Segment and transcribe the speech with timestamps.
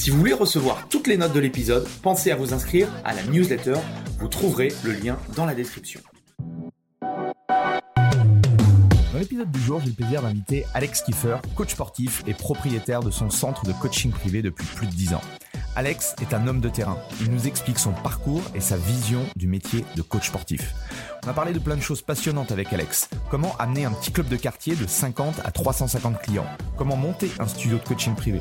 [0.00, 3.22] Si vous voulez recevoir toutes les notes de l'épisode, pensez à vous inscrire à la
[3.24, 3.74] newsletter.
[4.18, 6.00] Vous trouverez le lien dans la description.
[9.12, 13.10] Dans l'épisode du jour, j'ai le plaisir d'inviter Alex Kiefer, coach sportif et propriétaire de
[13.10, 15.22] son centre de coaching privé depuis plus de 10 ans.
[15.76, 16.96] Alex est un homme de terrain.
[17.20, 20.74] Il nous explique son parcours et sa vision du métier de coach sportif.
[21.24, 23.10] On a parlé de plein de choses passionnantes avec Alex.
[23.30, 26.46] Comment amener un petit club de quartier de 50 à 350 clients?
[26.78, 28.40] Comment monter un studio de coaching privé?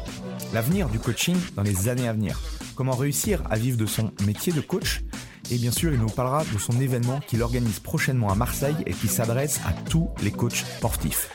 [0.54, 2.40] L'avenir du coaching dans les années à venir
[2.76, 5.02] Comment réussir à vivre de son métier de coach?
[5.52, 8.94] Et bien sûr, il nous parlera de son événement qu'il organise prochainement à Marseille et
[8.94, 11.30] qui s'adresse à tous les coachs sportifs.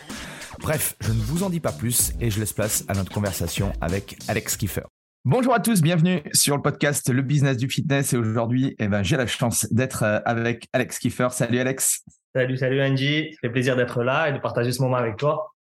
[0.60, 3.72] Bref, je ne vous en dis pas plus et je laisse place à notre conversation
[3.82, 4.86] avec Alex Kiefer.
[5.26, 8.12] Bonjour à tous, bienvenue sur le podcast Le Business du Fitness.
[8.12, 11.28] Et aujourd'hui, eh ben, j'ai la chance d'être euh, avec Alex Kiefer.
[11.30, 12.04] Salut Alex.
[12.34, 13.30] Salut, salut Angie.
[13.32, 15.54] Ça fait plaisir d'être là et de partager ce moment avec toi.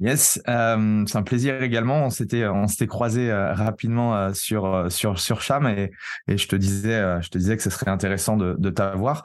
[0.00, 2.06] Yes, euh, c'est un plaisir également.
[2.06, 5.92] On s'était on s'était croisé euh, rapidement euh, sur euh, sur sur Cham et,
[6.26, 9.22] et je te disais je te disais que ce serait intéressant de, de t'avoir.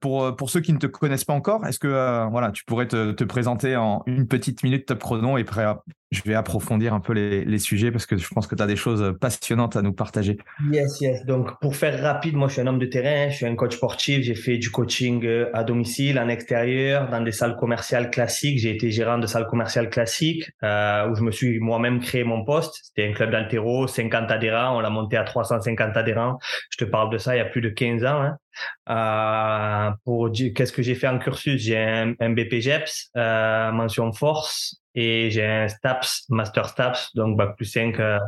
[0.00, 3.12] pour pour ceux qui ne te connaissent pas encore, est-ce que voilà tu pourrais te,
[3.12, 5.66] te présenter en une petite minute top chrono et prêt
[6.14, 8.76] je vais approfondir un peu les, sujets parce que je pense que tu as des
[8.76, 10.36] choses passionnantes à nous partager.
[10.70, 11.24] Yes, yes.
[11.24, 13.76] Donc, pour faire rapide, moi, je suis un homme de terrain, je suis un coach
[13.76, 14.22] sportif.
[14.22, 18.58] J'ai fait du coaching euh, à domicile, en extérieur, dans des salles commerciales classiques.
[18.58, 22.44] J'ai été gérant de salles commerciales classiques euh, où je me suis moi-même créé mon
[22.44, 22.80] poste.
[22.82, 24.76] C'était un club d'altéro, 50 adhérents.
[24.76, 26.38] On l'a monté à 350 adhérents.
[26.70, 28.22] Je te parle de ça il y a plus de 15 ans.
[28.22, 28.36] Hein.
[28.88, 31.60] Euh, pour qu'est-ce que j'ai fait en cursus?
[31.60, 37.56] J'ai un, un BPGEPS, euh, mention force, et j'ai un STAPS, Master STAPS, donc bac
[37.56, 38.18] plus 5 euh,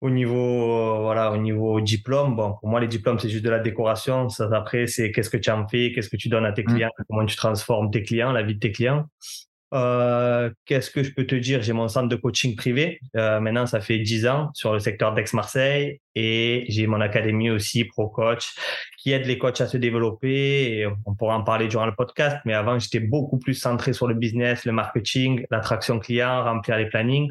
[0.00, 2.36] au niveau voilà au niveau diplôme.
[2.36, 4.28] Bon, pour moi les diplômes c'est juste de la décoration.
[4.28, 6.66] Ça après c'est qu'est-ce que tu en fais, qu'est-ce que tu donnes à tes mmh.
[6.66, 9.06] clients, comment tu transformes tes clients, la vie de tes clients.
[9.72, 11.62] Euh, qu'est-ce que je peux te dire?
[11.62, 13.00] J'ai mon centre de coaching privé.
[13.16, 17.84] Euh, maintenant, ça fait 10 ans sur le secteur d'Aix-Marseille et j'ai mon académie aussi
[17.84, 18.54] Pro Coach
[19.00, 20.86] qui aide les coachs à se développer.
[21.06, 24.14] On pourra en parler durant le podcast, mais avant, j'étais beaucoup plus centré sur le
[24.14, 27.30] business, le marketing, l'attraction client, remplir les plannings.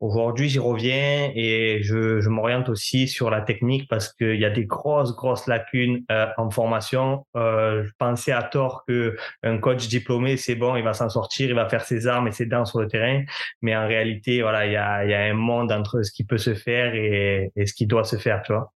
[0.00, 4.64] Aujourd'hui, j'y reviens et je, m'oriente aussi sur la technique parce qu'il y a des
[4.64, 7.24] grosses, grosses lacunes euh, en formation.
[7.36, 11.48] Euh, je pensais à tort que un coach diplômé, c'est bon, il va s'en sortir,
[11.48, 13.22] il va faire ses armes et ses dents sur le terrain.
[13.62, 16.24] Mais en réalité, voilà, il y a, il y a un monde entre ce qui
[16.24, 18.72] peut se faire et, et ce qui doit se faire, tu vois.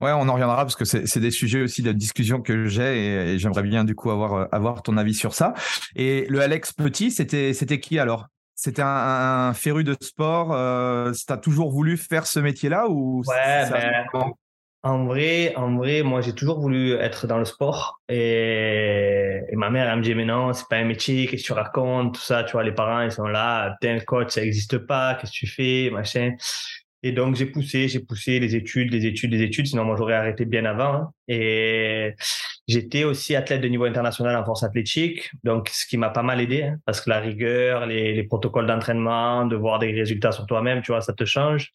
[0.00, 3.38] Ouais, on en reviendra parce que c'est des sujets aussi de discussion que j'ai et,
[3.38, 5.52] j'aimerais bien du coup avoir euh, avoir ton avis sur ça.
[5.94, 8.26] Et le Alex Petit, c'était c'était qui alors?
[8.54, 10.52] C'était un, féru de sport.
[10.52, 14.32] Euh, T'as toujours voulu faire ce métier-là ou Ouais, ben,
[14.82, 19.68] en vrai, en vrai, moi j'ai toujours voulu être dans le sport et, et ma
[19.68, 22.20] mère elle me dit mais non, c'est pas un métier, qu'est-ce que tu racontes, tout
[22.22, 25.32] ça, tu vois, les parents ils sont là, t'es un coach, ça n'existe pas, qu'est-ce
[25.32, 26.34] que tu fais, machin.
[27.02, 29.66] Et donc, j'ai poussé, j'ai poussé les études, les études, les études.
[29.66, 30.94] Sinon, moi, j'aurais arrêté bien avant.
[30.94, 31.10] Hein.
[31.28, 32.14] Et
[32.68, 35.30] j'étais aussi athlète de niveau international en force athlétique.
[35.44, 38.66] Donc, ce qui m'a pas mal aidé, hein, parce que la rigueur, les, les protocoles
[38.66, 41.72] d'entraînement, de voir des résultats sur toi-même, tu vois, ça te change.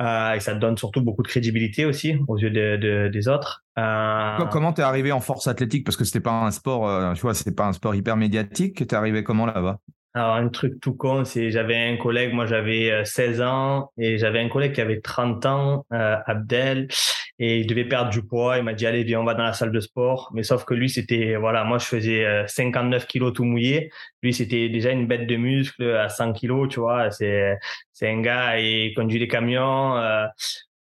[0.00, 3.28] Euh, et ça te donne surtout beaucoup de crédibilité aussi aux yeux de, de, des
[3.28, 3.62] autres.
[3.78, 4.38] Euh...
[4.50, 5.84] Comment t'es arrivé en force athlétique?
[5.84, 8.86] Parce que c'était pas un sport, euh, tu vois, c'était pas un sport hyper médiatique.
[8.86, 9.80] T'es arrivé comment là-bas?
[10.14, 14.18] Alors, un truc tout con, c'est j'avais un collègue, moi j'avais 16 euh, ans, et
[14.18, 16.88] j'avais un collègue qui avait 30 ans, euh, Abdel,
[17.38, 18.58] et il devait perdre du poids.
[18.58, 20.30] Il m'a dit, allez, viens, on va dans la salle de sport.
[20.34, 23.90] Mais sauf que lui, c'était, voilà, moi je faisais 59 euh, kilos tout mouillé.
[24.22, 27.10] Lui, c'était déjà une bête de muscle à 100 kilos, tu vois.
[27.10, 27.58] C'est,
[27.92, 29.96] c'est un gars, il conduit des camions.
[29.96, 30.26] Euh,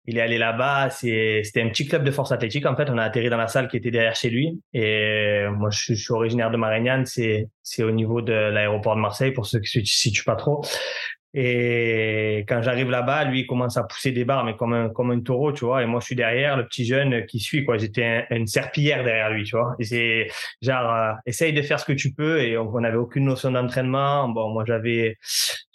[0.08, 0.88] il est allé là-bas.
[0.88, 2.64] C'était un petit club de force athlétique.
[2.64, 4.58] En fait, on a atterri dans la salle qui était derrière chez lui.
[4.72, 7.05] Et moi, je, suis originaire de Marignane.
[7.05, 10.64] C'est au niveau de l'aéroport de Marseille, pour ceux qui ne se situent pas trop.
[11.34, 15.10] Et quand j'arrive là-bas, lui, il commence à pousser des barres, mais comme un, comme
[15.10, 15.82] un taureau, tu vois.
[15.82, 17.76] Et moi, je suis derrière, le petit jeune qui suit, quoi.
[17.76, 19.76] J'étais une serpillière derrière lui, tu vois.
[19.78, 20.28] Et c'est
[20.62, 22.40] genre, euh, essaye de faire ce que tu peux.
[22.40, 24.28] Et on n'avait aucune notion d'entraînement.
[24.28, 25.19] Bon, moi, j'avais,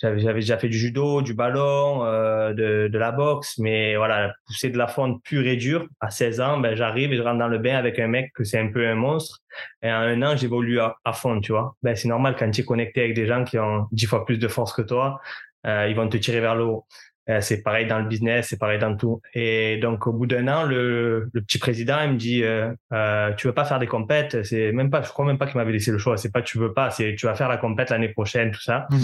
[0.02, 3.60] j'avais, déjà fait du judo, du ballon, euh, de, de la boxe.
[3.60, 5.88] Mais voilà, pousser de la fonte pure et dure.
[6.02, 8.44] À 16 ans, ben, j'arrive et je rentre dans le bain avec un mec que
[8.44, 9.40] c'est un peu un monstre.
[9.84, 11.76] Et en un an, j'évolue à, à, fond, tu vois.
[11.84, 14.40] Ben, c'est normal quand tu es connecté avec des gens qui ont dix fois plus
[14.40, 15.22] de force que toi,
[15.66, 16.86] ils vont te tirer vers le haut.
[17.30, 19.22] Euh, c'est pareil dans le business, c'est pareil dans tout.
[19.34, 23.34] Et donc, au bout d'un an, le, le, petit président, il me dit, euh, euh,
[23.36, 24.44] tu veux pas faire des compètes?
[24.44, 26.18] C'est même pas, je crois même pas qu'il m'avait laissé le choix.
[26.18, 28.88] C'est pas tu veux pas, c'est tu vas faire la compète l'année prochaine, tout ça.
[28.90, 28.98] Mmh.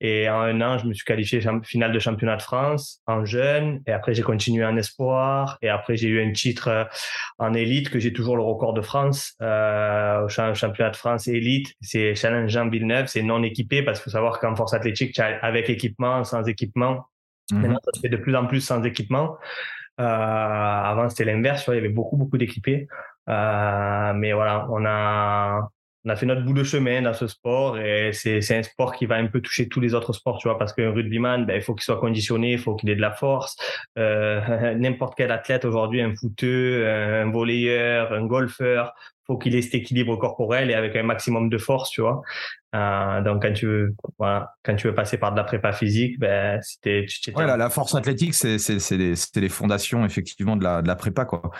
[0.00, 3.80] Et en un an, je me suis qualifié finale de championnat de France en jeune.
[3.86, 5.58] Et après, j'ai continué en espoir.
[5.62, 6.84] Et après, j'ai eu un titre euh,
[7.38, 11.74] en élite que j'ai toujours le record de France euh, au championnat de France élite.
[11.80, 13.06] C'est Challenge Jean Villeneuve.
[13.06, 17.06] C'est non équipé parce qu'il faut savoir qu'en force athlétique, avec équipement, sans équipement.
[17.50, 17.60] Mhm.
[17.62, 19.36] Maintenant, ça se fait de plus en plus sans équipement.
[19.98, 21.64] Euh, avant, c'était l'inverse.
[21.68, 22.86] Il y avait beaucoup, beaucoup d'équipés.
[23.28, 25.68] Euh, mais voilà, on a
[26.06, 29.06] on a fait notre bout de chemin dans ce sport et c'est, un sport qui
[29.06, 31.62] va un peu toucher tous les autres sports, tu vois, parce qu'un rugbyman, ben, il
[31.62, 33.56] faut qu'il soit conditionné, il faut qu'il ait de la force.
[33.98, 38.94] Euh, n'importe quel athlète aujourd'hui, un footeux, un volleyeur, un golfeur,
[39.26, 42.22] faut qu'il ait cet équilibre corporel et avec un maximum de force, tu vois.
[42.76, 46.20] Euh, donc quand tu veux, voilà, quand tu veux passer par de la prépa physique,
[46.20, 47.06] ben c'était.
[47.34, 50.94] Ouais, la, force athlétique, c'est c'est c'est les, les, fondations effectivement de la de la
[50.94, 51.50] prépa quoi.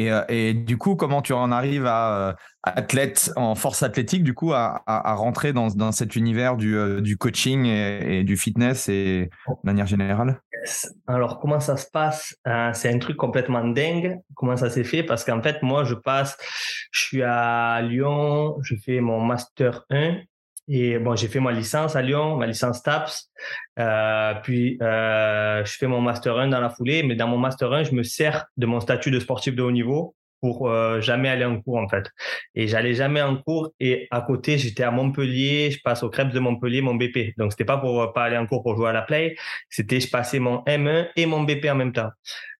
[0.00, 2.32] Et, euh, et, du coup, comment tu en arrives à, euh,
[2.62, 4.82] athlète en force athlétique, du coup, à,
[5.14, 10.40] rentrer dans, cet univers du, euh, coaching et, du fitness et de manière générale?
[11.06, 12.34] Alors, comment ça se passe?
[12.72, 14.18] C'est un truc complètement dingue.
[14.34, 16.38] Comment ça s'est fait Parce qu'en fait, moi, je passe,
[16.90, 20.16] je suis à Lyon, je fais mon master 1
[20.72, 23.28] et bon, j'ai fait ma licence à Lyon, ma licence TAPS.
[23.80, 27.02] Euh, puis, euh, je fais mon Master 1 dans la foulée.
[27.02, 29.72] Mais dans mon Master 1, je me sers de mon statut de sportif de haut
[29.72, 32.08] niveau pour euh, jamais aller en cours, en fait.
[32.54, 33.72] Et j'allais jamais en cours.
[33.80, 35.72] Et à côté, j'étais à Montpellier.
[35.72, 37.34] Je passe au Crêpes de Montpellier, mon BP.
[37.36, 39.36] Donc, c'était pas pour euh, pas aller en cours pour jouer à la play.
[39.68, 42.10] C'était, je passais mon M1 et mon BP en même temps.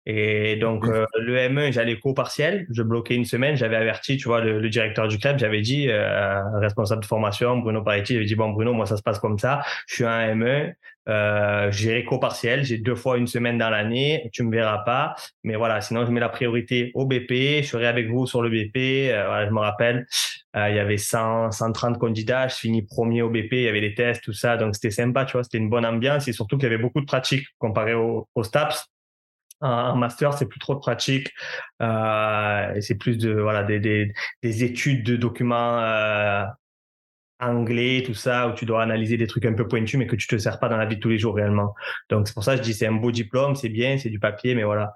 [0.06, 2.66] Et donc, euh, le M1, j'allais co partiel.
[2.70, 3.54] Je bloquais une semaine.
[3.56, 5.38] J'avais averti, tu vois, le, directeur du club.
[5.38, 9.02] J'avais dit, euh, responsable de formation, Bruno Paretti, j'avais dit, bon, Bruno, moi, ça se
[9.02, 9.60] passe comme ça.
[9.86, 10.72] Je suis un M1.
[11.08, 12.64] Euh, j'irai co partiel.
[12.64, 14.30] J'ai deux fois une semaine dans l'année.
[14.32, 15.14] Tu me verras pas.
[15.44, 17.62] Mais voilà, sinon, je mets la priorité au BP.
[17.62, 19.10] Je serai avec vous sur le BP.
[19.10, 20.06] Euh, voilà, je me rappelle.
[20.54, 22.48] il y avait 100, 130 candidats.
[22.48, 23.52] Je finis premier au BP.
[23.52, 24.56] Il y avait des tests, tout ça.
[24.56, 25.44] Donc, c'était sympa, tu vois.
[25.44, 28.42] C'était une bonne ambiance et surtout qu'il y avait beaucoup de pratiques comparé au, au
[28.42, 28.90] STAPS
[29.60, 31.30] un master, c'est plus trop de pratique
[31.82, 34.12] euh, c'est plus de voilà des, des,
[34.42, 36.44] des études de documents euh,
[37.40, 40.26] anglais, tout ça, où tu dois analyser des trucs un peu pointus, mais que tu
[40.26, 41.74] te sers pas dans la vie de tous les jours réellement.
[42.10, 44.20] Donc c'est pour ça que je dis c'est un beau diplôme, c'est bien, c'est du
[44.20, 44.94] papier, mais voilà.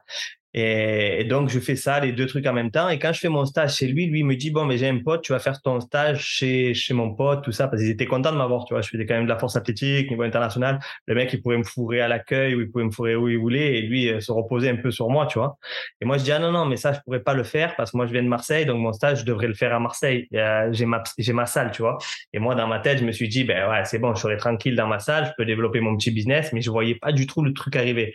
[0.55, 2.89] Et, donc, je fais ça, les deux trucs en même temps.
[2.89, 4.99] Et quand je fais mon stage chez lui, lui me dit, bon, mais j'ai un
[4.99, 8.07] pote, tu vas faire ton stage chez, chez mon pote, tout ça, parce qu'ils étaient
[8.07, 8.81] contents de m'avoir, tu vois.
[8.81, 10.79] Je faisais quand même de la force athlétique, niveau international.
[11.07, 13.39] Le mec, il pouvait me fourrer à l'accueil ou il pouvait me fourrer où il
[13.39, 15.59] voulait et lui euh, se reposer un peu sur moi, tu vois.
[16.01, 17.91] Et moi, je dis, ah non, non, mais ça, je pourrais pas le faire parce
[17.91, 20.29] que moi, je viens de Marseille, donc mon stage, je devrais le faire à Marseille.
[20.31, 21.99] j'ai ma, j'ai ma salle, tu vois.
[22.33, 24.37] Et moi, dans ma tête, je me suis dit, ben ouais, c'est bon, je serai
[24.37, 27.27] tranquille dans ma salle, je peux développer mon petit business, mais je voyais pas du
[27.27, 28.15] tout le truc arriver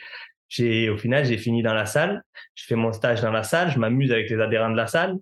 [0.49, 2.23] j'ai au final j'ai fini dans la salle.
[2.55, 3.71] Je fais mon stage dans la salle.
[3.71, 5.17] Je m'amuse avec les adhérents de la salle.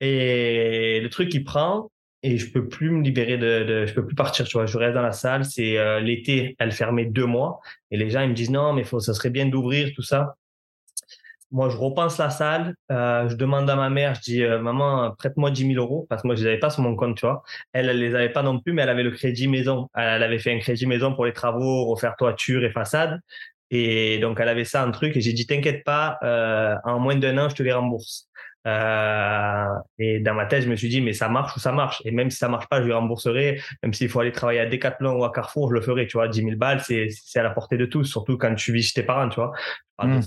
[0.00, 1.90] Et le truc il prend
[2.22, 4.66] et je peux plus me libérer de, de je peux plus partir tu vois.
[4.66, 5.44] Je reste dans la salle.
[5.44, 7.60] C'est euh, l'été elle fermait deux mois.
[7.90, 10.34] Et les gens ils me disent non mais faut ça serait bien d'ouvrir tout ça.
[11.52, 12.74] Moi je repense la salle.
[12.90, 14.16] Euh, je demande à ma mère.
[14.16, 16.06] Je dis euh, maman prête-moi 10 000 euros.
[16.10, 17.44] Parce que moi je les avais pas sur mon compte tu vois.
[17.72, 19.88] Elle elle les avait pas non plus mais elle avait le crédit maison.
[19.94, 23.20] Elle avait fait un crédit maison pour les travaux refaire toiture et façade
[23.70, 27.16] et donc, elle avait ça, un truc, et j'ai dit, t'inquiète pas, euh, en moins
[27.16, 28.28] d'un an, je te les rembourse.
[28.66, 29.66] Euh,
[29.98, 32.00] et dans ma tête, je me suis dit, mais ça marche ou ça marche?
[32.04, 33.60] Et même si ça marche pas, je lui rembourserai.
[33.82, 36.06] Même s'il faut aller travailler à Decathlon ou à Carrefour, je le ferai.
[36.06, 38.72] Tu vois, 10 000 balles, c'est, c'est à la portée de tous, surtout quand tu
[38.72, 39.52] vis chez tes parents, tu vois.
[40.02, 40.20] Mmh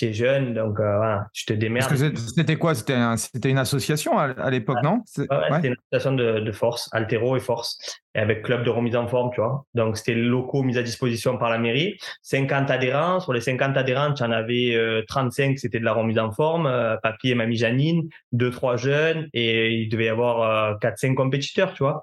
[0.00, 1.94] tu es jeune, donc euh, voilà, tu te démerdes.
[2.34, 2.74] C'était quoi?
[2.74, 5.02] C'était une association à, l'époque, non?
[5.04, 7.78] C'était une association de, force, altéro et force,
[8.14, 9.66] et avec club de remise en forme, tu vois.
[9.74, 11.98] Donc c'était locaux mis à disposition par la mairie.
[12.22, 16.18] 50 adhérents, sur les 50 adhérents, tu en avais 35, euh, c'était de la remise
[16.18, 20.78] en forme, euh, Papy et Mamie Janine, deux, trois jeunes, et il devait y avoir
[20.78, 22.02] 4-5 compétiteurs, tu vois.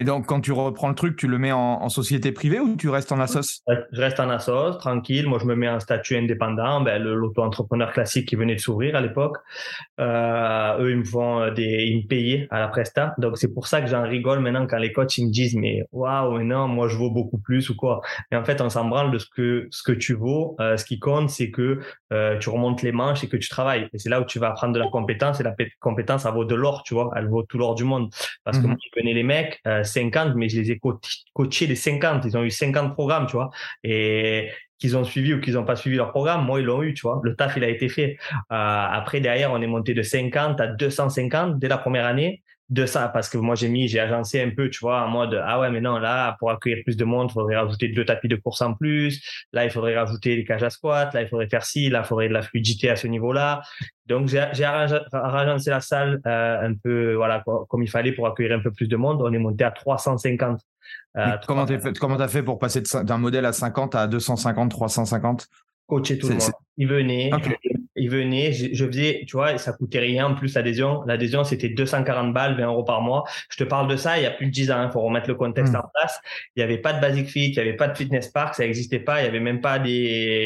[0.00, 2.88] Et donc, quand tu reprends le truc, tu le mets en, société privée ou tu
[2.88, 3.62] restes en assos?
[3.92, 5.28] Je reste en assos, tranquille.
[5.28, 6.80] Moi, je me mets en statut indépendant.
[6.80, 9.36] Ben, l'auto-entrepreneur classique qui venait de s'ouvrir à l'époque.
[10.00, 13.14] Euh, eux, ils me font des, ils me payaient à la presta.
[13.18, 15.82] Donc, c'est pour ça que j'en rigole maintenant quand les coachs ils me disent, mais
[15.92, 18.00] waouh, non, moi, je vaux beaucoup plus ou quoi?
[18.32, 20.56] Et en fait, on s'en branle de ce que, ce que tu vaux.
[20.60, 21.78] Euh, ce qui compte, c'est que
[22.12, 23.88] euh, tu remontes les manches et que tu travailles.
[23.92, 25.38] Et c'est là où tu vas apprendre de la compétence.
[25.38, 27.12] Et la compétence, ça vaut de l'or, tu vois?
[27.14, 28.10] Elle vaut tout l'or du monde.
[28.42, 30.80] Parce que mmh moi, je connais les mecs, 50, mais je les ai
[31.32, 32.24] coachés les 50.
[32.24, 33.50] Ils ont eu 50 programmes, tu vois.
[33.82, 36.94] Et qu'ils ont suivi ou qu'ils n'ont pas suivi leur programme, moi, ils l'ont eu,
[36.94, 37.20] tu vois.
[37.24, 38.16] Le taf, il a été fait.
[38.32, 42.86] Euh, après, derrière, on est monté de 50 à 250 dès la première année de
[42.86, 45.60] ça parce que moi j'ai mis j'ai agencé un peu tu vois en mode ah
[45.60, 48.36] ouais mais non là pour accueillir plus de monde il faudrait rajouter deux tapis de
[48.36, 51.64] course en plus là il faudrait rajouter des cages à squat là il faudrait faire
[51.64, 53.60] ci là il faudrait de la fluidité à ce niveau là
[54.06, 58.62] donc j'ai agencé la salle euh, un peu voilà comme il fallait pour accueillir un
[58.62, 60.60] peu plus de monde on est monté à 350
[61.16, 65.48] euh, comment tu comment as fait pour passer d'un modèle à 50 à 250 350
[65.86, 67.30] coacher tout le monde il venait
[67.96, 71.02] ils venaient, je, faisais, tu vois, ça coûtait rien en plus l'adhésion.
[71.06, 73.24] L'adhésion, c'était 240 balles, 20 euros par mois.
[73.50, 75.00] Je te parle de ça il y a plus de 10 ans, il hein, faut
[75.00, 75.78] remettre le contexte hmm.
[75.78, 76.20] en place.
[76.56, 78.64] Il n'y avait pas de Basic Fit, il n'y avait pas de Fitness Park, ça
[78.64, 79.22] n'existait pas.
[79.22, 79.90] Il y avait même pas des,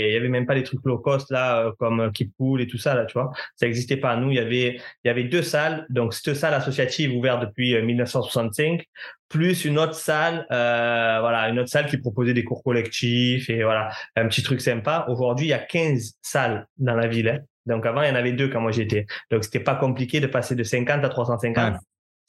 [0.08, 2.66] il y avait même pas des trucs low cost là, euh, comme Keep Cool et
[2.66, 3.32] tout ça là, tu vois.
[3.56, 4.16] Ça n'existait pas.
[4.16, 5.86] Nous, il y avait, il y avait deux salles.
[5.90, 8.82] Donc, cette salle associative ouverte depuis 1965 euh,
[9.28, 13.62] plus une autre salle, euh, voilà, une autre salle qui proposait des cours collectifs et
[13.62, 15.06] voilà, un petit truc sympa.
[15.08, 17.28] Aujourd'hui, il y a 15 salles dans la ville.
[17.28, 17.38] Hein.
[17.66, 19.06] Donc avant, il y en avait deux quand moi j'étais.
[19.30, 21.76] Donc c'était pas compliqué de passer de 50 à 350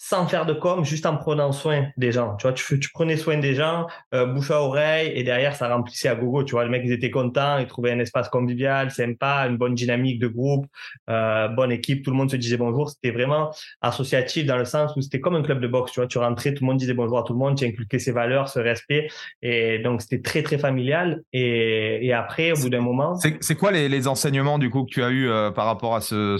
[0.01, 2.37] sans faire de com, juste en prenant soin des gens.
[2.37, 6.07] Tu vois, tu, prenais soin des gens, euh, bouche à oreille, et derrière, ça remplissait
[6.07, 6.45] à gogo.
[6.45, 9.75] Tu vois, les mecs, ils étaient contents, ils trouvaient un espace convivial, sympa, une bonne
[9.75, 10.67] dynamique de groupe,
[11.09, 12.89] euh, bonne équipe, tout le monde se disait bonjour.
[12.89, 13.51] C'était vraiment
[13.81, 15.91] associatif dans le sens où c'était comme un club de boxe.
[15.91, 17.99] Tu vois, tu rentrais, tout le monde disait bonjour à tout le monde, tu inculquais
[17.99, 19.09] ses valeurs, ce respect.
[19.41, 21.23] Et donc, c'était très, très familial.
[21.33, 23.15] Et, après, au bout d'un moment.
[23.15, 26.37] C'est quoi les, enseignements, du coup, que tu as eu euh, par rapport à ce,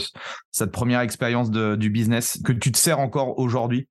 [0.51, 3.48] cette première expérience du business que tu te sers encore aujourd'hui?
[3.49, 3.87] Aujourd'hui?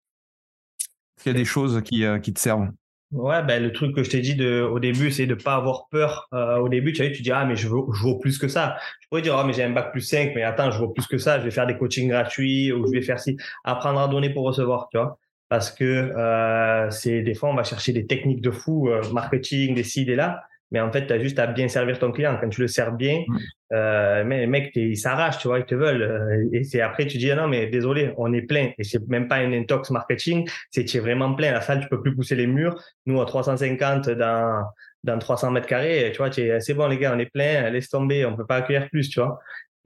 [1.16, 2.70] Est-ce qu'il y a des choses qui, euh, qui te servent?
[3.10, 5.88] Ouais, ben, le truc que je t'ai dit de, au début, c'est de pas avoir
[5.88, 6.28] peur.
[6.32, 8.48] Euh, au début, tu, vois, tu dis, ah, mais je veux je vaux plus que
[8.48, 8.76] ça.
[9.00, 11.06] Je pourrais dire, ah, mais j'ai un bac plus 5, mais attends, je vaux plus
[11.06, 11.38] que ça.
[11.40, 13.36] Je vais faire des coachings gratuits ou je vais faire ci.
[13.64, 15.18] Apprendre à donner pour recevoir, tu vois.
[15.48, 19.84] Parce que euh, c'est des fois, on va chercher des techniques de fou, marketing, des
[19.84, 20.42] ci, des là.
[20.70, 22.36] Mais en fait, tu as juste à bien servir ton client.
[22.40, 23.38] Quand tu le sers bien, mm.
[23.72, 26.02] euh, mais les mecs, ils s'arrachent, tu vois, ils te veulent.
[26.02, 28.70] Euh, et c'est après, tu dis, ah non, mais désolé, on est plein.
[28.78, 31.52] Et c'est même pas un intox marketing, c'est tu es vraiment plein.
[31.52, 32.80] La salle, tu peux plus pousser les murs.
[33.06, 34.64] Nous, à 350 dans,
[35.04, 38.24] dans 300 mètres carrés, tu vois, c'est bon, les gars, on est plein, laisse tomber,
[38.26, 39.38] on peut pas accueillir plus, tu vois.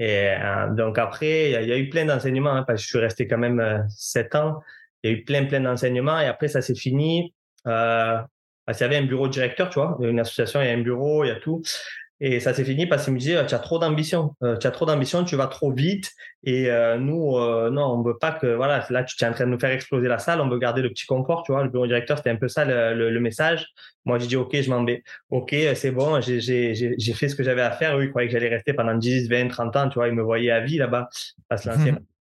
[0.03, 2.99] Et euh, donc après, il y, a eu plein d'enseignements, hein, parce que je suis
[2.99, 4.61] resté quand même euh, sept ans.
[5.03, 6.19] Il y a eu plein, plein d'enseignements.
[6.19, 7.33] Et après, ça s'est fini.
[7.69, 8.21] Euh,
[8.65, 10.83] parce qu'il y avait un bureau directeur, tu vois, une association, il y a un
[10.83, 11.63] bureau, il y a tout.
[12.25, 14.71] Et ça s'est fini parce qu'il me disait, tu as trop d'ambition, euh, tu as
[14.71, 16.13] trop d'ambition, tu vas trop vite.
[16.45, 19.45] Et euh, nous, euh, non, on veut pas que, voilà, là, tu es en train
[19.45, 21.65] de nous faire exploser la salle, on veut garder le petit confort, tu vois.
[21.65, 23.67] Le bureau directeur, c'était un peu ça le, message.
[24.05, 25.03] Moi, j'ai dit, OK, je m'en vais.
[25.31, 26.39] OK, c'est bon, j'ai
[27.13, 27.99] fait ce que j'avais à faire.
[27.99, 30.07] Eux, ils croyaient que j'allais rester pendant 10, 20, 30 ans, tu vois.
[30.07, 31.09] Ils me voyaient à vie là-bas.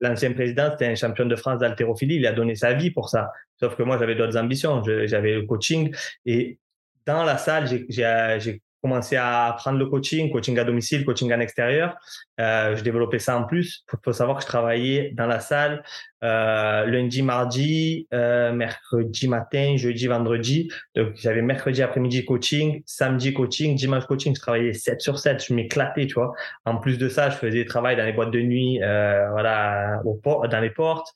[0.00, 2.16] L'ancien président, c'était un champion de France d'haltérophilie.
[2.16, 3.30] Il a donné sa vie pour ça.
[3.58, 4.82] Sauf que moi, j'avais d'autres ambitions.
[4.82, 5.94] J'avais le coaching.
[6.24, 6.58] Et
[7.06, 11.96] dans la salle, j'ai commencé à prendre le coaching, coaching à domicile, coaching en extérieur.
[12.40, 13.84] Euh, je développais ça en plus.
[13.92, 15.82] Il faut savoir que je travaillais dans la salle
[16.24, 20.70] euh, lundi, mardi, euh, mercredi matin, jeudi, vendredi.
[20.94, 24.34] Donc, j'avais mercredi après-midi coaching, samedi coaching, dimanche coaching.
[24.34, 25.44] Je travaillais 7 sur 7.
[25.44, 26.32] Je m'éclatais, tu vois.
[26.64, 30.70] En plus de ça, je faisais travail dans les boîtes de nuit, voilà, dans les
[30.70, 31.08] portes.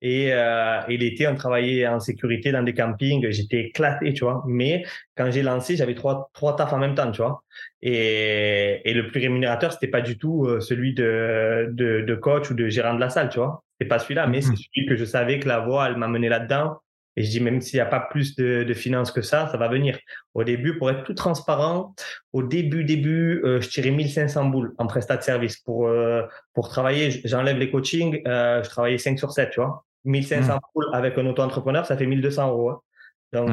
[0.00, 3.30] Et, et l'été, on travaillait en sécurité dans des campings.
[3.30, 4.42] J'étais éclaté, tu vois.
[4.46, 4.84] Mais
[5.16, 7.42] quand j'ai lancé, j'avais trois, trois tafs en même temps, tu vois.
[7.82, 12.50] Et, et le plus rémunérateur, c'était pas du tout euh, celui de, de, de coach
[12.50, 14.68] ou de gérant de la salle, tu vois c'est pas celui-là, mais c'est mm-hmm.
[14.74, 16.78] celui que je savais que la voie, elle m'a mené là-dedans.
[17.16, 19.58] Et je dis, même s'il n'y a pas plus de, de, finances que ça, ça
[19.58, 19.98] va venir.
[20.32, 21.94] Au début, pour être tout transparent,
[22.32, 25.58] au début, début, euh, je tirais 1500 boules en prestat de service.
[25.58, 26.22] Pour, euh,
[26.54, 29.84] pour travailler, j'enlève les coachings, euh, je travaillais 5 sur 7, tu vois.
[30.04, 30.58] 1500 mm.
[30.74, 32.70] boules avec un auto-entrepreneur, ça fait 1200 euros.
[32.70, 32.80] Hein.
[33.34, 33.50] Donc,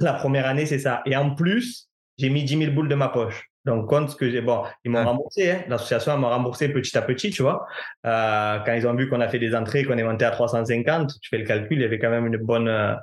[0.00, 1.02] la première année, c'est ça.
[1.06, 1.87] Et en plus,
[2.18, 3.48] j'ai mis 10 000 boules de ma poche.
[3.64, 4.40] Donc, compte ce que j'ai.
[4.40, 5.50] Bon, ils m'ont remboursé.
[5.50, 5.60] Hein.
[5.68, 7.66] L'association m'a remboursé petit à petit, tu vois.
[8.06, 11.20] Euh, quand ils ont vu qu'on a fait des entrées, qu'on est monté à 350,
[11.20, 12.94] tu fais le calcul, il y avait quand même une bonne, euh,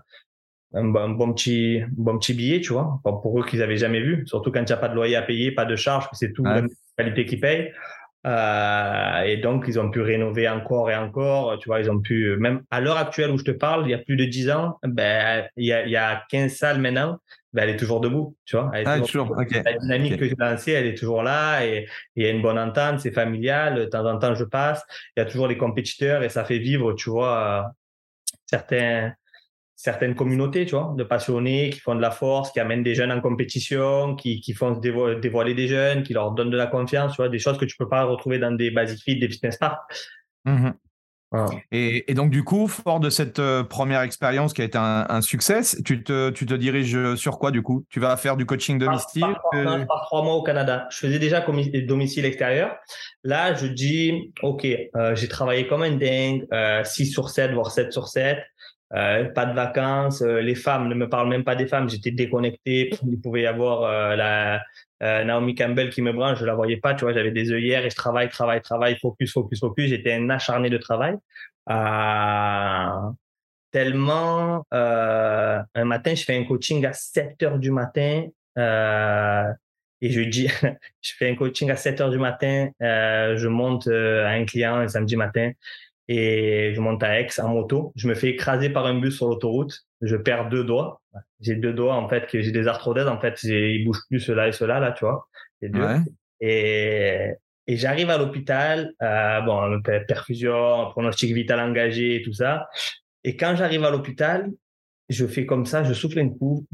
[0.74, 4.24] un, bon, petit, bon petit billet, tu vois, pour eux qu'ils avaient jamais vu.
[4.26, 6.44] Surtout quand il n'y a pas de loyer à payer, pas de charges, c'est tout
[6.44, 6.64] la
[6.98, 7.72] qualité qui paye.
[8.26, 11.60] Euh, et donc, ils ont pu rénover encore et encore.
[11.60, 13.94] Tu vois, ils ont pu, même à l'heure actuelle où je te parle, il y
[13.94, 17.20] a plus de 10 ans, ben, il y a, il y a 15 salles maintenant.
[17.56, 18.70] Ben, elle est toujours debout, tu vois.
[18.74, 22.24] Elle est ah, toujours, La dynamique que j'ai lancée, elle est toujours là et il
[22.26, 23.76] y a une bonne entente, c'est familial.
[23.76, 24.84] De temps en temps, je passe.
[25.16, 27.72] Il y a toujours les compétiteurs et ça fait vivre, tu vois,
[28.46, 29.14] certains,
[29.74, 33.14] certaines communautés, tu vois, de passionnés qui font de la force, qui amènent des jeunes
[33.14, 37.22] en compétition, qui, qui font dévoiler des jeunes, qui leur donnent de la confiance, tu
[37.22, 39.80] vois, des choses que tu peux pas retrouver dans des basic fit, des fitness parks.
[41.72, 45.62] Et, donc, du coup, fort de cette euh, première expérience qui a été un, succès,
[45.84, 47.86] tu te, tu te diriges sur quoi, du coup?
[47.90, 50.88] Tu vas faire du coaching domicile par, par, par, trois mois au Canada.
[50.90, 52.76] Je faisais déjà domicile extérieur.
[53.24, 57.72] Là, je dis, OK, euh, j'ai travaillé comme un dingue, 6 euh, sur 7, voire
[57.72, 58.38] 7 sur 7.
[58.96, 62.12] Euh, pas de vacances, euh, les femmes, ne me parlent même pas des femmes, j'étais
[62.12, 62.92] déconnecté.
[63.08, 64.64] Il pouvait y avoir euh, la
[65.24, 67.90] Naomi Campbell qui me branche, je la voyais pas, tu vois, j'avais des œillères et
[67.90, 69.90] je travaille, travaille, travaille, focus, focus, focus.
[69.90, 71.18] J'étais un acharné de travail.
[73.72, 78.26] tellement, un matin, je fais un coaching à 7 heures du matin.
[80.02, 80.48] et je dis,
[81.02, 84.88] je fais un coaching à 7 heures du matin, je monte à un client un
[84.88, 85.52] samedi matin
[86.08, 87.92] et je monte à Aix en moto.
[87.96, 89.86] Je me fais écraser par un bus sur l'autoroute.
[90.02, 91.02] Je perds deux doigts.
[91.40, 93.42] J'ai deux doigts en fait, que j'ai des arthrodèses en fait.
[93.44, 95.28] Ils bougent plus cela et cela là, tu vois.
[95.62, 95.86] Les deux.
[96.42, 97.32] Et,
[97.68, 98.94] et j'arrive à l'hôpital.
[99.02, 102.68] Euh, bon, perfusion, pronostic vital engagé et tout ça.
[103.24, 104.52] Et quand j'arrive à l'hôpital,
[105.10, 106.68] je fais comme ça, je souffle un coup.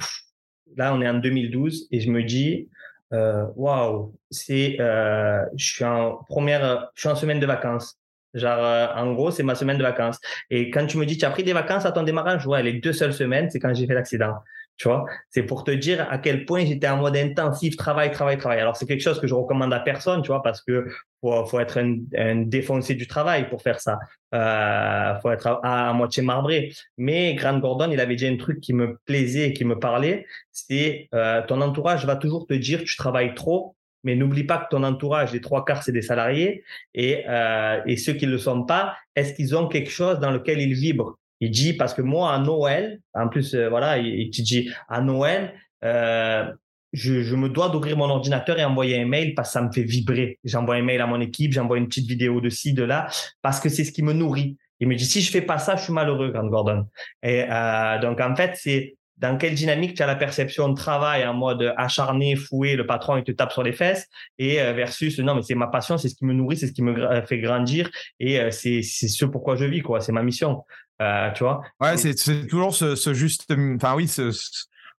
[0.77, 2.69] Là, on est en 2012 et je me dis,
[3.13, 7.97] euh, waouh, wow, c'est, euh, je suis en première, je suis en semaine de vacances.
[8.33, 10.19] Genre, euh, en gros, c'est ma semaine de vacances.
[10.49, 12.73] Et quand tu me dis, tu as pris des vacances à ton démarrage, ouais, les
[12.73, 14.35] deux seules semaines, c'est quand j'ai fait l'accident.
[14.77, 18.37] Tu vois, c'est pour te dire à quel point j'étais en mode intensif, travail, travail,
[18.37, 18.59] travail.
[18.59, 20.87] Alors, c'est quelque chose que je recommande à personne, tu vois, parce que
[21.19, 23.99] faut, faut être un, un défoncé du travail pour faire ça.
[24.33, 26.73] Euh, faut être à, moitié marbré.
[26.97, 30.25] Mais Grant Gordon, il avait déjà un truc qui me plaisait et qui me parlait.
[30.51, 34.67] C'est euh, ton entourage va toujours te dire, tu travailles trop, mais n'oublie pas que
[34.69, 36.63] ton entourage, les trois quarts, c'est des salariés.
[36.93, 40.31] Et, euh, et ceux qui ne le sont pas, est-ce qu'ils ont quelque chose dans
[40.31, 41.17] lequel ils vibrent?
[41.39, 45.01] Il dit, parce que moi, à Noël, en plus, euh, voilà, il, te dit, à
[45.01, 46.45] Noël, euh,
[46.93, 49.71] je, je, me dois d'ouvrir mon ordinateur et envoyer un mail parce que ça me
[49.71, 50.39] fait vibrer.
[50.43, 53.07] J'envoie un mail à mon équipe, j'envoie une petite vidéo de ci, de là,
[53.41, 54.57] parce que c'est ce qui me nourrit.
[54.79, 56.87] Il me dit, si je fais pas ça, je suis malheureux, Grant Gordon.
[57.23, 61.25] Et euh, donc, en fait, c'est dans quelle dynamique tu as la perception de travail
[61.25, 64.07] en mode acharné, foué, le patron il te tape sur les fesses
[64.39, 66.73] et euh, versus non mais c'est ma passion, c'est ce qui me nourrit, c'est ce
[66.73, 70.23] qui me fait grandir et euh, c'est c'est ce pourquoi je vis quoi, c'est ma
[70.23, 70.63] mission.
[71.01, 71.61] Euh, tu vois?
[71.79, 72.15] Ouais, c'est
[72.47, 74.31] toujours ce, ce, juste enfin oui, ce,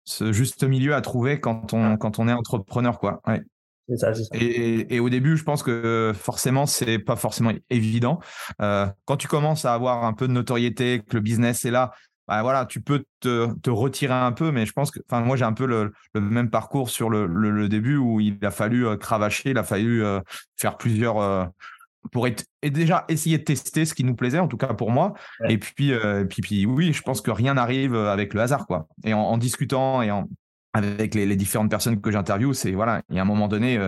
[0.04, 3.20] ce juste milieu à trouver quand on quand on est entrepreneur quoi.
[3.26, 3.42] Ouais.
[3.96, 4.22] Ça, ça.
[4.34, 8.20] Et, et, au début, je pense que forcément, c'est pas forcément évident.
[8.62, 11.92] Euh, quand tu commences à avoir un peu de notoriété, que le business est là,
[12.28, 15.36] bah, voilà, tu peux te, te, retirer un peu, mais je pense que, enfin, moi,
[15.36, 18.96] j'ai un peu le, le, même parcours sur le, le, début où il a fallu
[18.98, 20.04] cravacher, il a fallu
[20.56, 21.50] faire plusieurs
[22.10, 24.90] pour être, et déjà essayer de tester ce qui nous plaisait, en tout cas pour
[24.90, 25.14] moi.
[25.48, 25.92] Et puis,
[26.28, 28.86] puis, puis, oui, je pense que rien n'arrive avec le hasard, quoi.
[29.04, 30.28] Et en, discutant et en,
[30.72, 33.84] avec les, les différentes personnes que j'interviewe, c'est voilà, il y a un moment donné,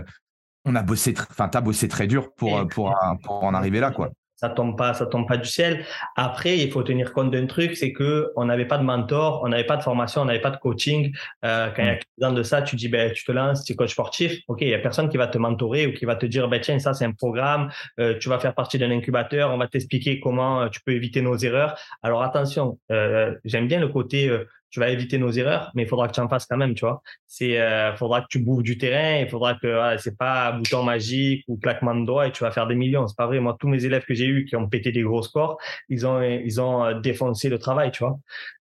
[0.64, 4.10] on a bossé, enfin, t'as bossé très dur pour, pour, pour en arriver là, quoi
[4.36, 5.84] ça tombe pas, ça tombe pas du ciel.
[6.16, 9.48] Après, il faut tenir compte d'un truc, c'est que on n'avait pas de mentor, on
[9.48, 11.14] n'avait pas de formation, on n'avait pas de coaching.
[11.44, 13.64] Euh, quand il y a 15 ans de ça, tu dis, ben, tu te lances,
[13.64, 14.40] tu es coach sportif.
[14.48, 16.60] OK, il y a personne qui va te mentorer ou qui va te dire, ben,
[16.60, 17.70] tiens, ça, c'est un programme,
[18.00, 21.22] euh, tu vas faire partie d'un incubateur, on va t'expliquer comment euh, tu peux éviter
[21.22, 21.78] nos erreurs.
[22.02, 25.88] Alors, attention, euh, j'aime bien le côté, euh, tu vas éviter nos erreurs, mais il
[25.88, 27.00] faudra que tu en fasses quand même, tu vois.
[27.28, 30.82] C'est, euh, faudra que tu bouffes du terrain, il faudra que voilà, c'est pas bouton
[30.82, 33.06] magique ou claquement de doigts et tu vas faire des millions.
[33.06, 33.38] C'est pas vrai.
[33.38, 35.58] Moi, tous mes élèves que j'ai eus qui ont pété des gros scores,
[35.88, 38.18] ils ont, ils ont euh, défoncé le travail, tu vois.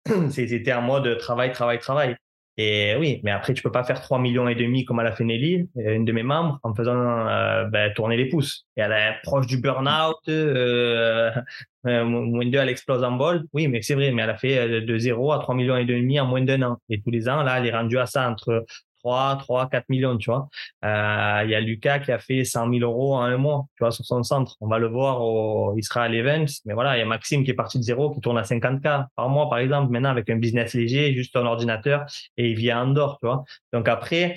[0.31, 2.15] C'était en mode travail, travail, travail.
[2.61, 5.13] Et oui, mais après, tu peux pas faire 3 millions et demi comme elle a
[5.13, 8.65] fait Nelly, euh, une de mes membres, en faisant euh, ben, tourner les pouces.
[8.75, 11.31] Et elle est proche du burn-out, euh,
[11.87, 13.45] euh moins de elle explose en bol.
[13.53, 16.19] Oui, mais c'est vrai, mais elle a fait de 0 à 3 millions et demi
[16.19, 16.77] en moins d'un an.
[16.89, 18.65] Et tous les ans, là, elle est rendue à ça entre
[18.99, 20.49] 3, 3, 4 millions, tu vois.
[20.85, 23.83] Euh, il y a Lucas qui a fait 100 000 euros en un mois, tu
[23.83, 24.55] vois, sur son centre.
[24.61, 26.45] On va le voir, au, il sera à l'event.
[26.65, 29.07] Mais voilà, il y a Maxime qui est parti de zéro, qui tourne à 50K
[29.15, 32.05] par mois, par exemple, maintenant avec un business léger, juste un ordinateur,
[32.37, 33.43] et il vit à Andorre, tu vois.
[33.73, 34.35] Donc après,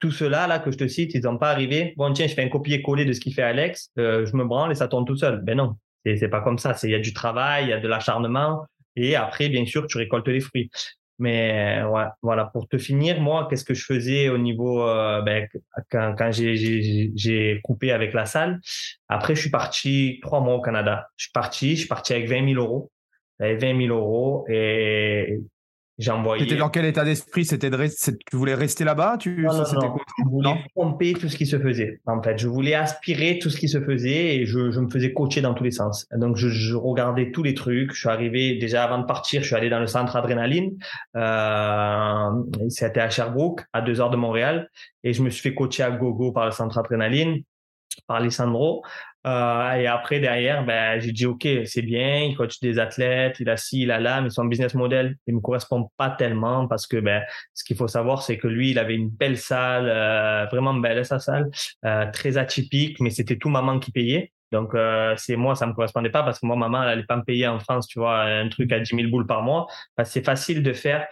[0.00, 1.94] tout cela là que je te cite, ils n'ont pas arrivé.
[1.96, 4.72] Bon tiens, je fais un copier-coller de ce qu'il fait Alex, euh, je me branle
[4.72, 5.40] et ça tourne tout seul.
[5.42, 6.74] Ben non, c'est pas comme ça.
[6.82, 9.98] Il y a du travail, il y a de l'acharnement et après bien sûr tu
[9.98, 10.70] récoltes les fruits.
[11.20, 15.46] Mais ouais, voilà, pour te finir, moi, qu'est-ce que je faisais au niveau euh, ben,
[15.90, 18.58] quand, quand j'ai coupé avec la salle?
[19.08, 21.08] Après, je suis parti trois mois au Canada.
[21.16, 22.90] Je suis parti, je suis parti avec 20 000 euros.
[23.38, 25.40] J'avais 20 000 euros et
[26.00, 26.44] j'ai envoyé.
[26.44, 27.44] C'était dans quel état d'esprit?
[27.44, 27.76] C'était de
[28.30, 29.18] tu voulais rester là-bas?
[29.18, 29.96] Tu non, non, non.
[30.18, 32.00] Je voulais pomper tout ce qui se faisait.
[32.06, 35.12] En fait, je voulais aspirer tout ce qui se faisait et je, je me faisais
[35.12, 36.06] coacher dans tous les sens.
[36.12, 37.92] Donc, je, je, regardais tous les trucs.
[37.92, 39.42] Je suis arrivé déjà avant de partir.
[39.42, 40.78] Je suis allé dans le centre adrénaline.
[41.16, 42.30] Euh,
[42.70, 44.70] C'était à Sherbrooke, à deux heures de Montréal,
[45.04, 47.42] et je me suis fait coacher à gogo par le centre adrénaline
[48.06, 48.82] par Alessandro.
[49.26, 53.50] Euh, et après, derrière, ben, j'ai dit, OK, c'est bien, il coach des athlètes, il
[53.50, 56.86] a ci, il a là, mais son business model, il me correspond pas tellement parce
[56.86, 60.46] que ben, ce qu'il faut savoir, c'est que lui, il avait une belle salle, euh,
[60.46, 61.50] vraiment belle sa salle,
[61.84, 64.32] euh, très atypique, mais c'était tout maman qui payait.
[64.52, 67.16] Donc, euh, c'est moi, ça me correspondait pas parce que moi, maman, elle allait pas
[67.16, 69.66] me payer en France, tu vois, un truc à 10 000 boules par mois.
[70.04, 71.06] c'est facile de faire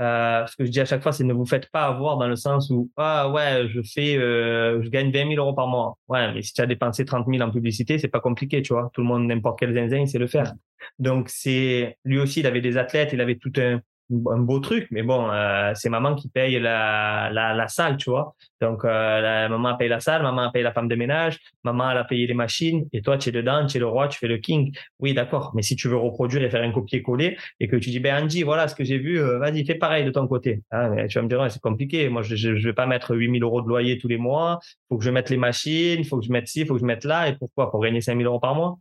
[0.00, 2.26] euh, ce que je dis à chaque fois, c'est ne vous faites pas avoir dans
[2.26, 5.98] le sens où ah ouais, je fais, euh, je gagne 20 000 euros par mois.
[6.08, 8.90] Ouais, mais si tu as dépensé 30 000 en publicité, c'est pas compliqué, tu vois.
[8.92, 10.52] Tout le monde, n'importe quel zinzin, il sait le faire.
[10.98, 13.80] Donc c'est lui aussi, il avait des athlètes, il avait tout un
[14.10, 18.34] un beau truc, mais bon, euh, c'est maman qui paye la, la, salle, tu vois.
[18.60, 21.98] Donc, euh, la, maman paye la salle, maman paye la femme de ménage, maman elle
[21.98, 24.28] a payé les machines, et toi, tu es dedans, tu es le roi, tu fais
[24.28, 24.76] le king.
[24.98, 28.00] Oui, d'accord, mais si tu veux reproduire et faire un copier-coller, et que tu dis,
[28.00, 30.62] ben Andy, voilà ce que j'ai vu, euh, vas-y, fais pareil de ton côté.
[30.72, 33.62] Mais tu vas me dire, c'est compliqué, moi, je, je, vais pas mettre 8000 euros
[33.62, 36.48] de loyer tous les mois, faut que je mette les machines, faut que je mette
[36.48, 37.70] ci, faut que je mette là, et pourquoi?
[37.70, 38.78] Pour gagner 5000 euros par mois?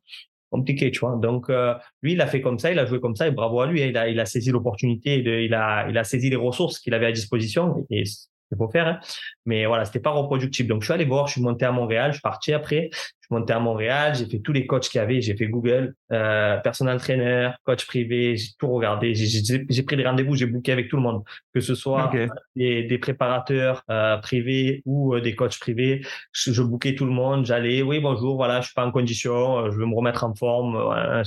[0.54, 1.18] Compliqué, tu vois.
[1.18, 3.60] Donc euh, lui, il a fait comme ça, il a joué comme ça et bravo
[3.62, 3.82] à lui.
[3.82, 3.88] Hein.
[3.88, 7.08] Il a, il a saisi l'opportunité, il a, il a saisi les ressources qu'il avait
[7.08, 8.88] à disposition et c'est faut faire.
[8.88, 9.00] Hein.
[9.46, 10.70] Mais voilà, c'était pas reproductible.
[10.70, 12.90] Donc je suis allé voir, je suis monté à Montréal, je suis parti après
[13.30, 16.58] monté à Montréal, j'ai fait tous les coachs qu'il y avait, j'ai fait Google, euh,
[16.58, 20.98] personal trainer, coach privé, j'ai tout regardé, j'ai pris des rendez-vous, j'ai booké avec tout
[20.98, 22.12] le monde, que ce soit
[22.56, 27.12] des, des, préparateurs euh, privés ou euh, des coachs privés, je, je bookais tout le
[27.12, 30.24] monde, j'allais, oui bonjour, voilà, je suis pas en condition, euh, je veux me remettre
[30.24, 31.24] en forme, voilà,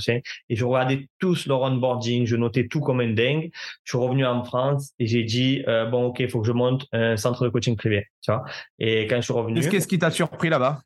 [0.49, 3.49] et je regardais tous leur onboarding, je notais tout comme un dingue.
[3.83, 6.51] Je suis revenu en France et j'ai dit euh, bon ok, il faut que je
[6.51, 8.43] monte un centre de coaching privé, tu vois.
[8.79, 10.81] Et quand je suis revenu, qu'est-ce qui t'a surpris là-bas?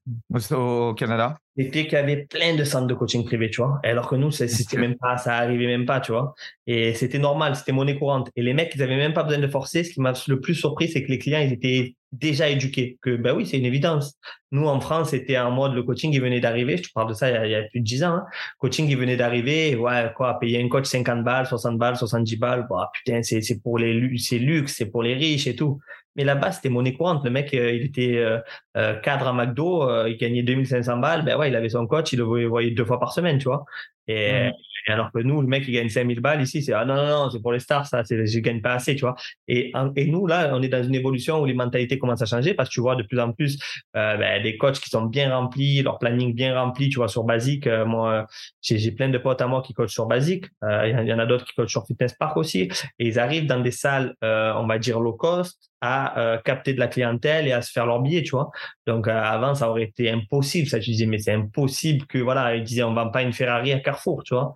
[1.05, 3.79] Canada c'était qu'il y avait plein de centres de coaching privé, tu vois.
[3.83, 6.33] Alors que nous, c'était même pas, ça arrivait même pas, tu vois.
[6.65, 8.29] Et c'était normal, c'était monnaie courante.
[8.37, 9.83] Et les mecs, ils avaient même pas besoin de forcer.
[9.83, 12.97] Ce qui m'a le plus surpris, c'est que les clients, ils étaient déjà éduqués.
[13.01, 14.17] Que, ben oui, c'est une évidence.
[14.51, 16.77] Nous, en France, c'était en mode, le coaching, il venait d'arriver.
[16.77, 18.13] Je te parle de ça il y a, plus de 10 ans.
[18.13, 18.25] Hein.
[18.57, 19.75] Coaching, il venait d'arriver.
[19.75, 22.67] Ouais, quoi, payer un coach 50 balles, 60 balles, 70 balles.
[22.69, 25.79] Bah, putain, c'est, c'est pour les, c'est luxe, c'est pour les riches et tout.
[26.15, 27.24] Mais là-bas, c'était monnaie courante.
[27.24, 28.39] Le mec, euh, il était euh,
[28.76, 31.24] euh, cadre à McDo, il gagnait 2500 balles.
[31.24, 33.65] Ben ouais, il avait son coach, il le voyait deux fois par semaine, tu vois.
[34.08, 34.50] Et,
[34.88, 37.30] alors que nous, le mec, il gagne 5000 balles ici, c'est ah non, non, non,
[37.30, 39.15] c'est pour les stars, ça, je gagne pas assez, tu vois.
[39.48, 42.54] Et, et nous, là, on est dans une évolution où les mentalités commencent à changer
[42.54, 43.60] parce que tu vois de plus en plus
[43.96, 47.24] euh, ben, des coachs qui sont bien remplis, leur planning bien rempli, tu vois, sur
[47.24, 47.67] Basique.
[47.67, 48.28] moi,
[48.62, 50.46] j'ai, j'ai plein de potes à moi qui coachent sur Basique.
[50.63, 52.70] Il y en a d'autres qui coachent sur Fitness Park aussi.
[53.00, 56.80] Et ils arrivent dans des salles, on va dire low cost, à euh, capter de
[56.80, 58.52] la clientèle et à se faire leur billet, tu vois.
[58.86, 60.67] Donc euh, avant, ça aurait été impossible.
[60.67, 63.74] Ça, tu disais, mais c'est impossible que voilà, ils disaient, on vend pas une Ferrari
[63.74, 64.54] à Carrefour, tu vois.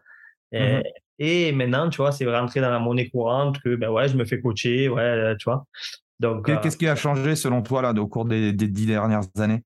[1.18, 1.58] Et, mhm.
[1.58, 4.42] maintenant, tu vois, c'est rentré dans la monnaie courante que ben ouais, je me fais
[4.42, 5.66] coacher, ouais, euh, tu vois.
[6.20, 9.64] Donc qu'est-ce qui a changé selon toi là au cours des, des dix dernières années?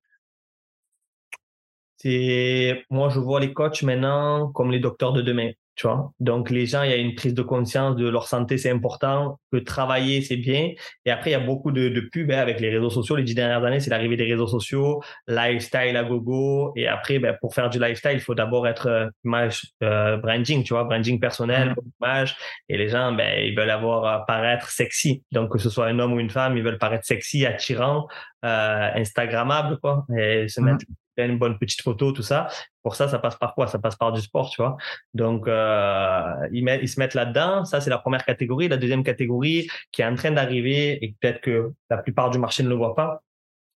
[1.97, 5.51] C'est moi, je vois les coachs maintenant comme les docteurs de demain.
[5.79, 6.11] Tu vois?
[6.19, 9.39] Donc, les gens, il y a une prise de conscience de leur santé, c'est important,
[9.49, 10.71] que travailler, c'est bien.
[11.05, 13.15] Et après, il y a beaucoup de, de pubs hein, avec les réseaux sociaux.
[13.15, 16.73] Les dix dernières années, c'est l'arrivée des réseaux sociaux, lifestyle à gogo.
[16.75, 20.65] Et après, ben, pour faire du lifestyle, il faut d'abord être euh, image euh, branding,
[20.65, 22.35] tu vois, branding personnel, image.
[22.67, 25.23] Et les gens, ben, ils veulent avoir euh, paraître sexy.
[25.31, 28.05] Donc, que ce soit un homme ou une femme, ils veulent paraître sexy, attirant,
[28.43, 30.05] euh, Instagrammable, quoi.
[30.17, 30.83] Et se mettre
[31.25, 32.47] une bonne petite photo, tout ça.
[32.83, 33.67] Pour ça, ça passe par quoi?
[33.67, 34.77] Ça passe par du sport, tu vois.
[35.13, 37.65] Donc, euh, ils, se mettent là-dedans.
[37.65, 38.67] Ça, c'est la première catégorie.
[38.67, 42.63] La deuxième catégorie qui est en train d'arriver et peut-être que la plupart du marché
[42.63, 43.21] ne le voit pas.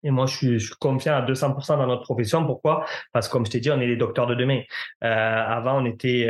[0.03, 2.45] Et moi, je suis, je confiant à 200% dans notre profession.
[2.45, 2.85] Pourquoi?
[3.13, 4.61] Parce que, comme je t'ai dit, on est les docteurs de demain.
[5.03, 6.29] Euh, avant, on était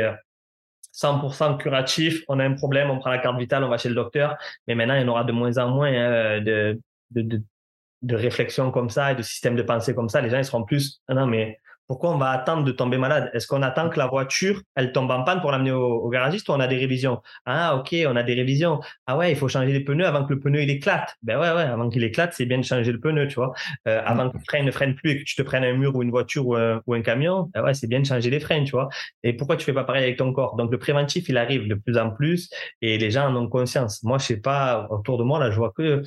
[0.94, 2.22] 100% euh, curatif.
[2.28, 4.36] On a un problème, on prend la carte vitale, on va chez le docteur.
[4.66, 6.78] Mais maintenant, il y en aura de moins en moins hein, de,
[8.02, 10.20] de réflexion comme ça et de système de pensée comme ça.
[10.20, 11.58] Les gens, ils seront plus, ah non, mais
[11.92, 13.30] pourquoi on va attendre de tomber malade?
[13.34, 16.52] Est-ce qu'on attend que la voiture, elle tombe en panne pour l'amener au, garagiste ou
[16.52, 17.20] on a des révisions?
[17.44, 18.80] Ah, ok, on a des révisions.
[19.06, 21.14] Ah ouais, il faut changer les pneus avant que le pneu il éclate.
[21.22, 23.52] Ben ouais, ouais, avant qu'il éclate, c'est bien de changer le pneu, tu vois.
[23.86, 24.04] Euh, mm.
[24.06, 26.02] avant que le frein ne freine plus et que tu te prennes un mur ou
[26.02, 28.88] une voiture ou un, camion, ben ouais, c'est bien de changer les freins, tu vois.
[29.22, 30.56] Et pourquoi tu fais pas pareil avec ton corps?
[30.56, 32.48] Donc le préventif, il arrive de plus en plus
[32.80, 34.02] et les gens en ont conscience.
[34.02, 36.04] Moi, je sais pas, autour de moi, là, je vois que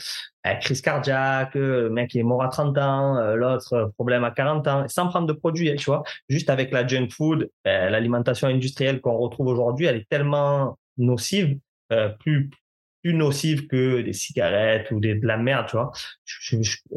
[0.53, 4.67] crise cardiaque, le mec est mort à 30 ans, euh, l'autre euh, problème à 40
[4.67, 6.03] ans, sans prendre de produits, tu vois.
[6.29, 11.57] Juste avec la junk food, ben, l'alimentation industrielle qu'on retrouve aujourd'hui, elle est tellement nocive,
[11.91, 12.49] euh, plus
[13.03, 15.91] nocive que des cigarettes ou des, de la merde, tu vois.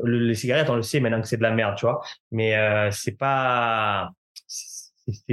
[0.05, 2.01] les cigarettes, on le sait maintenant que c'est de la merde, tu vois.
[2.31, 4.11] Mais euh, c'est pas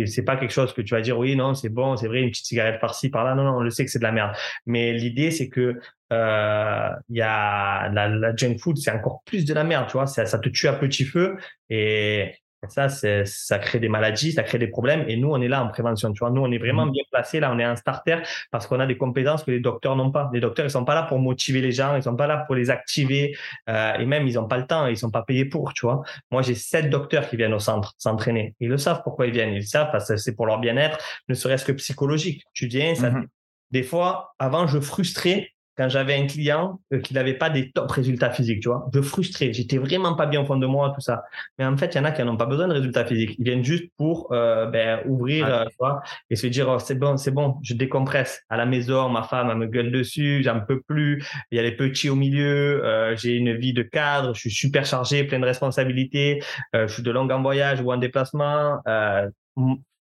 [0.05, 2.29] c'est pas quelque chose que tu vas dire oui non c'est bon c'est vrai une
[2.29, 4.31] petite cigarette par-ci par-là non non on le sait que c'est de la merde
[4.65, 5.79] mais l'idée c'est que
[6.13, 10.07] euh, y a la, la junk food c'est encore plus de la merde tu vois
[10.07, 11.35] ça, ça te tue à petit feu
[11.69, 12.35] et
[12.67, 15.05] ça, ça crée des maladies, ça crée des problèmes.
[15.07, 16.11] Et nous, on est là en prévention.
[16.13, 16.91] Tu vois, nous, on est vraiment mmh.
[16.91, 17.39] bien placés.
[17.39, 18.17] Là, on est un starter
[18.51, 20.29] parce qu'on a des compétences que les docteurs n'ont pas.
[20.33, 22.55] Les docteurs, ils sont pas là pour motiver les gens, ils sont pas là pour
[22.55, 23.35] les activer.
[23.69, 25.73] Euh, et même, ils ont pas le temps, ils sont pas payés pour.
[25.73, 28.55] Tu vois, moi, j'ai sept docteurs qui viennent au centre s'entraîner.
[28.59, 29.53] Ils le savent pourquoi ils viennent.
[29.53, 30.97] Ils le savent parce que c'est pour leur bien-être,
[31.29, 32.43] ne serait-ce que psychologique.
[32.53, 33.09] Tu viens, ça.
[33.09, 33.27] Mmh.
[33.71, 37.91] Des fois, avant, je frustrais quand j'avais un client euh, qui n'avait pas des top
[37.91, 38.89] résultats physiques, tu vois.
[38.93, 41.23] Je frustrais, j'étais vraiment pas bien au fond de moi, tout ça.
[41.57, 43.35] Mais en fait, il y en a qui n'ont pas besoin de résultats physiques.
[43.37, 46.95] Ils viennent juste pour euh, ben, ouvrir, euh, tu vois, et se dire, oh, c'est
[46.95, 48.41] bon, c'est bon, je décompresse.
[48.49, 51.23] À la maison, ma femme, elle me gueule dessus, j'en peux plus.
[51.51, 54.51] Il y a les petits au milieu, euh, j'ai une vie de cadre, je suis
[54.51, 56.41] super chargé, plein de responsabilités,
[56.73, 58.81] je suis de longue en voyage ou en déplacement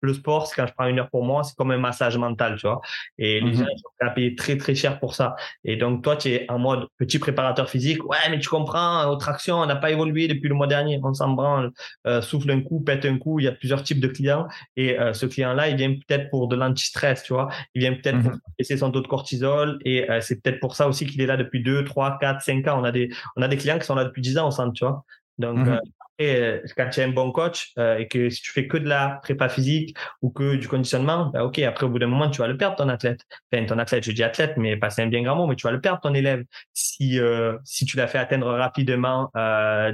[0.02, 2.58] le sport, c'est quand je prends une heure pour moi, c'est comme un massage mental,
[2.58, 2.82] tu vois.
[3.18, 3.54] Et les mhm.
[3.54, 5.36] gens, sont prêts à payer très, très cher pour ça.
[5.64, 8.04] Et donc, toi, tu es en mode petit préparateur physique.
[8.06, 11.00] Ouais, mais tu comprends, aux tractions, on n'a pas évolué depuis le mois dernier.
[11.04, 11.72] On s'en branle,
[12.08, 13.40] euh, souffle un coup, pète un coup.
[13.40, 14.48] Il y a plusieurs types de clients.
[14.76, 17.50] Et euh, ce client-là, il vient peut-être pour de l'anti-stress, tu vois.
[17.76, 18.40] Il vient peut-être pour mhm.
[18.58, 19.80] baisser son taux de cortisol.
[19.86, 22.68] Et euh, c'est peut-être pour ça aussi qu'il est là depuis 2, 3, 4, 5
[22.68, 22.82] ans.
[22.82, 24.84] On a des, on a des clients qui sont là depuis 10 ans centre, tu
[24.84, 25.06] vois.
[25.38, 25.80] Donc, mhm.
[26.22, 28.88] Euh, quand tu es un bon coach euh, et que si tu fais que de
[28.88, 32.42] la prépa physique ou que du conditionnement, bah, ok, après au bout d'un moment, tu
[32.42, 33.22] vas le perdre ton athlète.
[33.54, 35.68] Enfin, ton athlète, je dis athlète, mais pas c'est un bien grand mot, mais tu
[35.68, 39.32] vas le perdre ton élève si euh, si tu l'as fait atteindre rapidement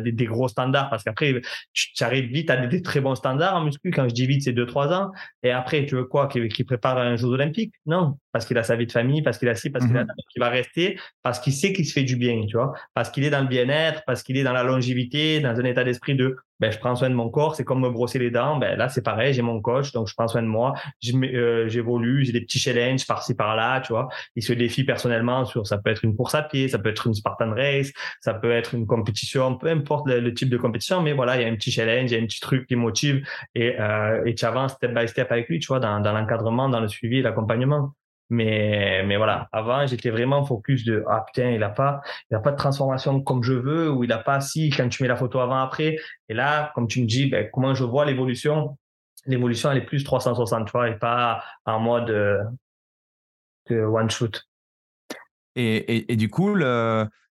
[0.04, 1.42] des, des, gros standards, parce qu'après
[1.74, 3.92] tu, arrives vite à des, très bons standards en muscu.
[3.92, 5.12] Quand je dis vite, c'est deux trois ans.
[5.44, 6.28] Et après, tu veux quoi?
[6.28, 7.74] Qu'il prépare un Jeux Olympiques?
[7.86, 10.08] Non, parce qu'il a sa vie de famille, parce qu'il a ci, parce qu'il mhm.
[10.38, 13.30] va rester, parce qu'il sait qu'il se fait du bien, tu vois, parce qu'il est
[13.30, 16.72] dans le bien-être, parce qu'il est dans la longévité, dans un état d'esprit de ben,
[16.72, 18.58] je prends soin de mon corps, c'est comme me brosser les dents.
[18.58, 20.74] Ben, là, c'est pareil, j'ai mon coach, donc je prends soin de moi.
[21.14, 24.10] Euh, j'évolue, j'ai des petits challenges par-ci, par-là, tu vois.
[24.36, 27.08] Il se défie personnellement sur, ça peut être une course à pied, ça peut être
[27.08, 31.14] une Spartan Race, ça peut être une compétition, peu importe le, type de compétition, mais
[31.14, 33.26] voilà, il y a un petit challenge, il y a un petit truc qui motive
[33.56, 36.70] et, euh, et tu avances step by step avec lui, tu vois, dans, dans l'encadrement,
[36.70, 37.94] dans le suivi, l'accompagnement.
[38.30, 42.58] Mais, mais voilà, avant, j'étais vraiment focus de, ah putain, il a pas, pas de
[42.58, 45.60] transformation comme je veux, ou il a pas si, quand tu mets la photo avant,
[45.60, 45.98] après.
[46.28, 48.78] Et là, comme tu me dis, ben, comment je vois l'évolution,
[49.26, 52.44] l'évolution, elle est plus 360, tu et pas en mode euh,
[53.70, 54.44] one shoot.
[55.56, 56.54] Et, et, du coup,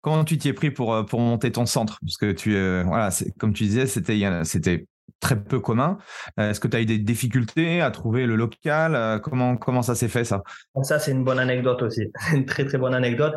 [0.02, 2.00] comment tu t'y es pris pour, pour monter ton centre?
[2.02, 4.88] Parce que tu, euh, voilà, comme tu disais, c'était
[5.20, 5.98] très peu commun.
[6.40, 8.96] Euh, est-ce que tu as eu des difficultés à trouver le local?
[8.96, 10.42] Euh, comment, comment ça s'est fait ça?
[10.84, 12.12] Ça, c'est une bonne anecdote aussi.
[12.34, 13.36] une très très bonne anecdote.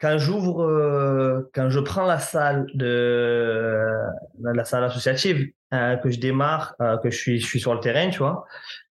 [0.00, 3.84] Quand j'ouvre, euh, quand je prends la salle de
[4.40, 8.20] la salle associative, que je démarre, que je suis, je suis sur le terrain, tu
[8.20, 8.46] vois,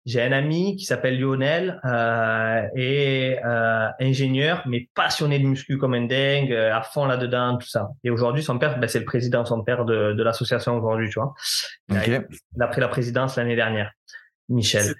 [0.08, 5.94] j'ai un ami qui s'appelle Lionel euh, et euh, ingénieur, mais passionné de muscu comme
[5.94, 7.90] un dingue, euh, à fond là-dedans, tout ça.
[8.06, 11.20] Et aujourd'hui, son père, ben, c'est le président, son père de, de l'association aujourd'hui, tu
[11.20, 11.34] vois.
[11.92, 12.22] Okay.
[12.56, 13.92] Il a pris la présidence l'année dernière,
[14.48, 14.96] Michel.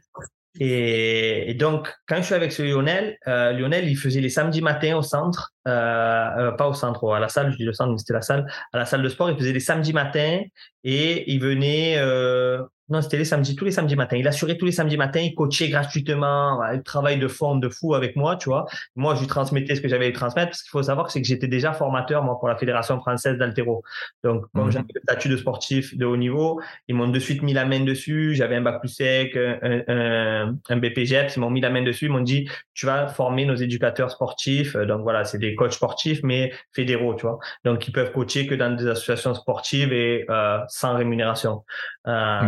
[0.60, 4.62] Et, et, donc, quand je suis avec ce Lionel, euh, Lionel, il faisait les samedis
[4.62, 7.92] matins au centre, euh, euh, pas au centre, à la salle, je dis le centre,
[7.92, 10.42] mais c'était la salle, à la salle de sport, il faisait les samedis matins
[10.84, 14.18] et il venait euh, non, c'était les samedis, tous les samedis matins.
[14.18, 17.96] Il assurait tous les samedis matins, il coachait gratuitement, il travaille de fond, de fou
[17.96, 18.66] avec moi, tu vois.
[18.96, 21.22] Moi, je lui transmettais ce que j'avais à lui transmettre, parce qu'il faut savoir, c'est
[21.22, 23.84] que j'étais déjà formateur, moi, pour la Fédération française d'altéro.
[24.24, 24.72] Donc, comme mmh.
[24.72, 27.82] j'avais le statut de sportif de haut niveau, ils m'ont de suite mis la main
[27.82, 28.36] dessus.
[28.36, 32.06] J'avais un bac plus sec, un, un, un BPGEPS, ils m'ont mis la main dessus.
[32.06, 34.76] Ils m'ont dit, tu vas former nos éducateurs sportifs.
[34.78, 37.40] Donc, voilà, c'est des coachs sportifs, mais fédéraux, tu vois.
[37.66, 41.64] Donc, ils peuvent coacher que dans des associations sportives et euh, sans rémunération.
[42.08, 42.48] Euh,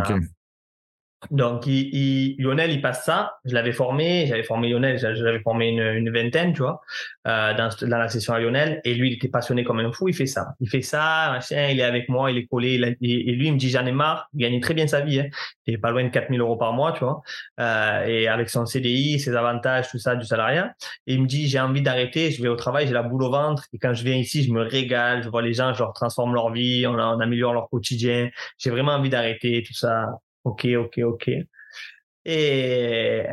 [1.32, 3.34] Donc, il, Lionel, il passe ça.
[3.44, 6.82] Je l'avais formé, j'avais formé Lionel, j'avais formé une, une, vingtaine, tu vois,
[7.28, 8.80] euh, dans, dans, la session à Lionel.
[8.86, 10.08] Et lui, il était passionné comme un fou.
[10.08, 10.54] Il fait ça.
[10.62, 12.76] Il fait ça, machin, il est avec moi, il est collé.
[13.02, 14.30] et, lui, il me dit, j'en ai marre.
[14.34, 15.20] Il gagnait très bien sa vie.
[15.20, 15.28] Hein.
[15.66, 17.22] Il est pas loin de 4000 euros par mois, tu vois.
[17.60, 20.74] Euh, et avec son CDI, ses avantages, tout ça, du salariat.
[21.06, 22.32] Et il me dit, j'ai envie d'arrêter.
[22.32, 23.66] Je vais au travail, j'ai la boule au ventre.
[23.74, 25.22] Et quand je viens ici, je me régale.
[25.24, 28.30] Je vois les gens, je leur transforme leur vie, on, on améliore leur quotidien.
[28.58, 30.08] J'ai vraiment envie d'arrêter, tout ça.
[30.44, 31.30] Ok, ok, ok.
[32.26, 33.26] Et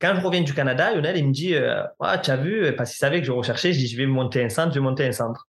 [0.00, 2.90] quand je reviens du Canada, Lionel, il me dit euh, ah, Tu as vu, parce
[2.90, 5.06] qu'il savait que je recherchais, je dis Je vais monter un centre, je vais monter
[5.06, 5.48] un centre.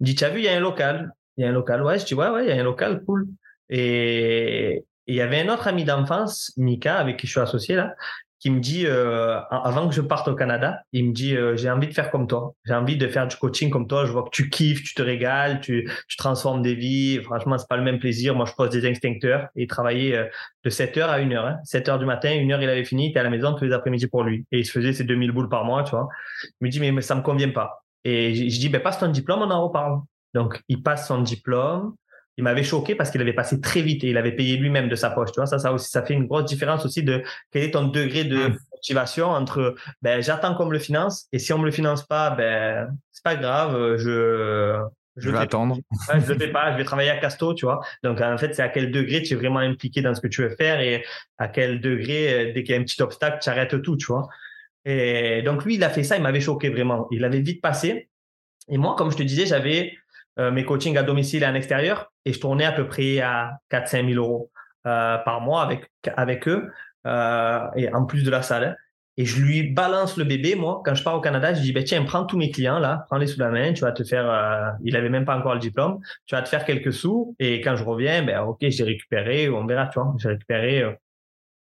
[0.00, 1.12] Il me dit Tu as vu, il y a un local.
[1.36, 1.82] Il y a un local.
[1.82, 3.28] Ouais, je dis Ouais, ouais, il y a un local, cool.
[3.68, 7.94] Et il y avait un autre ami d'enfance, Mika, avec qui je suis associé là,
[8.42, 11.70] qui me dit, euh, avant que je parte au Canada, il me dit, euh, j'ai
[11.70, 12.54] envie de faire comme toi.
[12.64, 14.04] J'ai envie de faire du coaching comme toi.
[14.04, 17.22] Je vois que tu kiffes, tu te régales, tu, tu transformes des vies.
[17.22, 18.34] Franchement, c'est pas le même plaisir.
[18.34, 20.24] Moi, je pose des instincteurs et il travaillait euh,
[20.64, 21.46] de 7 heures à 1 heure.
[21.46, 21.58] Hein.
[21.62, 23.64] 7 heures du matin, 1 heure, il avait fini, il était à la maison tous
[23.64, 24.44] les après-midi pour lui.
[24.50, 26.08] Et il se faisait ses 2000 boules par mois, tu vois.
[26.60, 27.84] Il me dit, mais, mais ça me convient pas.
[28.02, 30.00] Et je, je dis, ben, passe ton diplôme, on en reparle.
[30.34, 31.94] Donc, il passe son diplôme
[32.36, 34.94] il m'avait choqué parce qu'il avait passé très vite et il avait payé lui-même de
[34.94, 35.32] sa poche.
[35.32, 37.88] Tu vois, ça, ça aussi, ça fait une grosse différence aussi de quel est ton
[37.88, 38.58] degré de mmh.
[38.72, 42.30] motivation entre, ben, j'attends qu'on me le finance et si on me le finance pas,
[42.30, 44.80] ben, c'est pas grave, je,
[45.16, 45.76] je, vais attendre.
[46.08, 47.80] je le fais pas, je vais travailler à Casto, tu vois.
[48.02, 50.42] Donc, en fait, c'est à quel degré tu es vraiment impliqué dans ce que tu
[50.42, 51.04] veux faire et
[51.38, 54.06] à quel degré, euh, dès qu'il y a un petit obstacle, tu arrêtes tout, tu
[54.06, 54.28] vois.
[54.84, 57.06] Et donc, lui, il a fait ça, il m'avait choqué vraiment.
[57.10, 58.08] Il avait vite passé.
[58.68, 59.96] Et moi, comme je te disais, j'avais
[60.38, 64.12] mes coachings à domicile et en extérieur et je tournais à peu près à 4-5
[64.12, 64.50] 000 euros
[64.86, 66.70] euh, par mois avec, avec eux
[67.06, 68.76] euh, et en plus de la salle.
[69.18, 71.84] Et je lui balance le bébé, moi, quand je pars au Canada, je dis, ben,
[71.84, 74.70] tiens, prends tous mes clients là, prends-les sous la main, tu vas te faire, euh,
[74.82, 77.76] il avait même pas encore le diplôme, tu vas te faire quelques sous, et quand
[77.76, 80.82] je reviens, ben, ok, j'ai récupéré, on verra, tu vois, j'ai récupéré.
[80.82, 80.92] Euh.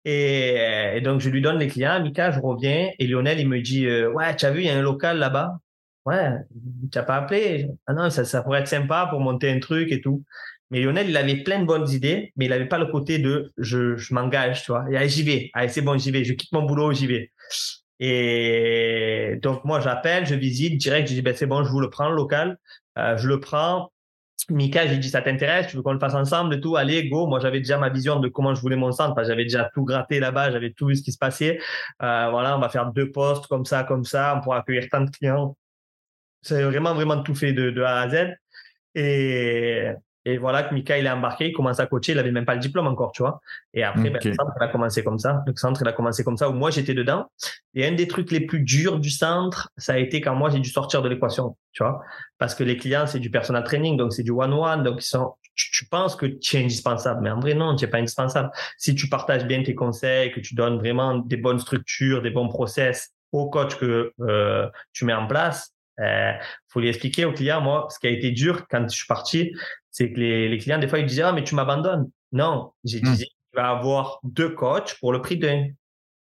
[0.05, 3.89] Et, donc, je lui donne les clients, Mika, je reviens, et Lionel, il me dit,
[3.89, 5.59] ouais, tu as vu, il y a un local là-bas,
[6.07, 6.31] ouais,
[6.91, 7.69] tu n'as pas appelé.
[7.87, 10.25] Ah non, ça, ça pourrait être sympa pour monter un truc et tout.
[10.71, 13.53] Mais Lionel, il avait plein de bonnes idées, mais il n'avait pas le côté de
[13.57, 14.85] je, je m'engage, tu vois.
[14.91, 15.51] Et j'y vais.
[15.55, 16.25] Allez, c'est bon, j'y vais.
[16.25, 17.31] Je quitte mon boulot, j'y vais.
[18.01, 21.89] Et donc, moi, j'appelle, je visite direct, je dis, ben, c'est bon, je vous le
[21.89, 22.59] prends, le local.
[22.99, 23.93] Euh, je le prends.
[24.51, 27.27] Mika, j'ai dit, ça t'intéresse, tu veux qu'on le fasse ensemble et tout, allez, go.
[27.27, 30.21] Moi, j'avais déjà ma vision de comment je voulais mon centre, j'avais déjà tout gratté
[30.21, 31.59] là-bas, j'avais tout vu ce qui se passait.
[32.03, 35.01] Euh, voilà, on va faire deux postes comme ça, comme ça, on pourra accueillir tant
[35.01, 35.57] de clients
[36.47, 38.35] c'est vraiment, vraiment tout fait de, de A à Z.
[38.95, 39.91] Et,
[40.25, 42.55] et voilà que Mika, il est embarqué, il commence à coacher, il avait même pas
[42.55, 43.41] le diplôme encore, tu vois.
[43.75, 45.45] Et après, ben, le centre, il a commencé comme ça.
[45.47, 47.31] Le centre, il a commencé comme ça, où moi, j'étais dedans.
[47.75, 50.59] Et un des trucs les plus durs du centre, ça a été quand moi, j'ai
[50.59, 52.01] dû sortir de l'équation, tu vois.
[52.39, 55.35] Parce que les clients, c'est du personal training, donc c'est du one-one, donc ils sont,
[55.55, 58.51] tu, penses que tu es indispensable, mais en vrai, non, tu n'es pas indispensable.
[58.79, 62.49] Si tu partages bien tes conseils, que tu donnes vraiment des bonnes structures, des bons
[62.49, 66.33] process au coach que euh, tu mets en place, euh,
[66.69, 69.55] faut lui expliquer aux clients, moi, ce qui a été dur quand je suis parti,
[69.91, 72.11] c'est que les, les, clients, des fois, ils disaient, ah, mais tu m'abandonnes.
[72.33, 75.69] Non, j'ai dit, tu vas avoir deux coachs pour le prix d'un.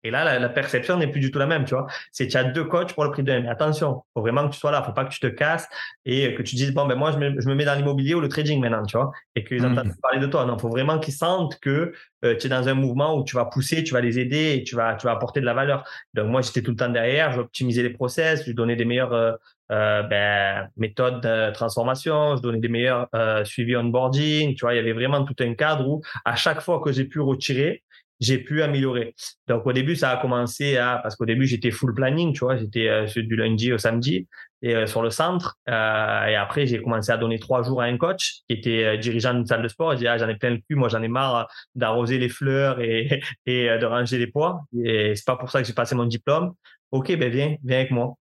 [0.07, 1.85] Et là, la, perception n'est plus du tout la même, tu vois.
[2.13, 3.41] C'est tu as deux coachs pour le prix d'un.
[3.41, 4.81] Mais attention, faut vraiment que tu sois là.
[4.81, 5.67] Faut pas que tu te casses
[6.05, 8.21] et que tu dises, bon, ben moi, je me, je me mets dans l'immobilier ou
[8.21, 9.11] le trading maintenant, tu vois.
[9.35, 9.71] Et qu'ils mmh.
[9.73, 10.45] entendent parler de toi.
[10.45, 11.91] Non, faut vraiment qu'ils sentent que
[12.23, 14.63] euh, tu es dans un mouvement où tu vas pousser, tu vas les aider et
[14.63, 15.83] tu vas, tu vas apporter de la valeur.
[16.13, 17.33] Donc, moi, j'étais tout le temps derrière.
[17.33, 19.33] J'optimisais les process, je donnais des meilleures euh,
[19.73, 23.09] euh, ben, méthodes de transformation, je donnais des meilleurs
[23.43, 24.55] suivis onboarding.
[24.55, 27.03] Tu vois, il y avait vraiment tout un cadre où à chaque fois que j'ai
[27.03, 27.83] pu retirer,
[28.19, 29.15] j'ai pu améliorer.
[29.47, 32.57] Donc au début, ça a commencé à parce qu'au début j'étais full planning, tu vois,
[32.57, 34.27] j'étais euh, du lundi au samedi
[34.61, 35.57] et euh, sur le centre.
[35.69, 38.97] Euh, et après j'ai commencé à donner trois jours à un coach qui était euh,
[38.97, 39.93] dirigeant d'une salle de sport.
[39.93, 42.79] Il dit ah j'en ai plein le cul, moi j'en ai marre d'arroser les fleurs
[42.81, 44.61] et et de ranger les poids.
[44.83, 46.53] Et c'est pas pour ça que j'ai passé mon diplôme.
[46.91, 48.15] Ok, ben viens, viens avec moi.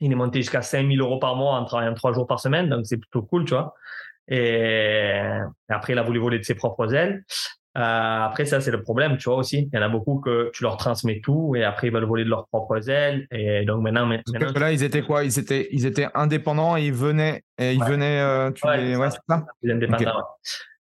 [0.00, 2.86] Il est monté jusqu'à 5000 euros par mois en travaillant trois jours par semaine, donc
[2.86, 3.74] c'est plutôt cool, tu vois.
[4.28, 5.20] Et
[5.68, 7.24] après, il a voulu voler de ses propres ailes.
[7.78, 7.80] Euh,
[8.24, 9.68] après, ça, c'est le problème, tu vois aussi.
[9.72, 12.24] Il y en a beaucoup que tu leur transmets tout et après, ils veulent voler
[12.24, 13.26] de leurs propres ailes.
[13.30, 15.24] Et donc maintenant, maintenant là, ils étaient quoi?
[15.24, 18.20] Ils étaient, ils étaient indépendants et ils venaient, et ils venaient.
[18.20, 19.44] Euh, tu ouais, c'est ça.
[19.62, 20.24] Ils indépendants.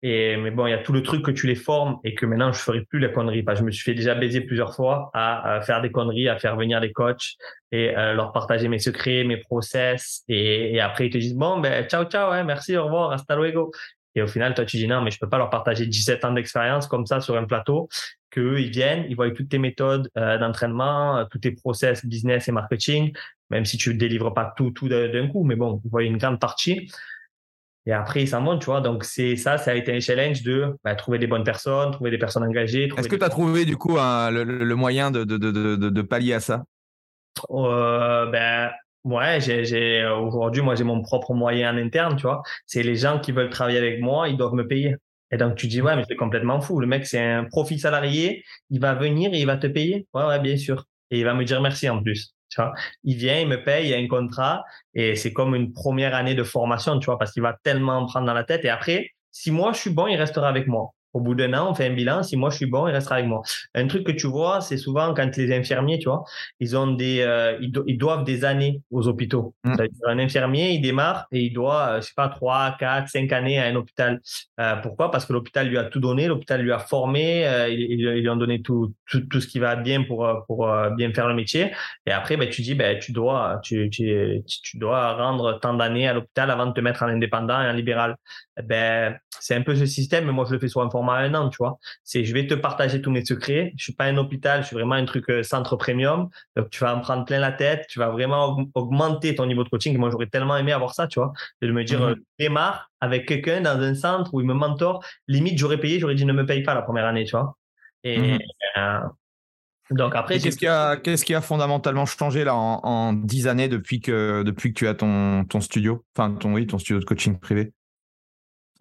[0.07, 2.27] Et, mais bon, il y a tout le truc que tu les formes et que
[2.27, 3.41] maintenant, je ferai plus la connerie.
[3.41, 6.37] Parce que je me suis fait déjà baiser plusieurs fois à, faire des conneries, à
[6.37, 7.33] faire venir des coachs
[7.71, 10.21] et euh, leur partager mes secrets, mes process.
[10.27, 13.35] Et, et, après, ils te disent, bon, ben, ciao, ciao, hein, merci, au revoir, hasta
[13.35, 13.71] luego.
[14.15, 16.31] Et au final, toi, tu dis non, mais je peux pas leur partager 17 ans
[16.31, 17.89] d'expérience comme ça sur un plateau,
[18.31, 22.47] qu'eux, ils viennent, ils voient toutes tes méthodes euh, d'entraînement, euh, tous tes process business
[22.47, 23.13] et marketing,
[23.49, 26.39] même si tu délivres pas tout, tout d'un coup, mais bon, ils voient une grande
[26.39, 26.89] partie.
[27.85, 28.79] et après ils s'en vont, tu vois.
[28.79, 32.09] Donc c'est ça, ça a été un challenge de bah, trouver des bonnes personnes, trouver
[32.09, 32.89] des personnes engagées.
[32.97, 36.39] Est-ce que tu as trouvé du coup le, moyen de, de, de, de, pallier à
[36.39, 36.63] ça?
[37.51, 38.71] Euh, Ben
[39.05, 42.41] ouais, j'ai aujourd'hui moi j'ai mon propre moyen en interne, tu vois.
[42.65, 44.95] C'est les gens qui veulent travailler avec moi, ils doivent me payer.
[45.31, 46.79] Et donc tu dis ouais mais c'est complètement fou.
[46.79, 50.07] Le mec c'est un profit salarié, il va venir et il va te payer.
[50.13, 50.85] Ouais ouais bien sûr.
[51.11, 52.33] Et il va me dire merci en plus.
[52.49, 55.55] Tu vois, il vient, il me paye, il y a un contrat et c'est comme
[55.55, 58.65] une première année de formation, tu vois, parce qu'il va tellement prendre dans la tête.
[58.65, 60.94] Et après, si moi je suis bon, il restera avec moi.
[61.15, 62.23] Au bout d'un an, on fait un bilan.
[62.23, 63.41] Si moi je suis bon, il restera avec moi.
[63.73, 66.25] Un truc que tu vois, c'est souvent quand les infirmiers, tu vois,
[66.59, 69.55] ils ont des, euh, ils, doivent des années aux hôpitaux.
[69.63, 69.75] Mmh.
[70.07, 73.57] Un infirmier, il démarre et il doit, euh, je sais pas, trois, quatre, cinq années
[73.57, 74.19] à un hôpital.
[74.59, 75.09] Euh, pourquoi?
[75.09, 78.35] Parce que l'hôpital lui a tout donné, l'hôpital lui a formé, euh, ils, lui ont
[78.35, 81.71] donné tout, tout, tout, ce qui va bien pour pour bien faire le métier.
[82.05, 86.09] Et après, ben tu dis, ben tu dois, tu, tu, tu dois rendre tant d'années
[86.09, 88.17] à l'hôpital avant de te mettre en indépendant et en libéral.
[88.61, 91.33] Ben c'est un peu ce système, mais moi je le fais sur un format un
[91.35, 91.77] an, tu vois.
[92.03, 93.73] C'est je vais te partager tous mes secrets.
[93.77, 96.29] Je suis pas un hôpital, je suis vraiment un truc euh, centre premium.
[96.55, 99.69] Donc tu vas en prendre plein la tête, tu vas vraiment augmenter ton niveau de
[99.69, 99.97] coaching.
[99.97, 103.61] moi j'aurais tellement aimé avoir ça, tu vois, de me dire euh, démarre avec quelqu'un
[103.61, 105.03] dans un centre où il me mentor.
[105.27, 107.57] Limite j'aurais payé, j'aurais dit ne me paye pas la première année, tu vois.
[108.03, 108.39] Et mmh
[108.77, 108.99] euh,
[109.91, 114.01] donc après, qu'est-ce qui a qu'est-ce qui a fondamentalement changé là en dix années depuis
[114.01, 117.37] que depuis que tu as ton ton studio, enfin ton oui ton studio de coaching
[117.37, 117.71] privé.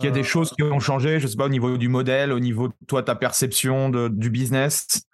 [0.01, 1.89] Il y a des euh, choses qui ont changé, je sais pas, au niveau du
[1.89, 5.07] modèle, au niveau de toi, ta perception de, du business?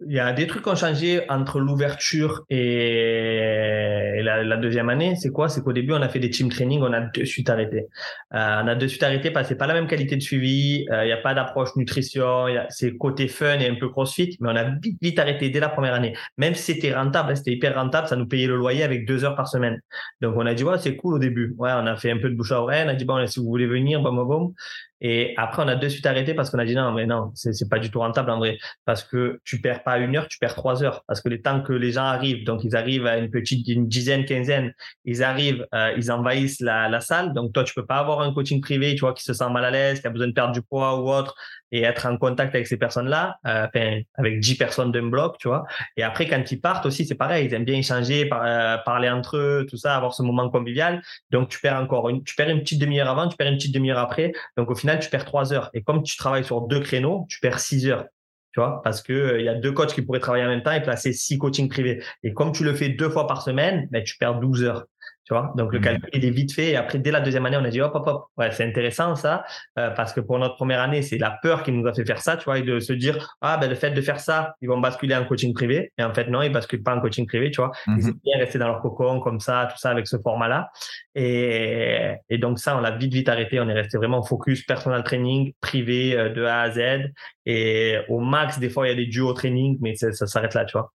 [0.00, 5.14] Il y a des trucs qui ont changé entre l'ouverture et la, deuxième année.
[5.16, 5.48] C'est quoi?
[5.48, 7.86] C'est qu'au début, on a fait des team training, on a de suite arrêté.
[8.34, 10.86] Euh, on a de suite arrêté parce que c'est pas la même qualité de suivi.
[10.90, 12.46] Euh, il n'y a pas d'approche nutrition.
[12.70, 15.68] C'est côté fun et un peu crossfit, mais on a vite, vite arrêté dès la
[15.68, 16.14] première année.
[16.38, 19.24] Même si c'était rentable, hein, c'était hyper rentable, ça nous payait le loyer avec deux
[19.24, 19.80] heures par semaine.
[20.20, 21.54] Donc on a dit ouais, c'est cool au début.
[21.58, 22.82] Ouais, on a fait un peu de bouche à oreille.
[22.84, 24.54] On a dit bon, si vous voulez venir, bon, bon, bon.
[25.00, 27.68] Et après, on a de suite arrêté parce qu'on a dit non, mais non, c'est
[27.68, 28.58] pas du tout rentable en vrai.
[28.84, 31.04] Parce que tu perds pas une heure, tu perds trois heures.
[31.06, 33.88] Parce que les temps que les gens arrivent, donc ils arrivent à une petite, une
[33.88, 34.72] dizaine, quinzaine,
[35.04, 37.34] ils arrivent, euh, ils envahissent la, la, salle.
[37.34, 39.64] Donc toi, tu peux pas avoir un coaching privé, tu vois, qui se sent mal
[39.64, 41.34] à l'aise, qui a besoin de perdre du poids ou autre
[41.74, 43.66] et être en contact avec ces personnes-là, euh,
[44.14, 45.66] avec 10 personnes d'un bloc, tu vois.
[45.96, 49.36] Et après, quand ils partent aussi, c'est pareil, ils aiment bien échanger, euh, parler entre
[49.36, 51.02] eux, tout ça, avoir ce moment convivial.
[51.32, 53.74] Donc, tu perds encore une, tu perds une petite demi-heure avant, tu perds une petite
[53.74, 54.32] demi-heure après.
[54.56, 55.70] Donc, final, tu perds trois heures.
[55.72, 58.06] Et comme tu travailles sur deux créneaux, tu perds six heures.
[58.52, 60.62] Tu vois, parce que euh, il y a deux coachs qui pourraient travailler en même
[60.62, 62.02] temps et placer six coachings privés.
[62.22, 64.84] Et comme tu le fais deux fois par semaine, ben, tu perds 12 heures.
[65.24, 65.82] Tu vois, donc le mmh.
[65.82, 66.72] calcul il est vite fait.
[66.72, 68.26] Et après, dès la deuxième année, on a dit hop hop hop.
[68.36, 69.44] Ouais, c'est intéressant ça,
[69.78, 72.20] euh, parce que pour notre première année, c'est la peur qui nous a fait faire
[72.20, 74.68] ça, tu vois, et de se dire ah ben le fait de faire ça, ils
[74.68, 75.92] vont basculer en coaching privé.
[75.96, 77.72] Et en fait non, ils basculent pas en coaching privé, tu vois.
[77.86, 78.08] Ils mmh.
[78.08, 80.68] aiment bien rester dans leur cocon comme ça, tout ça avec ce format-là.
[81.14, 83.60] Et, et donc ça, on l'a vite vite arrêté.
[83.60, 87.12] On est resté vraiment focus personal training privé euh, de A à Z.
[87.46, 90.66] Et au max, des fois il y a des duos training, mais ça, s'arrête là,
[90.66, 90.92] tu vois.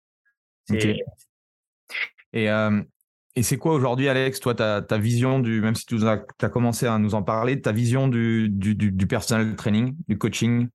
[2.33, 2.81] Et euh,
[3.35, 6.97] et c'est quoi aujourd'hui, Alex, toi, ta, vision du, même si tu as, commencé à
[6.97, 9.07] nous en parler, ta vision du, du, du,
[9.57, 10.69] training, du coaching?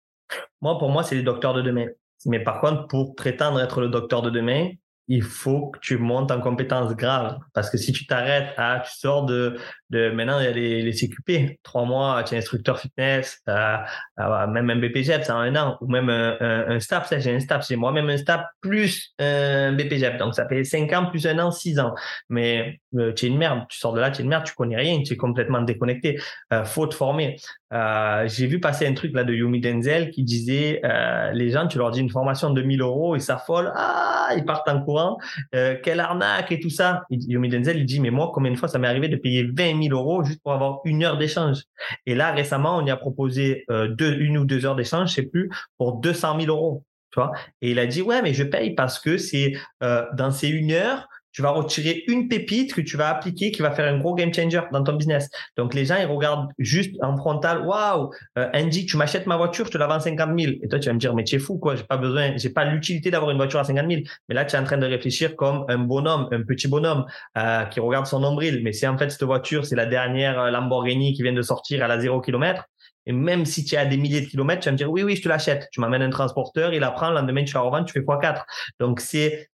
[0.60, 1.86] Moi, pour moi, c'est les docteurs de demain.
[2.26, 4.68] Mais par contre, pour prétendre être le docteur de demain,
[5.08, 7.38] il faut que tu montes en compétences graves.
[7.54, 9.56] Parce que si tu t'arrêtes à, tu sors de,
[9.90, 11.58] de maintenant, il y a les, les CQP.
[11.62, 16.36] Trois mois, tu es instructeur fitness, même un BPGEP, c'est un an, ou même un,
[16.40, 20.18] un, un STAP, j'ai un STAP, j'ai moi-même un STAP plus un BPGEP.
[20.18, 21.94] Donc, ça fait cinq ans plus un an, six ans.
[22.28, 24.54] Mais euh, tu es une merde, tu sors de là, tu es une merde, tu
[24.54, 26.20] connais rien, tu es complètement déconnecté.
[26.52, 27.36] Euh, faut te former.
[27.72, 31.68] Euh, j'ai vu passer un truc là de Yumi Denzel qui disait euh, les gens,
[31.68, 35.18] tu leur dis une formation de 1000 euros, ils s'affolent, ah, ils partent en courant,
[35.52, 37.02] quelle arnaque et tout ça.
[37.10, 39.79] Yumi Denzel, il dit mais moi, combien de fois ça m'est arrivé de payer 20
[39.79, 41.62] 000 euros juste pour avoir une heure d'échange.
[42.06, 45.14] Et là, récemment, on y a proposé euh, deux, une ou deux heures d'échange, je
[45.14, 46.84] sais plus, pour 200 000 euros.
[47.12, 50.30] Tu vois et il a dit ouais, mais je paye parce que c'est euh, dans
[50.30, 53.92] ces une heure, tu vas retirer une pépite que tu vas appliquer qui va faire
[53.92, 55.28] un gros game changer dans ton business.
[55.56, 59.66] Donc les gens ils regardent juste en frontal, waouh, euh, Andy, tu m'achètes ma voiture,
[59.66, 60.52] je te la vends 50 000.
[60.62, 62.50] Et toi tu vas me dire mais tu es fou quoi, j'ai pas besoin, j'ai
[62.50, 64.02] pas l'utilité d'avoir une voiture à 50 000.
[64.28, 67.06] Mais là tu es en train de réfléchir comme un bonhomme, un petit bonhomme
[67.38, 68.60] euh, qui regarde son nombril.
[68.62, 71.82] Mais si en fait cette voiture c'est la dernière euh, Lamborghini qui vient de sortir
[71.84, 72.64] à la 0 km,
[73.06, 75.16] et même si tu as des milliers de kilomètres, tu vas me dire oui, oui,
[75.16, 75.68] je te l'achète.
[75.72, 78.44] Tu m'amènes un transporteur, il la prend, le lendemain tu la revends, tu fais x4.
[78.78, 79.48] Donc c'est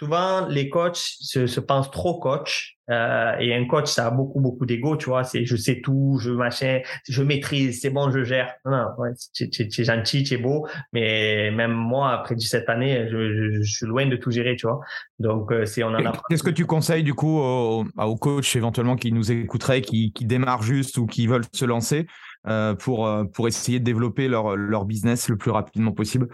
[0.00, 4.40] souvent les coachs se, se pensent trop coach euh, et un coach ça a beaucoup
[4.40, 8.24] beaucoup d'ego tu vois c'est je sais tout je machin je maîtrise c'est bon je
[8.24, 8.54] gère.
[8.64, 13.34] Non, ouais, tu es gentil tu es beau mais même moi après 17 années je,
[13.34, 14.80] je, je, suis loin de tout gérer tu vois.
[15.18, 18.56] Donc euh, c'est on en a qu'est-ce que tu conseilles du coup aux, aux coachs
[18.56, 22.06] éventuellement qui nous écouteraient qui, qui démarrent juste ou qui veulent se lancer
[22.46, 26.28] euh, pour pour essayer de développer leur leur business le plus rapidement possible?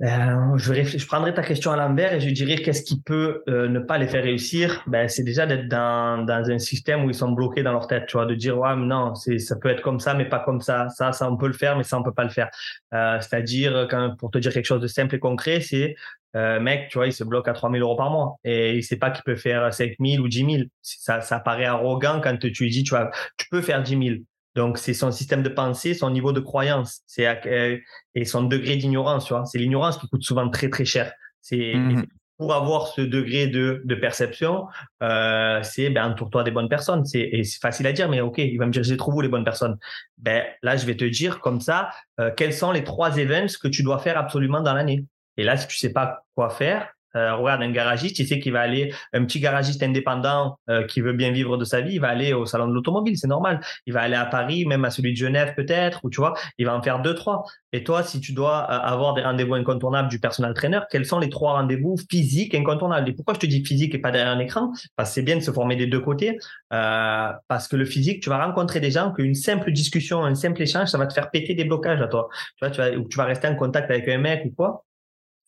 [0.00, 3.68] Euh, je, je, prendrai ta question à l'envers et je dirais qu'est-ce qui peut euh,
[3.68, 4.84] ne pas les faire réussir?
[4.86, 8.06] Ben, C'est déjà d'être dans, dans un système où ils sont bloqués dans leur tête,
[8.06, 10.60] tu vois, de dire ouais, non, c'est ça peut être comme ça, mais pas comme
[10.60, 10.88] ça.
[10.90, 12.48] Ça, ça on peut le faire, mais ça on peut pas le faire.
[12.94, 15.96] Euh, C'est-à-dire, quand pour te dire quelque chose de simple et concret, c'est
[16.36, 18.98] euh, mec, tu vois, il se bloque à 3000 euros par mois et il sait
[18.98, 20.62] pas qu'il peut faire 5000 ou 10 000.
[20.82, 24.16] Ça, ça paraît arrogant quand tu lui dis, tu vois, tu peux faire 10 000.
[24.56, 27.78] Donc, c'est son système de pensée, son niveau de croyance, c'est euh,
[28.14, 29.32] et son degré d'ignorance.
[29.46, 31.12] C'est l'ignorance qui coûte souvent très très cher.
[31.40, 32.04] C'est mmh
[32.38, 34.68] pour avoir ce degré de, de perception,
[35.02, 37.04] euh, c'est ben entoure-toi des bonnes personnes.
[37.04, 39.28] C'est et c'est facile à dire, mais ok, il va me dire trouve où les
[39.28, 39.76] bonnes personnes.
[40.18, 41.90] Ben là, je vais te dire comme ça
[42.20, 45.04] euh, quels sont les trois events que tu dois faire absolument dans l'année.
[45.36, 48.52] Et là, si tu sais pas quoi faire, euh, regarde un garagiste, tu sais qu'il
[48.52, 52.00] va aller, un petit garagiste indépendant euh, qui veut bien vivre de sa vie, il
[52.00, 53.60] va aller au salon de l'automobile, c'est normal.
[53.86, 56.66] Il va aller à Paris, même à celui de Genève peut-être, ou tu vois, il
[56.66, 57.44] va en faire deux, trois.
[57.72, 61.18] Et toi, si tu dois euh, avoir des rendez-vous incontournables du personal trainer, quels sont
[61.18, 63.08] les trois rendez-vous physiques incontournables?
[63.08, 64.72] Et pourquoi je te dis physique et pas derrière un écran?
[64.96, 66.38] Parce que c'est bien de se former des deux côtés.
[66.72, 70.62] Euh, parce que le physique, tu vas rencontrer des gens qu'une simple discussion, un simple
[70.62, 72.28] échange, ça va te faire péter des blocages à toi.
[72.56, 74.84] Tu vois, tu vas, tu vas rester en contact avec un mec ou quoi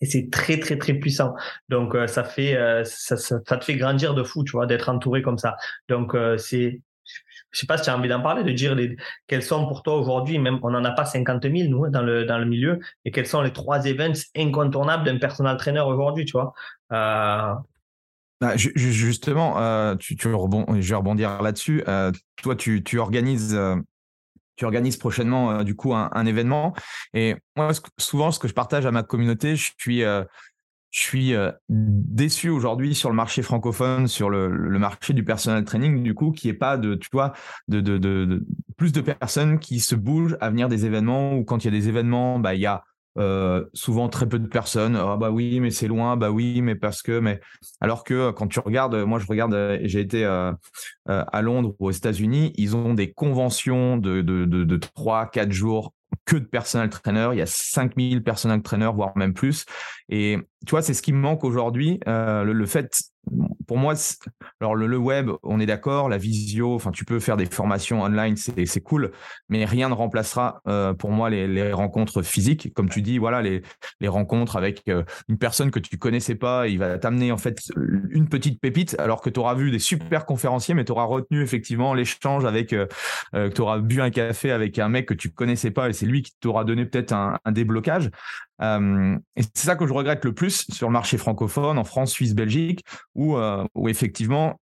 [0.00, 1.34] et c'est très très très puissant.
[1.68, 5.38] Donc euh, ça fait euh, te fait grandir de fou, tu vois, d'être entouré comme
[5.38, 5.56] ça.
[5.88, 6.80] Donc euh, c'est
[7.52, 8.96] sais pas si tu as envie d'en parler, de dire les,
[9.26, 12.44] quels sont pour toi aujourd'hui, même on n'en a pas 50 000 nous dans le
[12.44, 16.52] milieu, et quels sont les trois events incontournables d'un personal trainer aujourd'hui, tu vois?
[16.92, 17.52] Euh...
[18.40, 21.82] Bah, justement, tu, je vais rebondir là-dessus.
[22.40, 23.58] toi, tu organises
[24.60, 26.74] tu organises prochainement euh, du coup un, événement.
[27.14, 30.22] Et moi, souvent, ce que je partage à ma communauté, je suis, euh,
[30.90, 36.02] je suis euh, déçu aujourd'hui sur le marché francophone, sur le, marché du personal training,
[36.02, 37.32] du coup, qui est pas de, tu vois,
[37.68, 38.44] de, de,
[38.76, 41.80] plus de personnes qui se bougent à venir des événements ou quand il y a
[41.80, 42.84] des événements, bah, il y a
[43.18, 44.96] euh, souvent très peu de personnes.
[44.96, 46.16] Ah bah oui, mais c'est loin.
[46.16, 47.18] Bah oui, mais parce que.
[47.18, 47.40] Mais
[47.80, 50.52] alors que quand tu regardes, moi je regarde, j'ai été euh,
[51.08, 55.26] euh, à Londres ou aux États-Unis, ils ont des conventions de de de, de 3
[55.26, 55.92] 4 jours
[56.24, 57.30] que de personnel trainer.
[57.32, 59.64] Il y a 5000 personnel trainers, voire même plus.
[60.08, 62.00] Et tu vois, c'est ce qui me manque aujourd'hui.
[62.08, 63.02] Euh, le, le, fait
[63.70, 63.94] pour moi,
[64.60, 68.34] alors le, web, on est d'accord, la visio, enfin tu peux faire des formations online,
[68.36, 69.12] c'est cool,
[69.48, 73.62] mais rien ne remplacera euh, pour moi les, rencontres physiques, comme tu dis, voilà les,
[74.08, 77.60] rencontres avec euh, une personne que tu connaissais pas, il va t'amener en fait
[78.10, 81.40] une petite pépite, alors que tu auras vu des super conférenciers, mais tu auras retenu
[81.40, 82.86] effectivement l'échange avec, euh,
[83.54, 86.22] tu auras bu un café avec un mec que tu connaissais pas et c'est lui
[86.22, 88.10] qui t'aura donné peut-être un, déblocage.
[88.62, 92.34] Et c'est ça que je regrette le plus sur le marché francophone, en France, Suisse,
[92.34, 92.84] Belgique,
[93.14, 94.60] où, euh, où effectivement,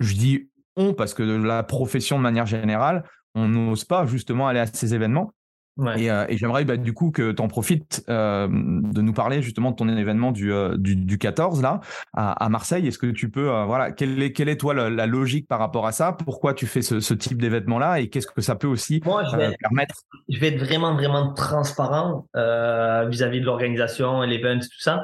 [0.00, 3.04] je dis on parce que la profession de manière générale,
[3.34, 5.32] on n'ose pas justement aller à ces événements.
[5.76, 6.04] Ouais.
[6.04, 9.42] Et, euh, et j'aimerais bah, du coup que tu en profites euh, de nous parler
[9.42, 11.80] justement de ton événement du, euh, du, du, 14 là
[12.14, 12.86] à, à Marseille.
[12.86, 15.86] Est-ce que tu peux, voilà, quelle est, quelle est toi la, la, logique par rapport
[15.86, 16.12] à ça?
[16.12, 19.24] Pourquoi tu fais ce, ce type d'événement là et qu'est-ce que ça peut aussi Moi,
[19.30, 19.96] je vais, permettre?
[20.30, 25.02] Je vais être vraiment vraiment transparent vis-à-vis -vis de l'organisation et l'event tout ça.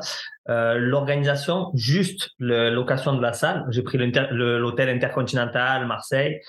[0.49, 3.67] L'organisation, juste le, location de la salle.
[3.69, 6.41] J'ai pris l'hôtel intercontinental Marseille.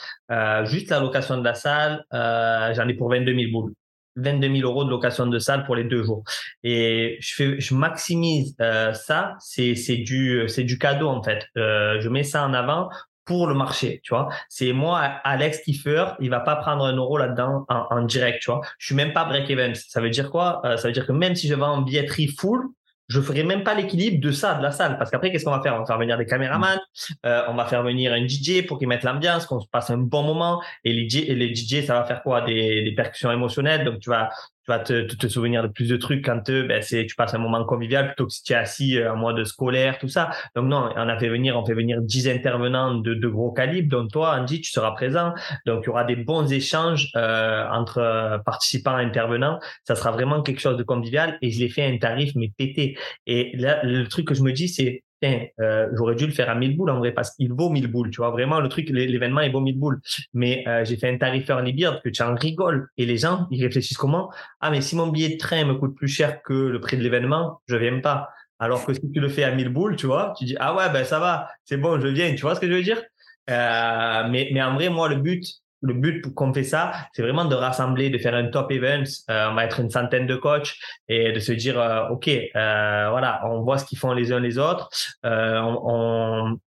[0.64, 3.74] Juste la location de la salle, j'en ai pour 22 000 boules.
[4.16, 6.24] 22 000 euros de location de salle pour les deux jours.
[6.64, 9.36] Et je fais, je maximise euh, ça.
[9.40, 11.48] C'est du du cadeau en fait.
[11.58, 12.90] Euh, je mets ça en avant
[13.26, 14.30] pour le marché, tu vois.
[14.50, 18.52] C'est moi, Alex Kiefer, il va pas prendre un euro là-dedans en, en, direct, tu
[18.52, 18.62] vois.
[18.78, 19.74] Je suis même pas break even.
[19.76, 20.62] Ça veut dire quoi?
[20.66, 22.68] Euh, Ça veut dire que même si je vends en billetterie full,
[23.08, 24.98] je ferai même pas l'équilibre de ça, de la salle.
[24.98, 25.76] Parce qu'après, qu'est-ce qu'on va faire?
[25.76, 26.80] On va faire venir des caméramans,
[27.26, 29.98] euh, on va faire venir un DJ pour qu'ils mettent l'ambiance, qu'on se passe un
[29.98, 30.62] bon moment.
[30.84, 32.42] Et les DJ, et les DJ ça va faire quoi?
[32.42, 33.84] Des, des percussions émotionnelles.
[33.86, 34.30] Donc, tu vas
[34.66, 37.38] tu vas te, te, souvenir de plus de trucs quand ben, c'est tu passes un
[37.38, 40.32] moment convivial plutôt que si tu es assis euh, en mode scolaire tout ça.
[40.56, 43.90] Donc non on a fait venir on fait venir 10 intervenants de, de gros calibre
[43.90, 45.34] donc toi Andy tu seras présent.
[45.66, 49.60] Donc il y aura des bons échanges euh, entre euh, participants et intervenants.
[49.84, 52.52] Ça sera vraiment quelque chose de convivial et je l'ai fait à un tarif mais
[52.58, 52.98] pété.
[53.26, 55.04] Et là le truc que je me dis c'est
[55.60, 58.10] euh, j'aurais dû le faire à 1000 boules en vrai parce qu'il vaut 1000 boules,
[58.10, 58.32] tu vois.
[58.32, 60.00] Vraiment, le truc, l'événement, il vaut 1000 boules.
[60.34, 62.88] Mais euh, j'ai fait un tarif early bird que tu en rigoles.
[62.98, 64.32] Et les gens, ils réfléchissent comment?
[64.60, 67.04] Ah, mais si mon billet de train me coûte plus cher que le prix de
[67.04, 68.30] l'événement, je viens pas.
[68.60, 70.90] Alors que si tu le fais à 1000 boules, tu vois, tu dis, ah ouais,
[70.92, 72.34] ben ça va, c'est bon, je viens.
[72.36, 73.02] Tu vois ce que je veux dire?
[73.50, 75.44] Euh, mais, mais en vrai, moi, le but,
[75.84, 79.04] le but qu'on fait ça, c'est vraiment de rassembler, de faire un top event.
[79.30, 80.76] Euh, on va être une centaine de coachs
[81.10, 84.40] et de se dire, euh, ok, euh, voilà, on voit ce qu'ils font les uns
[84.40, 84.90] les autres.
[85.24, 86.58] On,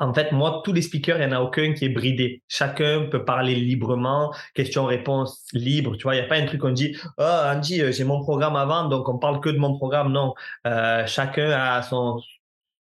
[0.00, 2.42] en fait, moi, tous les speakers, il n'y en a aucun qui est bridé.
[2.46, 5.96] Chacun peut parler librement, question-réponse libre.
[5.96, 8.54] Tu vois, il n'y a pas un truc qu'on dit, oh, Andy, j'ai mon programme
[8.54, 10.12] avant, donc on parle que de mon programme.
[10.12, 10.34] Non,
[11.06, 12.20] chacun a son,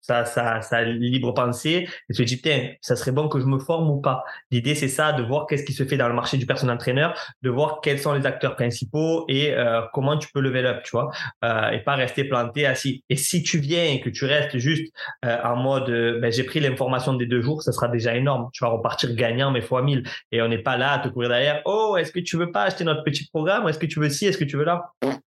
[0.07, 1.89] sa, sa, sa libre pensée.
[2.09, 4.25] Et se dit putain ça serait bon que je me forme ou pas.
[4.51, 7.09] L'idée c'est ça de voir qu'est-ce qui se fait dans le marché du personal trainer
[7.43, 10.93] de voir quels sont les acteurs principaux et euh, comment tu peux level up tu
[10.93, 11.11] vois
[11.45, 13.05] euh, et pas rester planté assis.
[13.09, 14.93] Et si tu viens et que tu restes juste
[15.25, 15.87] euh, en mode
[16.21, 18.49] ben, j'ai pris l'information des deux jours ça sera déjà énorme.
[18.53, 21.31] Tu vas repartir gagnant mais fois 1000 et on n'est pas là à te courir
[21.31, 24.11] derrière oh est-ce que tu veux pas acheter notre petit programme est-ce que tu veux
[24.11, 24.93] ci est-ce que tu veux là?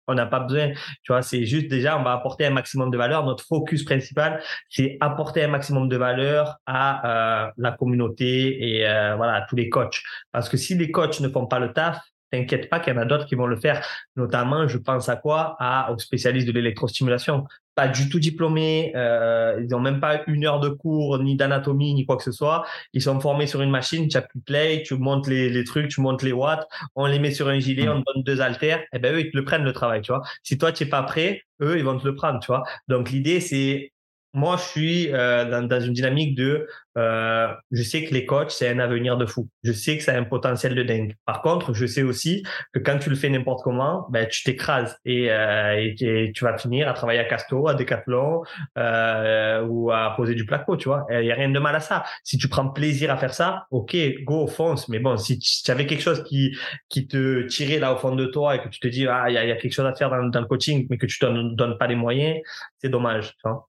[0.08, 0.70] On n'a pas besoin.
[1.04, 3.26] Tu vois, c'est juste déjà, on va apporter un maximum de valeur.
[3.26, 9.16] Notre focus principal, c'est apporter un maximum de valeur à euh, la communauté et euh,
[9.16, 10.02] voilà à tous les coachs.
[10.32, 12.00] Parce que si les coachs ne font pas le taf,
[12.32, 13.86] t'inquiète pas qu'il y en a d'autres qui vont le faire.
[14.16, 15.56] Notamment, je pense à quoi?
[15.60, 17.46] À aux spécialistes de l'électrostimulation.
[17.78, 21.94] Pas du tout diplômés, euh, ils n'ont même pas une heure de cours, ni d'anatomie,
[21.94, 22.66] ni quoi que ce soit.
[22.92, 26.02] Ils sont formés sur une machine, tu appuies play, tu montes les, les, trucs, tu
[26.02, 28.88] montes les watts, on les met sur un gilet, on te donne deux haltères, et
[28.94, 30.24] eh ben eux, ils te le prennent le travail, tu vois.
[30.44, 32.64] Si toi, tu n'es pas prêt, eux, ils vont te le prendre, tu vois.
[32.90, 33.94] Donc l'idée, c'est
[34.38, 38.52] moi, je suis euh, dans, dans, une dynamique de, euh, je sais que les coachs,
[38.52, 39.50] c'est un avenir de fou.
[39.64, 41.16] Je sais que ça a un potentiel de dingue.
[41.26, 44.96] Par contre, je sais aussi que quand tu le fais n'importe comment, ben, tu t'écrases
[45.06, 48.44] et, euh, et, tu vas finir à travailler à Casto, à Decathlon
[48.78, 51.08] euh, ou à poser du placo, tu vois.
[51.10, 52.04] Il y a rien de mal à ça.
[52.24, 54.88] Si tu prends plaisir à faire ça, ok, go, fonce.
[54.88, 56.56] Mais bon, si tu avais quelque chose qui,
[56.90, 59.34] qui te tirait là au fond de toi et que tu te dis, ah, il
[59.34, 61.26] y a, y a, quelque chose à faire dans, dans le coaching, mais que tu
[61.26, 62.38] ne donnes pas les moyens,
[62.78, 63.32] c'est dommage.
[63.32, 63.68] Tu vois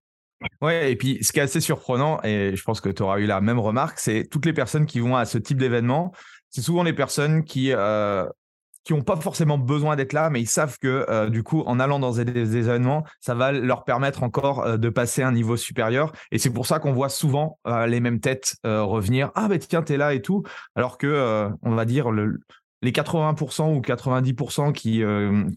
[0.62, 3.26] Ouais, et puis ce qui est assez surprenant, et je pense que tu auras eu
[3.26, 6.12] la même remarque, c'est toutes les personnes qui vont à ce type d'événement,
[6.51, 8.26] c'est souvent les personnes qui euh,
[8.91, 11.99] n'ont pas forcément besoin d'être là, mais ils savent que euh, du coup, en allant
[11.99, 16.12] dans des, événements, ça va leur permettre encore euh, de passer un niveau supérieur.
[16.30, 19.30] Et c'est pour ça qu'on voit souvent les mêmes têtes revenir.
[19.34, 20.43] Ah, ben tiens, t'es là et tout.
[20.74, 22.41] Alors que, on va dire, le,
[22.80, 25.03] les 80% ou 90% qui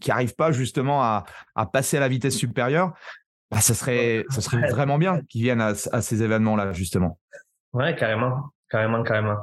[0.00, 1.24] qui arrivent pas justement à,
[1.54, 2.92] à passer à la vitesse supérieure,
[3.52, 7.18] bah, ça serait, ça serait vraiment bien qu'ils viennent à, ces événements-là, justement.
[7.74, 9.36] Ouais, carrément, carrément, carrément.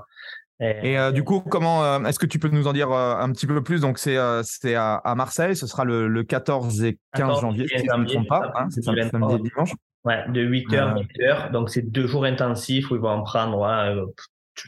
[0.60, 3.32] Et, euh, du coup, comment euh, est-ce que tu peux nous en dire euh, un
[3.32, 3.80] petit peu plus?
[3.80, 8.02] Donc, c'est c'est à, Marseille, ce sera le, 14 et 15 janvier, si je ne
[8.02, 8.52] me trompe pas.
[8.56, 9.74] Hein, c'est samedi dimanche.
[10.04, 11.52] Ouais, de 8h à 8h.
[11.52, 13.64] Donc, c'est deux jours intensifs où ils vont en prendre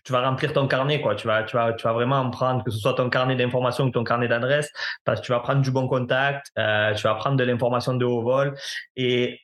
[0.04, 1.16] tu, vas remplir ton carnet, quoi.
[1.16, 3.90] Tu vas, tu vas, tu vas vraiment prendre, que ce soit ton carnet d'information ou
[3.90, 4.72] ton carnet d'adresse,
[5.06, 8.06] parce que tu vas prendre du bon contact, euh, tu vas prendre de l'information de
[8.06, 8.56] haut vol
[8.96, 9.40] et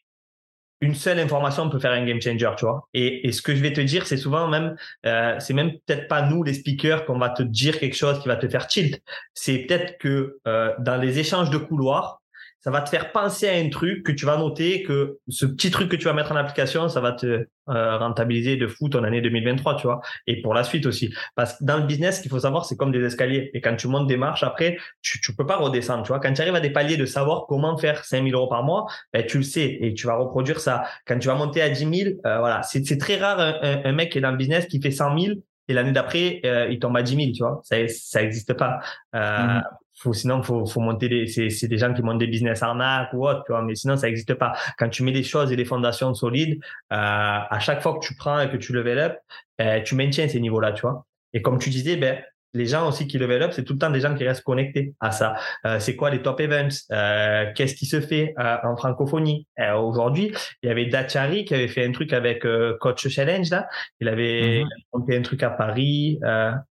[0.81, 2.87] une seule information peut faire un game changer, tu vois.
[2.93, 4.75] Et, et ce que je vais te dire, c'est souvent même,
[5.05, 8.27] euh, c'est même peut-être pas nous les speakers qu'on va te dire quelque chose qui
[8.27, 9.01] va te faire tilt.
[9.33, 12.21] C'est peut-être que euh, dans les échanges de couloirs,
[12.59, 15.71] ça va te faire penser à un truc que tu vas noter que ce petit
[15.71, 19.03] truc que tu vas mettre en application, ça va te euh, rentabiliser de fou ton
[19.03, 20.01] année 2023, tu vois.
[20.25, 21.13] Et pour la suite aussi.
[21.35, 23.51] Parce que dans le business, ce qu'il faut savoir, c'est comme des escaliers.
[23.53, 26.19] Et quand tu montes des marches, après, tu, tu peux pas redescendre, tu vois.
[26.19, 29.25] Quand tu arrives à des paliers de savoir comment faire 5000 euros par mois, ben,
[29.25, 30.83] tu le sais et tu vas reproduire ça.
[31.05, 32.63] Quand tu vas monter à 10 000, euh, voilà.
[32.63, 35.35] C'est très rare un, mec qui est dans le business qui fait 100 000
[35.69, 37.61] et l'année d'après, euh, il tombe à 10 000, tu vois.
[37.63, 38.79] Ça, ça existe pas.
[39.13, 39.61] Mmh
[39.97, 43.13] faut sinon faut faut monter des c'est c'est des gens qui montent des business arnaques
[43.13, 45.55] ou autre tu vois mais sinon ça n'existe pas quand tu mets des choses et
[45.55, 46.59] des fondations solides
[46.93, 49.17] euh, à chaque fois que tu prends et que tu level up
[49.57, 52.21] ben, tu maintiens ces niveaux là tu vois et comme tu disais ben
[52.53, 54.93] les gens aussi qui level up, c'est tout le temps des gens qui restent connectés
[54.99, 55.35] à ça.
[55.65, 56.85] Euh, c'est quoi les top events?
[56.91, 59.47] Euh, Qu'est-ce qui se fait euh, en francophonie?
[59.59, 60.31] Euh, Aujourd'hui,
[60.63, 63.67] il y avait Dachari qui avait fait un truc avec euh, Coach Challenge là.
[63.99, 64.67] Il avait mm-hmm.
[64.93, 66.19] monté un truc à Paris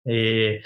[0.06, 0.62] et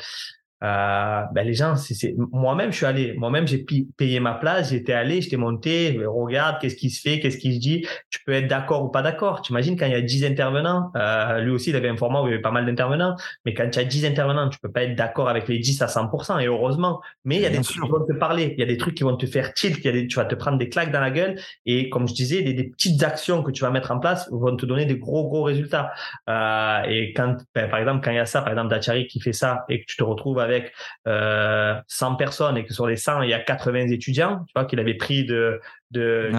[0.63, 3.63] euh, ben les gens, c'est moi-même, je suis allé, moi-même, j'ai
[3.97, 7.59] payé ma place, j'étais allé, j'étais monté, regarde, qu'est-ce qui se fait, qu'est-ce qui se
[7.59, 9.41] dit, tu peux être d'accord ou pas d'accord.
[9.41, 12.21] Tu imagines quand il y a 10 intervenants, euh, lui aussi, il avait un format
[12.21, 14.71] où il y avait pas mal d'intervenants, mais quand tu as 10 intervenants, tu peux
[14.71, 17.01] pas être d'accord avec les 10 à 100%, et heureusement.
[17.23, 18.95] Mais il y a des trucs qui vont te parler, il y a des trucs
[18.95, 20.91] qui vont te faire tilt, il y a des, tu vas te prendre des claques
[20.91, 23.91] dans la gueule, et comme je disais, des, des petites actions que tu vas mettre
[23.91, 25.91] en place vont te donner des gros, gros résultats.
[26.29, 29.19] Euh, et quand, ben, par exemple, quand il y a ça, par exemple, Dachari qui
[29.19, 30.73] fait ça, et que tu te retrouves avec
[31.07, 34.65] euh, 100 personnes et que sur les 100, il y a 80 étudiants, tu vois,
[34.65, 35.59] qu'il avait pris de,
[35.91, 36.29] de,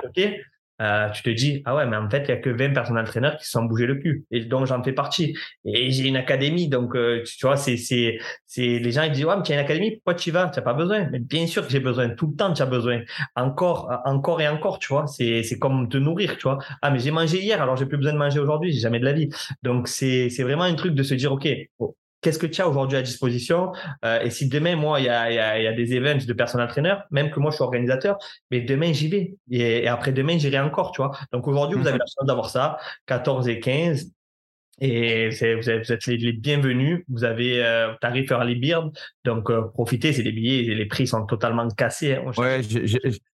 [0.00, 0.42] côté,
[0.82, 2.98] euh, tu te dis ah ouais mais en fait il y a que 20 personnes
[2.98, 5.34] entraîneurs qui se sont bougés le cul et donc j'en fais partie.
[5.64, 9.24] Et j'ai une académie donc euh, tu vois c'est c'est c'est les gens ils disent
[9.24, 10.48] ouais mais tu as une académie pourquoi tu y vas?
[10.50, 11.08] Tu n'as pas besoin.
[11.10, 12.10] Mais bien sûr que j'ai besoin.
[12.10, 13.00] Tout le temps tu as besoin.
[13.36, 16.58] Encore encore et encore tu vois c'est c'est comme te nourrir tu vois.
[16.82, 19.06] Ah mais j'ai mangé hier alors j'ai plus besoin de manger aujourd'hui j'ai jamais de
[19.06, 19.30] la vie.
[19.62, 21.48] Donc c'est c'est vraiment un truc de se dire ok
[22.26, 23.70] qu'est-ce que tu as aujourd'hui à disposition
[24.04, 26.32] euh, Et si demain, moi, il y a, y, a, y a, des events de
[26.32, 28.18] personnes entraîneurs, même que moi, je suis organisateur,
[28.50, 29.36] mais demain, j'y vais.
[29.48, 31.12] Et, après demain, j'irai encore, tu vois.
[31.30, 32.00] Donc aujourd'hui, vous avez mhm.
[32.00, 34.10] la chance d'avoir ça, 14 et 15.
[34.80, 37.04] Et vous êtes, vous êtes les, bienvenus.
[37.08, 38.90] Vous avez euh, tarif early bird,
[39.24, 40.12] donc euh, profitez.
[40.12, 42.16] C'est des billets, les prix sont totalement cassés.
[42.16, 42.32] Hein.
[42.36, 42.60] Ouais,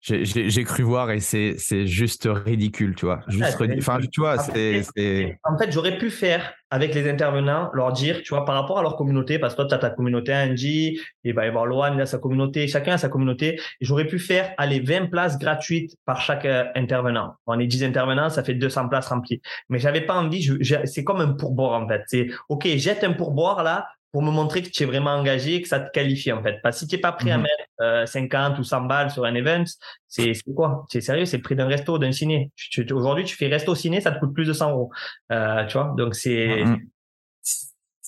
[0.00, 3.20] j'ai cru voir et c'est juste ridicule, tu vois.
[3.28, 5.38] Juste Enfin, tu vois, c'est.
[5.44, 8.82] En fait, j'aurais pu faire avec les intervenants, leur dire, tu vois, par rapport à
[8.82, 11.94] leur communauté, parce que toi, tu as ta communauté Angie, il va y avoir Loan,
[11.94, 13.60] il a sa communauté, chacun a sa communauté.
[13.80, 17.34] J'aurais pu faire, aller 20 places gratuites par chaque euh, intervenant.
[17.46, 19.40] On est 10 intervenants, ça fait 200 places remplies.
[19.68, 20.48] Mais j'avais pas envie,
[20.84, 22.02] c'est comme un pourboire, en fait.
[22.06, 23.86] C'est, OK, jette un pourboire là,
[24.16, 26.58] pour me montrer que tu es vraiment engagé, que ça te qualifie en fait.
[26.62, 27.44] Parce que si tu n'es pas prêt à mhm.
[27.78, 29.64] mettre 50 euh, ou 100 balles sur un event,
[30.08, 30.86] c'est quoi?
[30.88, 32.50] C'est sérieux, c'est le prix d'un resto, d'un ciné.
[32.92, 34.90] Aujourd'hui, tu fais resto ciné, ça te coûte plus de 100 euros.
[35.32, 36.64] Euh, tu vois, donc c'est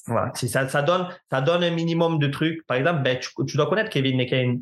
[0.06, 2.66] voilà, ça, ça donne ça donne un minimum de trucs.
[2.66, 4.61] Par exemple, ben, tu, tu dois connaître Kevin McCain.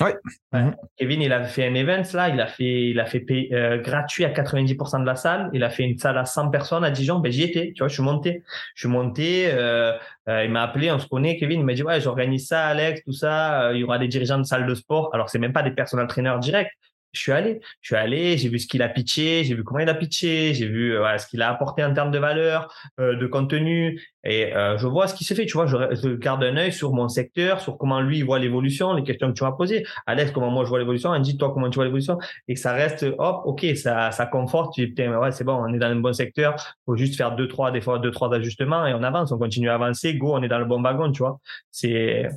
[0.00, 0.16] Ouais.
[0.52, 0.74] Mhm.
[0.96, 4.24] Kevin, il a fait un event là, il a fait, il a fait euh, gratuit
[4.24, 5.50] à 90% de la salle.
[5.52, 7.18] Il a fait une salle à 100 personnes à Dijon.
[7.18, 8.42] Ben j'y étais, tu vois, je suis monté,
[8.74, 9.50] je suis monté.
[9.52, 9.92] Euh,
[10.28, 11.60] euh, il m'a appelé, on se connaît, Kevin.
[11.60, 13.72] Il m'a dit ouais, j'organise ça, Alex, tout ça.
[13.74, 15.10] il y aura des dirigeants de salle de sport.
[15.12, 16.72] Alors c'est même pas des personnes entraîneurs directs,
[17.12, 19.80] je suis allé, je suis allé, j'ai vu ce qu'il a pitché, j'ai vu comment
[19.80, 23.16] il a pitché, j'ai vu euh, ce qu'il a apporté en termes de valeur, euh,
[23.16, 25.46] de contenu, et euh, je vois ce qui se fait.
[25.46, 28.38] Tu vois, je, je, garde un œil sur mon secteur, sur comment lui il voit
[28.38, 29.84] l'évolution, les questions que tu m'as posées.
[30.06, 32.18] Alex, comment moi je vois l'évolution Andy, toi comment tu vois l'évolution?
[32.46, 34.74] Et ça reste, hop, ok, ça, ça conforte.
[34.74, 36.56] Tu dis putain, ouais, c'est bon, on est dans un bon secteur.
[36.86, 39.68] Faut juste faire deux trois des fois deux trois ajustements et on avance, on continue
[39.70, 40.14] à avancer.
[40.14, 41.40] Go, on est dans le bon wagon, tu vois.
[41.70, 42.28] C'est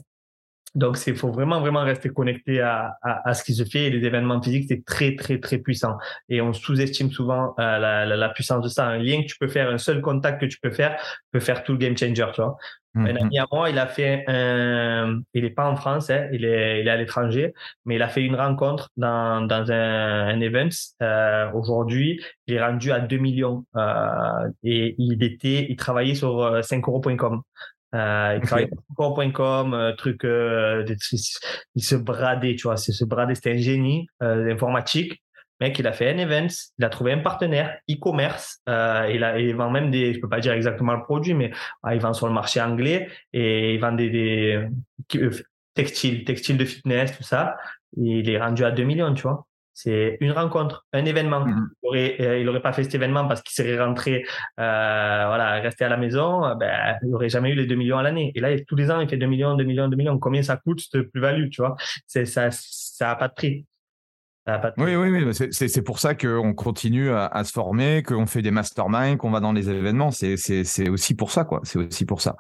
[0.76, 3.86] donc, il faut vraiment, vraiment rester connecté à, à, à, ce qui se fait.
[3.86, 5.98] Et les événements physiques, c'est très, très, très puissant.
[6.30, 8.88] Et on sous-estime souvent euh, la, la, la, puissance de ça.
[8.88, 11.00] Un lien que tu peux faire, un seul contact que tu peux faire,
[11.32, 12.58] peut faire tout le game changer, tu vois.
[12.96, 13.22] Un mm-hmm.
[13.22, 16.82] ami à moi, il a fait un, il est pas en France, hein, il est,
[16.82, 17.52] il est à l'étranger,
[17.86, 20.70] mais il a fait une rencontre dans, dans un, un event.
[21.02, 26.62] Euh, Aujourd'hui, il est rendu à 2 millions euh, et il était, il travaillait sur
[26.62, 27.42] 5euros.com.
[27.94, 30.86] Euh, il travaille pour euh, truc, euh,
[31.76, 35.22] il se bradait, tu vois, c'est se brader, c'était un génie euh, informatique.
[35.62, 36.48] Mec, il a fait un event,
[36.80, 40.28] il a trouvé un partenaire e-commerce, euh, il, a, il vend même des, je peux
[40.28, 41.52] pas dire exactement le produit, mais
[41.84, 44.68] ah, il vend sur le marché anglais et il vend des, des
[45.16, 45.30] euh,
[45.76, 47.56] textiles, textiles de fitness, tout ça.
[47.96, 49.46] il est rendu à 2 millions, tu vois.
[49.74, 51.46] C'est une rencontre, un événement.
[51.46, 51.68] Mm-hmm.
[51.82, 54.24] Il, aurait, euh, pas fait cet événement parce qu'il serait rentré,
[54.60, 56.46] euh, voilà, resté à la maison.
[56.46, 58.32] Euh, ben, il aurait jamais eu les 2 millions à l'année.
[58.36, 60.20] Et là, tous les ans, il fait 2 millions, 2 millions, 2 millions.
[60.20, 61.76] Combien ça coûte cette plus-value, tu vois?
[62.06, 63.66] C'est ça, ça a pas de prix.
[64.78, 65.34] Oui, oui, oui.
[65.52, 69.40] C'est pour ça qu'on continue à, à, se former, qu'on fait des masterminds, qu'on va
[69.40, 70.12] dans les événements.
[70.12, 71.62] C'est aussi pour ça, quoi.
[71.64, 72.36] C'est aussi pour ça.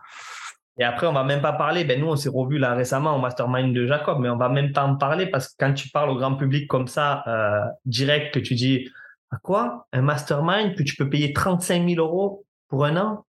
[0.79, 1.83] Et après, on va même pas parler.
[1.83, 4.71] Ben, nous, on s'est revu là récemment au mastermind de Jacob, mais on va même
[4.71, 8.33] pas en parler parce que quand tu parles au grand public comme ça, euh, direct,
[8.33, 8.89] que tu dis,
[9.31, 9.87] à quoi?
[9.93, 10.75] Un mastermind?
[10.75, 13.25] Que tu peux payer 35 000 euros pour un an?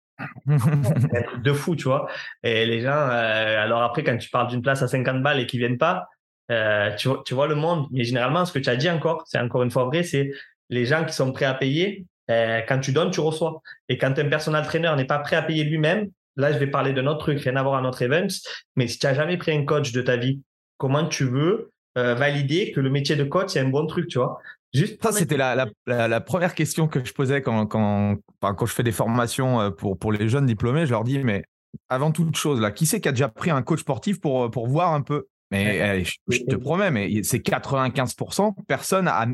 [1.45, 2.09] de fou, tu vois.
[2.43, 5.47] Et les gens, euh, alors après, quand tu parles d'une place à 50 balles et
[5.47, 6.09] qu'ils viennent pas,
[6.51, 7.87] euh, tu, tu vois le monde.
[7.93, 10.31] Mais généralement, ce que tu as dit encore, c'est encore une fois vrai, c'est
[10.71, 13.63] les gens qui sont prêts à payer, euh, quand tu donnes, tu reçois.
[13.89, 16.93] Et quand un personal trainer n'est pas prêt à payer lui-même, Là, je vais parler
[16.93, 18.29] de notre truc, rien à voir à notre event.
[18.77, 20.41] Mais si tu n'as jamais pris un coach de ta vie,
[20.79, 24.19] comment tu veux euh, valider que le métier de coach, c'est un bon truc, tu
[24.19, 24.39] vois?
[24.73, 28.73] Juste ça, c'était la, la, la, première question que je posais quand, quand, quand je
[28.73, 30.87] fais des formations euh, pour, pour les jeunes diplômés.
[30.87, 31.43] Je leur dis, mais
[31.89, 34.49] avant toute chose, là, qui c'est qui a déjà pris un coach sportif pour, euh,
[34.49, 35.27] pour voir un peu?
[35.51, 38.55] Mais je, te promets, mais c'est 95%.
[38.67, 39.27] Personne a.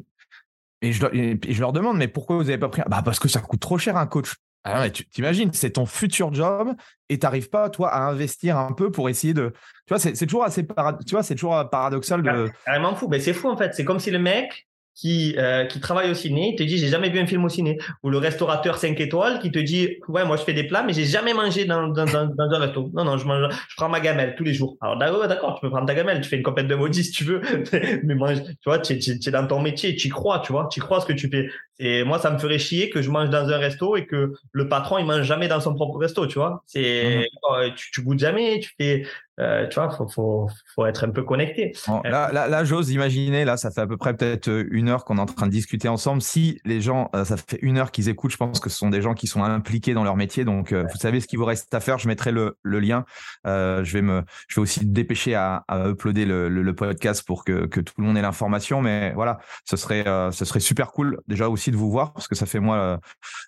[0.80, 3.26] Et je, et je, leur demande, mais pourquoi vous n'avez pas pris Bah parce que
[3.26, 4.34] ça coûte trop cher un coach.
[4.64, 6.72] Ah tu t'imagines, c'est ton futur job
[7.10, 9.52] et tu n'arrives pas, toi, à investir un peu pour essayer de.
[9.86, 12.50] Tu vois, c'est toujours assez tu vois, c'est toujours paradoxal de.
[12.64, 13.06] Carrément fou.
[13.06, 13.74] Ben, c'est fou, en fait.
[13.74, 16.88] C'est comme si le mec, qui, euh, qui travaille au ciné, il te dit j'ai
[16.88, 17.78] jamais vu un film au ciné.
[18.02, 20.92] Ou le restaurateur 5 étoiles qui te dit ouais moi je fais des plats mais
[20.92, 22.90] j'ai jamais mangé dans, dans, dans, dans, un resto.
[22.94, 24.76] Non non je mange, je prends ma gamelle tous les jours.
[24.80, 27.24] Alors d'accord tu peux prendre ta gamelle, tu fais une compète de maudit si tu
[27.24, 27.40] veux,
[28.04, 31.00] mais mange, tu vois tu es, dans ton métier, tu crois tu vois, tu crois
[31.00, 31.48] ce que tu fais.
[31.78, 34.68] Et moi, ça me ferait chier que je mange dans un resto et que le
[34.68, 36.62] patron, il mange jamais dans son propre resto, tu vois.
[36.66, 37.24] C'est, mhm.
[37.42, 39.04] oh, tu, tu goûtes jamais, tu fais,
[39.40, 41.72] euh, tu vois, faut, faut, faut être un peu connecté.
[41.88, 44.88] Euh, là, là, là j'ose imaginer, là, ça fait à peu près peut-être euh, une
[44.88, 46.22] heure qu'on est en train de discuter ensemble.
[46.22, 49.02] Si les gens, ça fait une heure qu'ils écoutent, je pense que ce sont des
[49.02, 50.44] gens qui sont impliqués dans leur métier.
[50.44, 51.98] Donc, vous savez ce qu'il vous reste à faire.
[51.98, 53.04] Je mettrai le, le lien.
[53.44, 57.66] je vais me, je vais aussi dépêcher à, à uploader le, le, podcast pour que,
[57.66, 58.80] que tout le monde ait l'information.
[58.80, 62.34] Mais voilà, ce serait, ce serait super cool déjà aussi de vous voir parce que
[62.34, 63.00] ça fait moi,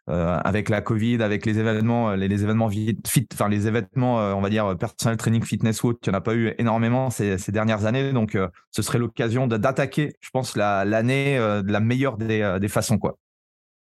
[0.06, 4.50] avec la Covid, avec les événements, les, les événements fit, enfin les événements, on va
[4.50, 8.12] dire personnel training fitness il n'y en a pas eu énormément ces, dernières années.
[8.12, 12.58] Donc, euh, ce serait l'occasion d'attaquer, je pense, l'année euh, de la meilleure des, euh,
[12.58, 12.98] des façons.
[12.98, 13.18] Quoi.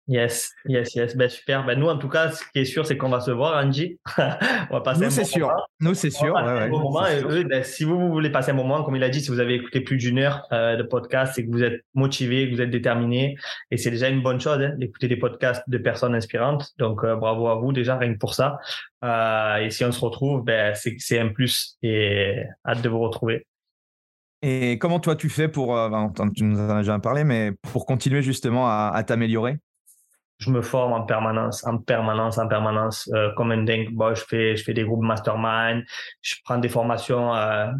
[0.06, 1.16] Yes, yes, yes.
[1.16, 1.64] Ben, super.
[1.64, 3.98] Ben, nous, en tout cas, ce qui est sûr, c'est qu'on va se voir, Angie.
[4.18, 5.50] on va passer nous, c'est sûr.
[5.80, 6.36] Nous, c'est sûr.
[7.62, 9.96] si vous, voulez passer un moment, comme il a dit, si vous avez écouté plus
[9.96, 13.36] d'une heure de podcast, c'est que vous êtes motivé, que vous êtes déterminé.
[13.70, 16.72] Et c'est déjà une bonne chose hein, d'écouter des podcasts de personnes inspirantes.
[16.78, 18.58] Donc, bravo à vous déjà, rien que pour ça.
[19.04, 21.76] Euh, et si on se retrouve, ben, c'est un plus.
[21.82, 23.46] Et hâte de vous retrouver.
[24.42, 25.88] Et comment toi tu fais pour, euh,
[26.36, 29.58] tu nous en as déjà parlé, mais pour continuer justement à, t'améliorer?
[30.38, 33.90] Je me forme en permanence, en permanence, en permanance, euh, comme un dingue.
[33.92, 35.84] Bon, je fais, je fais des groupes mastermind,
[36.22, 37.32] je prends des formations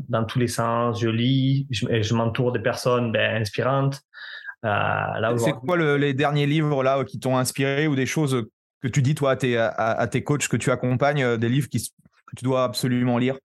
[0.09, 4.01] dans tous les sens, je lis, je, je m'entoure de personnes ben, inspirantes.
[4.63, 8.47] c'est quoi les derniers livres là qui t'ont inspiré ou des choses
[8.83, 11.81] que tu dis toi à tes, à, tes coachs que tu accompagnes, des livres qui,
[11.81, 13.37] que tu dois absolument lire?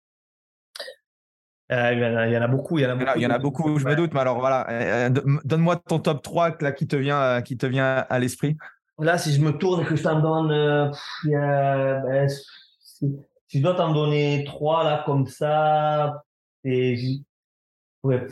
[1.72, 2.80] Euh, il, y en a, il, y en a, beaucoup.
[2.80, 4.14] Il y en a beaucoup, il y en a beaucoup je me doute.
[4.14, 7.68] Mais alors voilà, euh, euh, donne-moi ton top 3 là, qui, te vient, qui te
[7.68, 8.58] vient à l'esprit.
[9.00, 10.92] Là, si je me tourne et que je t'en donne, euh,
[11.24, 12.30] ben,
[12.80, 13.16] si,
[13.48, 16.24] je dois t'en donner 3 là comme ça,
[16.64, 17.18] et je
[18.02, 18.28] pourrais,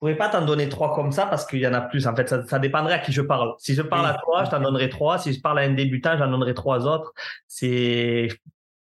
[0.00, 2.06] pourrais pas t'en donner 3 comme ça parce qu'il y en a plus.
[2.06, 3.54] En fait, ça, ça, dépendrait à qui je parle.
[3.58, 5.18] Si je parle à toi, je t'en donnerai 3.
[5.18, 7.12] Si je parle à un débutant, j'en donnerai 3 autres.
[7.46, 8.28] C'est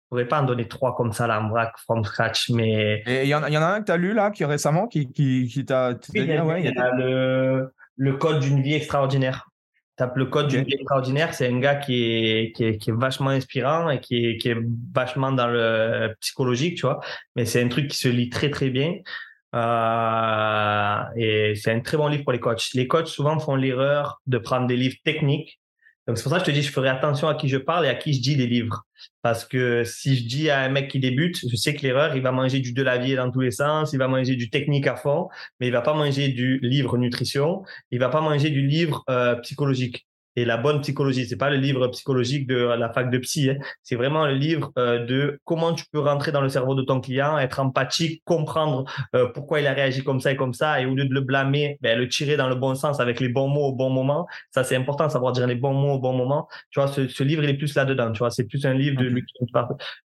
[0.06, 3.26] je pourrais pas en donner trois comme ça là en vrac from scratch mais il
[3.26, 5.48] y, en, y en a un que tu as lu là qui récemment qui qui,
[5.48, 9.48] qui t'a oui, il y, ouais, il y a le le code d'une vie extraordinaire
[9.96, 12.96] tape le code d'une vie extraordinaire c'est un gars qui est, qui est qui est
[12.96, 14.58] vachement inspirant et qui est qui est
[14.94, 17.00] vachement dans le psychologique tu vois.
[17.34, 18.94] Mais c'est un truc qui se lit très très bien.
[19.54, 22.74] Euh, et c'est un très bon livre pour les coachs.
[22.74, 25.60] Les coachs souvent font l'erreur de prendre des livres techniques.
[26.06, 27.86] Donc c'est pour ça que je te dis, je ferai attention à qui je parle
[27.86, 28.84] et à qui je dis des livres.
[29.22, 32.22] Parce que si je dis à un mec qui débute, je sais que l'erreur, il
[32.22, 34.86] va manger du de la vie dans tous les sens, il va manger du technique
[34.86, 35.28] à fond,
[35.60, 39.34] mais il va pas manger du livre nutrition, il va pas manger du livre euh,
[39.36, 41.26] psychologique et la bonne psychologie.
[41.26, 43.50] C'est pas le livre psychologique de la fac de psy.
[43.50, 43.56] Hein.
[43.82, 47.00] C'est vraiment le livre euh, de comment tu peux rentrer dans le cerveau de ton
[47.00, 48.84] client, être empathique, comprendre
[49.14, 51.22] euh, pourquoi il a réagi comme ça et comme ça, et au lieu de le
[51.22, 54.26] blâmer, ben, le tirer dans le bon sens avec les bons mots au bon moment.
[54.50, 56.48] Ça, c'est important, savoir dire les bons mots au bon moment.
[56.70, 58.12] Tu vois, ce, ce livre, il est plus là-dedans.
[58.12, 59.10] Tu vois, c'est plus un livre de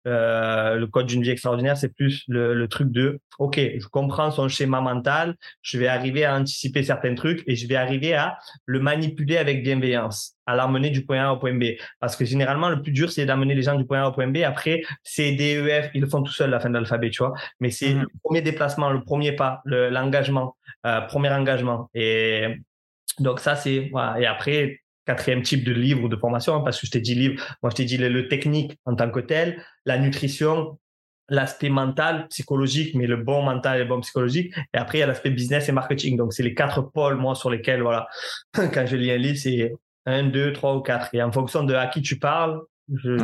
[0.06, 1.76] euh, le code d'une vie extraordinaire.
[1.76, 6.24] C'est plus le, le truc de, ok, je comprends son schéma mental, je vais arriver
[6.24, 10.90] à anticiper certains trucs et je vais arriver à le manipuler avec bienveillance à l'amener
[10.90, 11.76] du point A au point B.
[12.00, 14.28] Parce que généralement, le plus dur, c'est d'amener les gens du point A au point
[14.28, 14.38] B.
[14.38, 17.22] Après, C, D, E, F, ils le font tout seuls, la fin de l'alphabet, tu
[17.22, 17.34] vois.
[17.60, 18.02] Mais c'est mhm.
[18.02, 20.56] le premier déplacement, le premier pas, l'engagement,
[20.86, 21.90] euh, premier engagement.
[21.94, 22.46] Et
[23.18, 23.88] donc ça, c'est...
[23.92, 24.20] Voilà.
[24.20, 27.14] Et après, quatrième type de livre ou de formation, hein, parce que je t'ai dit
[27.14, 30.78] livre, moi je t'ai dit le, technique en tant que tel, la nutrition,
[31.28, 34.52] l'aspect mental, psychologique, mais le bon mental et le bon psychologique.
[34.74, 36.16] Et après, il y a l'aspect business et marketing.
[36.16, 38.08] Donc, c'est les quatre pôles, moi, sur lesquels, voilà,
[38.52, 39.72] quand je lis un livre, c'est
[40.11, 41.08] un, deux, trois ou quatre.
[41.14, 42.61] Et en fonction de à qui tu parles,
[42.94, 43.16] je,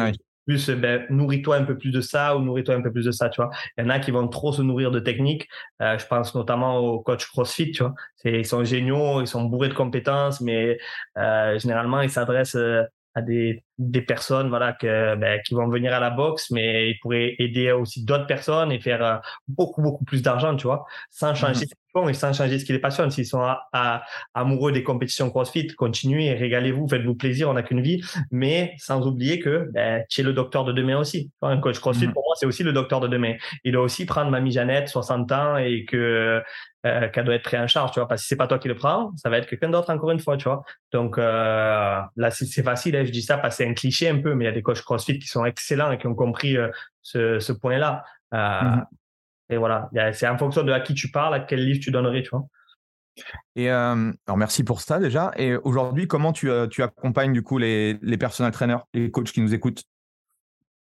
[0.46, 3.28] plus, ben, nourris-toi un peu plus de ça ou nourris-toi un peu plus de ça,
[3.28, 3.50] tu vois.
[3.76, 5.48] Il y en a qui vont trop se nourrir de techniques.
[5.82, 7.94] Euh, je pense notamment aux coachs CrossFit, tu vois.
[8.24, 10.78] Ils sont géniaux, ils sont bourrés de compétences, mais
[11.18, 12.82] euh, généralement, ils s'adressent euh,
[13.16, 16.98] à des, des personnes voilà que ben, qui vont venir à la boxe mais ils
[16.98, 19.16] pourraient aider aussi d'autres personnes et faire euh,
[19.48, 22.78] beaucoup beaucoup plus d'argent tu vois sans changer mmh et sans changer ce qui les
[22.78, 23.10] passionne.
[23.10, 24.02] S'ils sont à,
[24.34, 29.40] amoureux des compétitions CrossFit, continuez, régalez-vous, faites-vous plaisir, on n'a qu'une vie, mais sans oublier
[29.40, 31.30] que ben, tu es le docteur de demain aussi.
[31.42, 32.12] Un coach CrossFit, mm.
[32.12, 33.34] pour moi, c'est aussi le docteur de demain.
[33.64, 36.42] Il doit aussi prendre Mamie Jeannette, 60 ans, et que
[36.86, 38.68] euh, qu'elle doit être pris en charge, tu vois, parce que c'est pas toi qui
[38.68, 40.62] le prends, ça va être quelqu'un d'autre encore une fois, tu vois.
[40.92, 44.20] Donc euh, là, c'est facile, hein, je dis ça parce que c'est un cliché un
[44.20, 46.56] peu, mais il y a des coachs CrossFit qui sont excellents et qui ont compris
[46.56, 46.68] euh,
[47.02, 48.04] ce, ce point-là.
[48.32, 48.82] Mm.
[49.48, 52.22] Et voilà, c'est en fonction de à qui tu parles, à quel livre tu donnerais,
[52.22, 52.46] tu vois.
[53.54, 55.32] Et euh, alors merci pour ça déjà.
[55.36, 59.30] Et aujourd'hui, comment tu, euh, tu accompagnes du coup les, les personal trainers, les coachs
[59.30, 59.82] qui nous écoutent?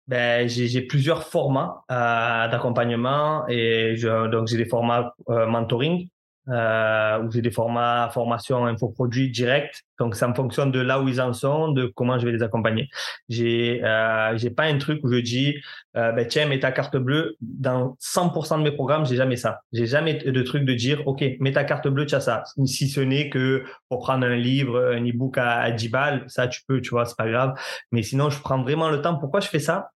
[0.09, 6.09] Ben, j'ai plusieurs formats euh, d'accompagnement et je, donc j'ai des formats mentoring
[6.49, 9.83] euh, où j'ai des formats, formations, infoproduits directs.
[9.99, 12.43] Donc, ça me fonctionne de là où ils en sont, de comment je vais les
[12.43, 12.89] accompagner.
[13.29, 15.57] J'ai, euh, j'ai pas un truc où je dis,
[15.97, 17.37] euh, ben tiens, mets ta carte bleue.
[17.41, 19.61] Dans 100% de mes programmes, j'ai jamais ça.
[19.73, 22.45] J'ai jamais de truc de dire, ok, mets ta carte bleue, tu as ça.
[22.65, 26.47] Si ce n'est que pour prendre un livre, un e-book à, à 10 balles, ça
[26.49, 27.55] tu peux, tu vois, c'est pas grave.
[27.91, 29.17] Mais sinon, je prends vraiment le temps.
[29.17, 29.91] Pourquoi je fais ça?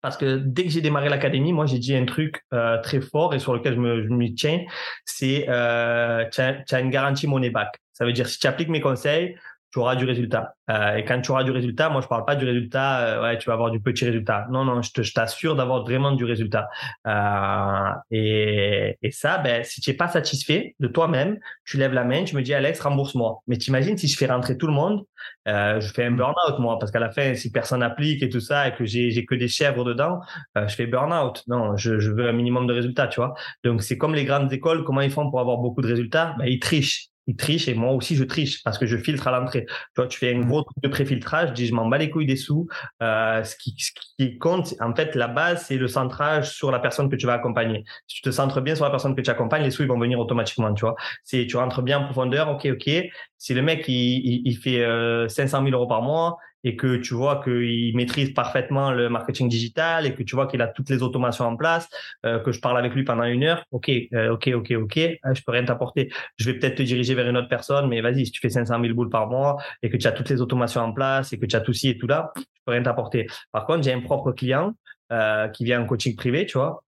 [0.00, 3.34] Parce que dès que j'ai démarré l'académie, moi j'ai dit un truc euh, très fort
[3.34, 4.60] et sur lequel je me, je tiens,
[5.04, 7.68] c'est euh, tu as, une garantie money back.
[7.92, 9.36] Ça veut dire si tu appliques mes conseils,
[9.72, 10.54] tu auras du résultat.
[10.70, 13.38] Euh, et quand tu auras du résultat, moi je parle pas du résultat, euh, ouais,
[13.38, 14.46] tu vas avoir du petit résultat.
[14.50, 16.68] Non, non, je t'assure d'avoir vraiment du résultat.
[17.06, 22.04] Euh, et, et ça, ben, si tu es pas satisfait de toi-même, tu lèves la
[22.04, 23.40] main, tu me dis Alex, rembourse-moi.
[23.46, 25.04] Mais t'imagines si je fais rentrer tout le monde,
[25.48, 28.40] euh, je fais un burn-out moi, parce qu'à la fin, si personne n'applique et tout
[28.40, 30.20] ça, et que j'ai j'ai que des chèvres dedans,
[30.58, 31.42] euh, je fais burn-out.
[31.48, 33.34] Non, je, je veux un minimum de résultats, tu vois.
[33.64, 36.34] Donc c'est comme les grandes écoles, comment ils font pour avoir beaucoup de résultats?
[36.38, 39.30] Ben, Ils trichent il triche et moi aussi je triche parce que je filtre à
[39.30, 39.64] l'entrée.
[39.66, 42.10] Tu vois, tu fais un gros truc de préfiltrage, je dis je m'en bats les
[42.10, 42.68] couilles des sous.
[43.02, 46.78] Euh, ce, qui, ce qui compte, en fait, la base, c'est le centrage sur la
[46.78, 47.84] personne que tu vas accompagner.
[48.06, 49.98] Si tu te centres bien sur la personne que tu accompagnes, les sous ils vont
[49.98, 50.72] venir automatiquement.
[50.74, 52.90] Tu vois, c'est tu rentres bien en profondeur, ok, ok.
[53.38, 57.14] Si le mec il, il, fait euh, 500 000 euros par mois, et que tu
[57.14, 61.02] vois qu'il maîtrise parfaitement le marketing digital et que tu vois qu'il a toutes les
[61.02, 61.88] automations en place,
[62.24, 65.34] euh, que je parle avec lui pendant une heure, ok, euh, ok, ok, ok, euh,
[65.34, 66.10] je peux rien t'apporter.
[66.36, 68.80] Je vais peut-être te diriger vers une autre personne, mais vas-y, si tu fais 500
[68.80, 71.46] 000 boules par mois et que tu as toutes les automations en place et que
[71.46, 73.26] tu as tout ci et tout là, je peux rien t'apporter.
[73.50, 74.74] Par contre, j'ai un propre client
[75.12, 76.84] euh, qui vient en coaching privé, tu vois,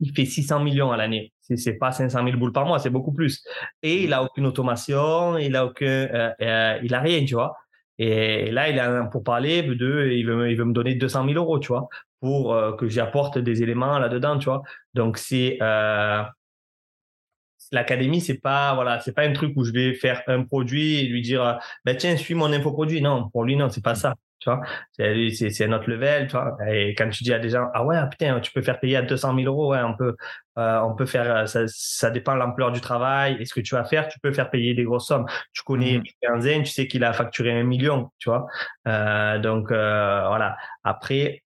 [0.00, 1.32] il fait 600 millions à l'année.
[1.40, 3.44] C'est, c'est pas 500 000 boules par mois, c'est beaucoup plus.
[3.82, 7.54] Et il a aucune automation, il a aucun, euh, il a rien, tu vois.
[8.02, 11.36] Et là, il a pour parler de, il veut, il veut me donner 200 000
[11.36, 11.88] euros, tu vois,
[12.20, 14.62] pour euh, que j'apporte des éléments là-dedans, tu vois.
[14.92, 16.22] Donc c'est euh,
[17.70, 21.04] l'académie, c'est pas voilà, c'est pas un truc où je vais faire un produit et
[21.04, 23.00] lui dire, ben tiens, suis mon infoproduit.
[23.00, 24.60] Non, pour lui non, c'est pas ça tu vois.
[24.92, 26.56] C'est, autre level, tu vois.
[26.66, 29.02] Et quand tu dis à des gens, ah ouais, putain, tu peux faire payer à
[29.02, 30.16] 200 000 euros, ouais, on peut,
[30.58, 33.60] euh, on peut faire, euh, ça, ça dépend de l'ampleur du travail et ce que
[33.60, 35.26] tu vas faire, tu peux faire payer des grosses sommes.
[35.52, 36.62] Tu connais mmh.
[36.64, 38.46] tu sais qu'il a facturé un million, tu vois.
[38.88, 40.56] Euh, donc, euh, voilà.
[40.82, 41.42] Après,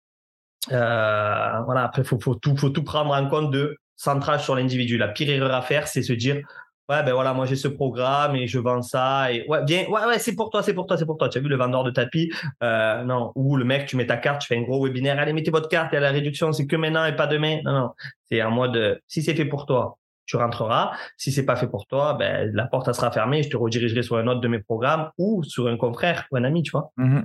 [0.68, 4.98] voilà, après, faut, faut tout, faut tout prendre en compte de centrage sur l'individu.
[4.98, 6.42] La pire erreur à faire, c'est se dire,
[6.90, 10.04] ouais ben voilà moi j'ai ce programme et je vends ça et ouais bien ouais
[10.06, 11.28] ouais c'est pour toi c'est pour toi c'est pour toi.
[11.28, 12.32] Tu as vu le vendeur de tapis
[12.62, 15.32] euh, non ou le mec tu mets ta carte tu fais un gros webinaire allez
[15.32, 17.60] mettez votre carte et la réduction c'est que maintenant et pas demain.
[17.64, 17.90] Non non
[18.28, 20.92] c'est en mode si c'est fait pour toi tu rentreras.
[21.16, 24.02] Si c'est pas fait pour toi ben la porte elle sera fermée je te redirigerai
[24.02, 26.92] sur un autre de mes programmes ou sur un confrère ou un ami tu vois.
[26.98, 27.24] Mm-hmm.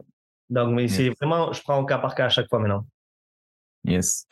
[0.51, 2.85] donc mais c'est vraiment je prends au cas par cas à chaque fois maintenant.
[3.83, 4.27] Yes.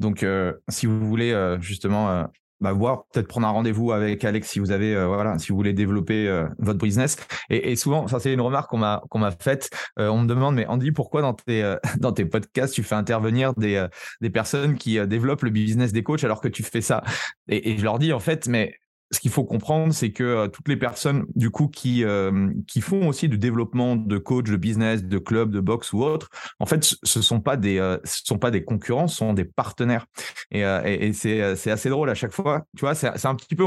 [0.00, 2.28] Donc, euh, si vous voulez euh, justement
[2.60, 5.56] bah, voir, peut-être prendre un rendez-vous avec Alex si vous avez, euh, voilà, si vous
[5.56, 7.16] voulez développer euh, votre business.
[7.50, 9.70] Et, et, souvent, ça c'est une remarque qu'on m'a qu'on m'a faite.
[9.98, 13.54] Euh, on me demande, mais Andy, pourquoi dans tes dans tes podcasts tu fais intervenir
[13.54, 13.86] des
[14.20, 17.02] des personnes qui développent le business des coachs alors que tu fais ça?
[17.48, 18.74] Et, et je leur dis en fait, mais
[19.14, 22.80] ce qu'il faut comprendre, c'est que euh, toutes les personnes du coup qui euh, qui
[22.80, 26.66] font aussi du développement de coach, de business, de club, de boxe ou autre, en
[26.66, 30.06] fait, ce sont euh, sont pas des concurrents, ce sont des partenaires.
[30.50, 32.64] Et, et, c'est assez drôle à chaque fois.
[32.76, 33.64] Tu vois, c'est un petit peu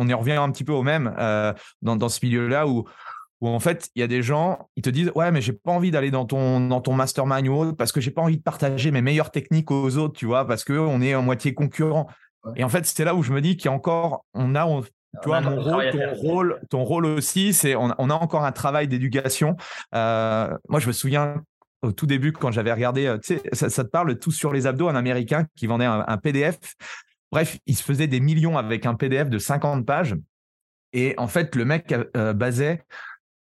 [0.00, 1.14] on y revient un petit peu au même
[1.82, 2.84] dans dans ce milieu-là où
[3.40, 5.72] où en fait il y a des gens ils te disent ouais mais j'ai pas
[5.72, 8.42] envie d'aller dans ton dans ton mastermind ou autre parce que j'ai pas envie de
[8.42, 12.08] partager mes meilleures techniques aux autres tu vois parce que on est en moitié concurrent
[12.56, 14.66] et en fait, c'est là où je me dis qu'il y a encore, on a,
[15.22, 18.88] tu vois, mon rôle, ton rôle, ton rôle aussi, c'est, on, a encore un travail
[18.88, 19.56] d'éducation.
[19.94, 21.42] Euh, moi, je me souviens
[21.82, 24.66] au tout début quand j'avais regardé, euh, tu sais, ça, te parle tout sur les
[24.66, 26.58] abdos, un Américain qui vendait un, PDF.
[27.32, 30.14] Bref, il se faisait des millions avec un PDF de 50 pages.
[30.92, 32.82] Et en fait, le mec euh, basait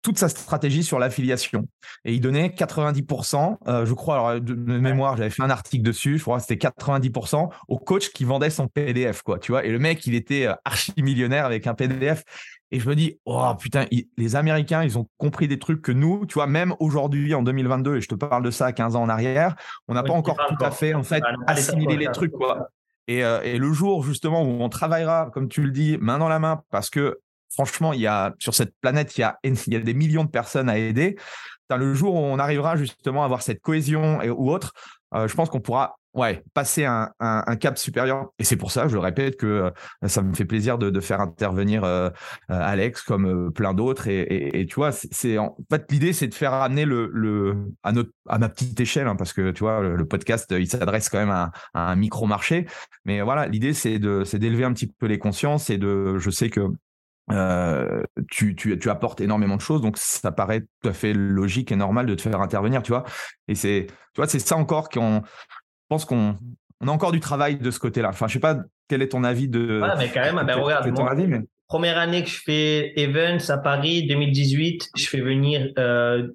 [0.03, 1.69] toute sa stratégie sur l'affiliation.
[2.05, 6.19] Et il donnait 90%, euh, je crois, alors de, mémoire, j'avais fait un article dessus,
[6.19, 9.65] je crois que c'était 90% au coach qui vendait son PDF, quoi, tu vois.
[9.65, 12.25] Et le mec, il était euh, archi millionnaire avec un PDF.
[12.73, 13.85] Et je me dis, oh putain,
[14.17, 17.97] les Américains, ils ont compris des trucs que nous, tu vois, même aujourd'hui, en 2022,
[17.97, 19.55] et je te parle de ça 15 ans en arrière,
[19.89, 22.71] on n'a pas encore tout à fait, en fait, assimilé les trucs, quoi.
[23.09, 26.29] Et, euh, et, le jour, justement, où on travaillera, comme tu le dis, main dans
[26.29, 27.19] la main, parce que
[27.53, 30.25] franchement, il y a sur cette planète, il y a, il y a des millions
[30.25, 31.17] de personnes à aider.
[31.77, 34.73] Le jour où on arrivera justement à avoir cette cohésion et, ou autre,
[35.15, 38.31] euh, je pense qu'on pourra ouais, passer un, un, cap supérieur.
[38.39, 39.71] Et c'est pour ça, je le répète, que euh,
[40.09, 42.11] ça me fait plaisir de, faire intervenir euh,
[42.49, 44.09] Alex comme plein d'autres.
[44.09, 45.57] Et, tu vois, c'est en
[45.91, 49.33] l'idée, c'est de faire amener le, le à notre à ma petite échelle, hein, parce
[49.33, 52.67] que tu vois, le, podcast, il s'adresse quand même à, à un micro marché.
[53.05, 56.31] Mais voilà, l'idée, c'est de c'est d'élever un petit peu les consciences et de, je
[56.31, 56.69] sais que
[57.31, 61.71] euh, tu, tu, tu, apportes énormément de choses, donc ça paraît tout à fait logique
[61.71, 63.05] et normal de te faire intervenir, tu vois.
[63.49, 65.23] Et c'est, tu vois, c'est ça encore qu'on,
[65.89, 66.37] pense qu'on
[66.81, 68.09] on a encore du travail de ce côté-là.
[68.09, 68.57] Enfin, je sais pas
[68.89, 69.79] quel est ton avis de.
[69.79, 70.93] Voilà, mais quand même, ben regarde,
[71.69, 76.29] première année que je fais Events à Paris, 2018, je fais venir euh,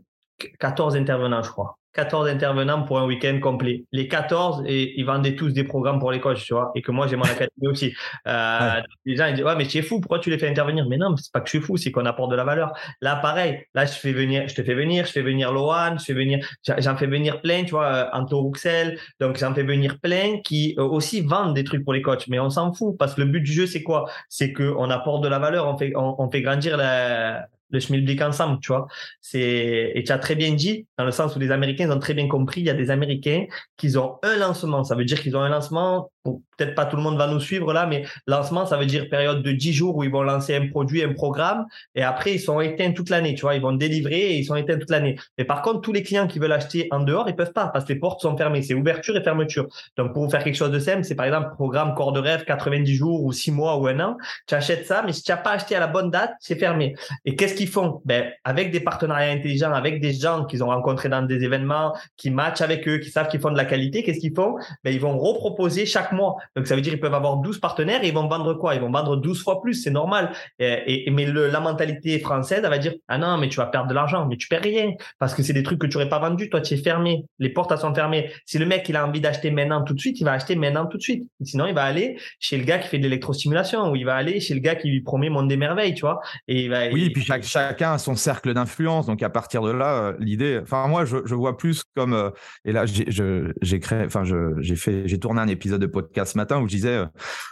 [0.60, 1.78] 14 intervenants, je crois.
[1.98, 3.86] 14 intervenants pour un week-end complet.
[3.92, 6.92] Les 14, et ils vendaient tous des programmes pour les coachs, tu vois, et que
[6.92, 7.92] moi j'ai mon académie aussi.
[8.28, 10.86] Euh, Les gens ils disent ouais mais tu es fou, pourquoi tu les fais intervenir?
[10.88, 12.72] Mais non, c'est pas que je suis fou, c'est qu'on apporte de la valeur.
[13.02, 16.06] Là pareil, là je fais venir, je te fais venir, je fais venir Lohan, je
[16.06, 16.46] fais venir,
[16.78, 20.76] j'en fais venir plein, tu vois, euh, Anto Ruxel, donc j'en fais venir plein qui
[20.78, 23.28] euh, aussi vendent des trucs pour les coachs, mais on s'en fout parce que le
[23.28, 24.06] but du jeu c'est quoi?
[24.30, 28.22] C'est que on apporte de la valeur, on fait on fait grandir la le schmilblick
[28.22, 28.88] ensemble, tu vois.
[29.22, 32.14] C'est et tu as très bien dit dans le sens où les Américains ont très
[32.14, 33.46] bien compris, il y a des Américains
[33.78, 36.12] qui ont un lancement, ça veut dire qu'ils ont un lancement
[36.58, 39.44] peut-être pas tout le monde va nous suivre là, mais lancement, ça veut dire période
[39.44, 41.66] de 10 jours où ils vont lancer un produit, un programme,
[41.96, 44.56] et après, ils sont éteints toute l'année, tu vois, ils vont délivrer et ils sont
[44.56, 45.18] éteints toute l'année.
[45.38, 47.86] Mais par contre, tous les clients qui veulent acheter en dehors, ils peuvent pas parce
[47.86, 48.62] que les portes sont fermées.
[48.62, 49.68] C'est ouverture et fermeture.
[49.98, 52.94] Donc, pour faire quelque chose de simple, c'est par exemple programme corps de rêve, 90
[52.94, 54.18] jours ou 6 mois ou un an.
[54.48, 56.96] Tu achètes ça, mais si tu n'as pas acheté à la bonne date, c'est fermé.
[57.26, 58.02] Et qu'est-ce qu'ils font?
[58.06, 62.30] Ben, avec des partenariats intelligents, avec des gens qu'ils ont rencontrés dans des événements, qui
[62.32, 64.56] matchent avec eux, qui savent qu'ils font de la qualité, qu'est-ce qu'ils font?
[64.84, 66.36] Ben, ils vont reproposer chaque mois.
[66.56, 68.76] Donc, ça veut dire ils peuvent avoir 12 partenaires et ils vont vendre quoi?
[68.76, 70.32] Ils vont vendre 12 fois plus, c'est normal.
[70.60, 73.94] Et, mais la mentalité française, elle va dire ah non, mais tu vas perdre de
[73.94, 76.50] l'argent, mais tu perds rien parce que c'est des trucs que tu n'aurais pas vendus.
[76.50, 77.26] Toi, tu es fermé.
[77.40, 78.32] Les portes elles sont fermées.
[78.46, 80.86] Si le mec il a envie d'acheter maintenant tout de suite, il va acheter maintenant
[80.86, 81.28] tout de suite.
[81.44, 84.40] sinon, il va aller chez le gars qui fait de l'électrostimulation ou il va aller
[84.40, 86.20] chez le gars qui lui promet monde des merveilles, tu vois.
[86.48, 89.06] Et il va, oui, et puis chacun a son cercle d'influence.
[89.06, 90.60] Donc à partir de là, euh, l'idée.
[90.62, 92.30] Enfin moi, je, vois plus comme euh,
[92.66, 94.24] et là j'ai créé, enfin
[94.60, 97.06] j'ai fait, j'ai tourné un épisode de podcast ce matin où je disais euh,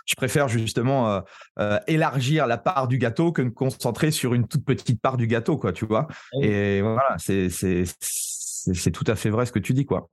[0.05, 1.21] je préfère justement euh,
[1.59, 5.27] euh, élargir la part du gâteau que de concentrer sur une toute petite part du
[5.27, 6.07] gâteau, quoi, tu vois?
[6.41, 10.09] Et voilà, c'est tout à fait vrai ce que tu dis, quoi.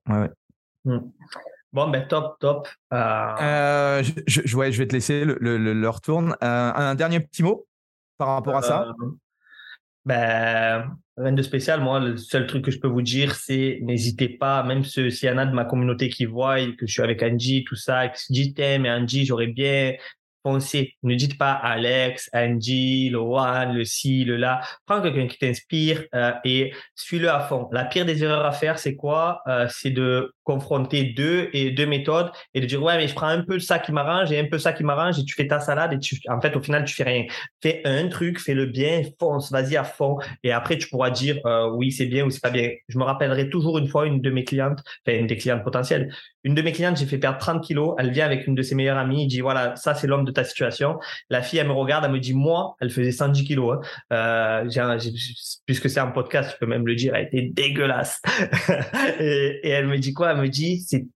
[0.84, 0.99] Mmh.
[1.72, 2.68] Bon, ben top, top.
[2.90, 6.36] je, je, vais te laisser le, le, retourne.
[6.40, 7.66] un dernier petit mot
[8.18, 8.95] par rapport à ça?
[10.05, 11.80] Ben, rien de spécial.
[11.80, 15.30] Moi, le seul truc que je peux vous dire, c'est n'hésitez pas, même s'il y
[15.30, 18.22] en a de ma communauté qui voient que je suis avec Angie, tout ça, qui
[18.22, 19.94] se disent, mais Angie, j'aurais bien
[20.43, 20.95] pensé.
[21.03, 24.61] Ne dites pas Alex, Angie, le one, le ci, le là.
[24.86, 27.68] Prends quelqu'un qui t'inspire euh, et suis-le à fond.
[27.72, 31.86] La pire des erreurs à faire, c'est quoi euh, C'est de confronter deux et deux
[31.86, 34.47] méthodes et de dire ouais mais je prends un peu ça qui m'arrange et un
[34.47, 36.84] peu ça qui m'arrange et tu fais ta salade et tu en fait au final
[36.84, 37.24] tu fais rien
[37.62, 41.38] fais un truc fais le bien fonce vas-y à fond et après tu pourras dire
[41.47, 44.20] euh, oui c'est bien ou c'est pas bien je me rappellerai toujours une fois une
[44.20, 46.12] de mes clientes enfin une des clientes potentielles
[46.43, 48.74] une de mes clientes j'ai fait perdre 30 kilos elle vient avec une de ses
[48.74, 50.98] meilleures amies dit voilà ça c'est l'homme de ta situation
[51.30, 53.78] la fille elle me regarde elle me dit moi elle faisait 110 kilos
[54.10, 54.64] hein.
[54.64, 54.98] euh,
[55.66, 58.20] puisque c'est un podcast je peux même le dire elle était dégueulasse
[59.20, 60.34] et, et elle me dit quoi?
[60.34, 61.06] Me dit, c'est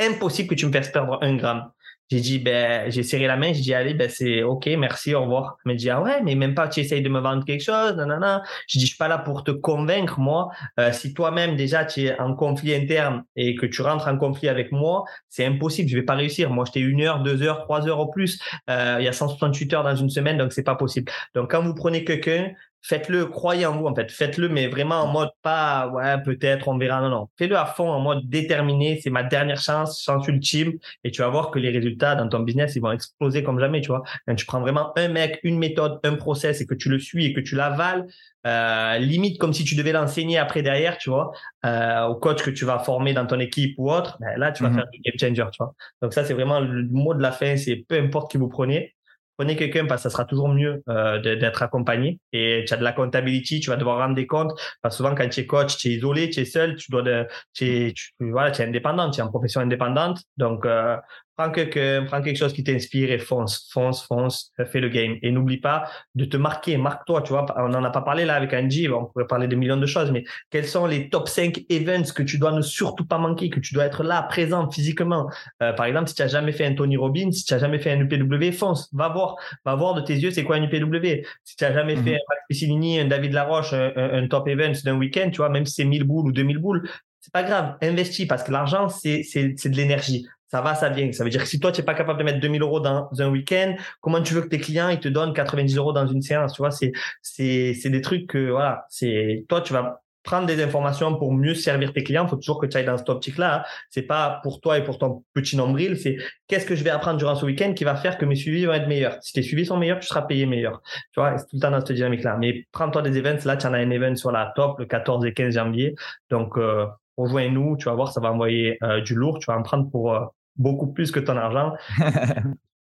[0.00, 1.70] impossible que tu me fasses perdre un gramme.
[2.10, 5.22] J'ai dit, ben, j'ai serré la main, j'ai dit, allez, ben, c'est OK, merci, au
[5.22, 5.56] revoir.
[5.64, 7.96] Elle m'a dit, ah ouais, mais même pas, tu essayes de me vendre quelque chose,
[7.96, 8.42] nanana.
[8.68, 10.50] Je dis, je suis pas là pour te convaincre, moi.
[10.78, 14.48] Euh, si toi-même, déjà, tu es en conflit interne et que tu rentres en conflit
[14.48, 16.50] avec moi, c'est impossible, je vais pas réussir.
[16.50, 18.38] Moi, j'étais une heure, deux heures, trois heures au plus.
[18.68, 21.10] Euh, il y a 168 heures dans une semaine, donc c'est pas possible.
[21.34, 22.52] Donc, quand vous prenez quelqu'un,
[22.84, 26.76] faites-le, croyez en vous en fait, faites-le, mais vraiment en mode pas, ouais, peut-être, on
[26.76, 27.28] verra, non, non.
[27.38, 31.28] Fais-le à fond, en mode déterminé, c'est ma dernière chance, chance ultime, et tu vas
[31.28, 34.02] voir que les résultats dans ton business, ils vont exploser comme jamais, tu vois.
[34.26, 37.24] Quand tu prends vraiment un mec, une méthode, un process, et que tu le suis
[37.24, 38.06] et que tu l'avales,
[38.46, 41.32] euh, limite comme si tu devais l'enseigner après derrière, tu vois,
[41.64, 44.62] euh, au coach que tu vas former dans ton équipe ou autre, ben là, tu
[44.62, 44.74] vas mm-hmm.
[44.74, 45.74] faire du game changer, tu vois.
[46.02, 48.94] Donc ça, c'est vraiment le mot de la fin, c'est peu importe qui vous prenez,
[49.36, 52.84] prenez quelqu'un parce que ça sera toujours mieux euh, d'être accompagné et tu as de
[52.84, 55.88] la comptabilité, tu vas devoir rendre des comptes parce souvent quand tu es coach, tu
[55.88, 59.10] es isolé, tu es seul, tu dois de, tu es, tu, voilà, tu es indépendant,
[59.10, 60.20] tu es en profession indépendante.
[60.36, 60.96] Donc euh,
[61.36, 65.16] prends quelque, prends quelque chose qui t'inspire et fonce, fonce, fonce, fais le game.
[65.22, 67.46] Et n'oublie pas de te marquer, marque-toi, tu vois.
[67.56, 70.10] On n'en a pas parlé là avec Angie, on pourrait parler de millions de choses,
[70.10, 73.60] mais quels sont les top 5 events que tu dois ne surtout pas manquer, que
[73.60, 75.28] tu dois être là, présent, physiquement?
[75.62, 77.78] Euh, par exemple, si tu as jamais fait un Tony Robbins, si tu as jamais
[77.78, 81.24] fait un UPW, fonce, va voir, va voir de tes yeux c'est quoi un UPW.
[81.44, 82.16] Si tu as jamais fait mhm.
[82.16, 85.66] un Max Pessilini, un David Laroche, un, un, top event d'un week-end, tu vois, même
[85.66, 86.88] si c'est 1000 boules ou 2000 boules,
[87.24, 90.88] c'est pas grave, investis parce que l'argent, c'est, c'est, c'est de l'énergie ça va, ça
[90.88, 91.10] vient.
[91.10, 93.08] Ça veut dire que si toi, tu n'es pas capable de mettre 2000 euros dans
[93.18, 96.22] un week-end, comment tu veux que tes clients, ils te donnent 90 euros dans une
[96.22, 96.52] séance?
[96.52, 100.60] Tu vois, c'est, c'est, c'est des trucs que, voilà, c'est, toi, tu vas, prendre des
[100.62, 102.24] informations pour mieux servir tes clients.
[102.24, 103.60] Il faut toujours que tu ailles dans cette optique-là.
[103.60, 103.64] Hein.
[103.90, 106.16] C'est pas pour toi et pour ton petit nombril, c'est
[106.48, 108.72] qu'est-ce que je vais apprendre durant ce week-end qui va faire que mes suivis vont
[108.72, 109.18] être meilleurs?
[109.22, 110.82] Si tes suivis sont meilleurs, tu seras payé meilleur.
[111.12, 112.38] Tu vois, c'est tout le temps dans cette dynamique-là.
[112.38, 113.44] Mais prends-toi des events.
[113.44, 115.94] Là, tu en as un event sur la top le 14 et 15 janvier.
[116.30, 116.86] Donc, euh,
[117.16, 117.76] rejoins-nous.
[117.76, 119.38] Tu vas voir, ça va envoyer euh, du lourd.
[119.38, 120.24] Tu vas en prendre pour euh,
[120.56, 121.72] beaucoup plus que ton argent.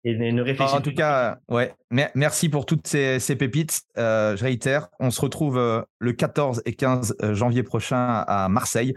[0.03, 1.73] et ne réfléchis En tout cas, ouais,
[2.15, 3.81] merci pour toutes ces, pépites.
[3.97, 8.47] Euh, je réitère, on se retrouve euh, le 14 et 15 euh, janvier prochain à
[8.49, 8.93] Marseille.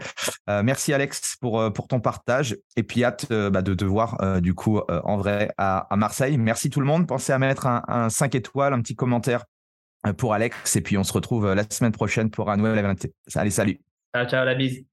[0.47, 4.79] merci Alex pour, pour ton partage et puis hâte bah, de te voir du coup
[4.89, 6.37] en vrai à, Marseille.
[6.37, 7.07] Merci tout le monde.
[7.07, 9.45] Pensez à mettre un, un 5 étoiles, un petit commentaire
[10.17, 12.95] pour Alex et puis on se retrouve la semaine prochaine pour un nouvel event.
[13.35, 13.79] Allez, salut.
[14.15, 14.92] Ciao, ciao, la bise.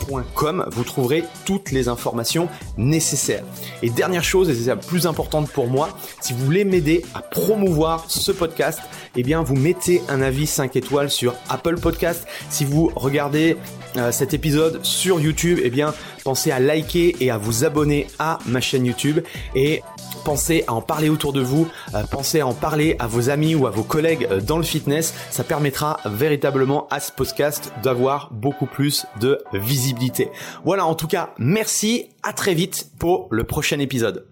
[0.07, 2.47] vous trouverez toutes les informations
[2.77, 3.43] nécessaires.
[3.81, 5.89] Et dernière chose, et c'est la plus importante pour moi,
[6.21, 8.79] si vous voulez m'aider à promouvoir ce podcast,
[9.15, 12.27] eh bien vous mettez un avis 5 étoiles sur Apple Podcast.
[12.49, 13.57] Si vous regardez
[13.97, 18.39] euh, cet épisode sur YouTube, eh bien pensez à liker et à vous abonner à
[18.45, 19.19] ma chaîne YouTube
[19.55, 19.81] et
[20.23, 23.55] pensez à en parler autour de vous, euh, pensez à en parler à vos amis
[23.55, 28.29] ou à vos collègues euh, dans le fitness, ça permettra véritablement à ce podcast d'avoir
[28.31, 30.29] beaucoup plus de visibilité.
[30.63, 34.30] Voilà, en tout cas, merci, à très vite pour le prochain épisode.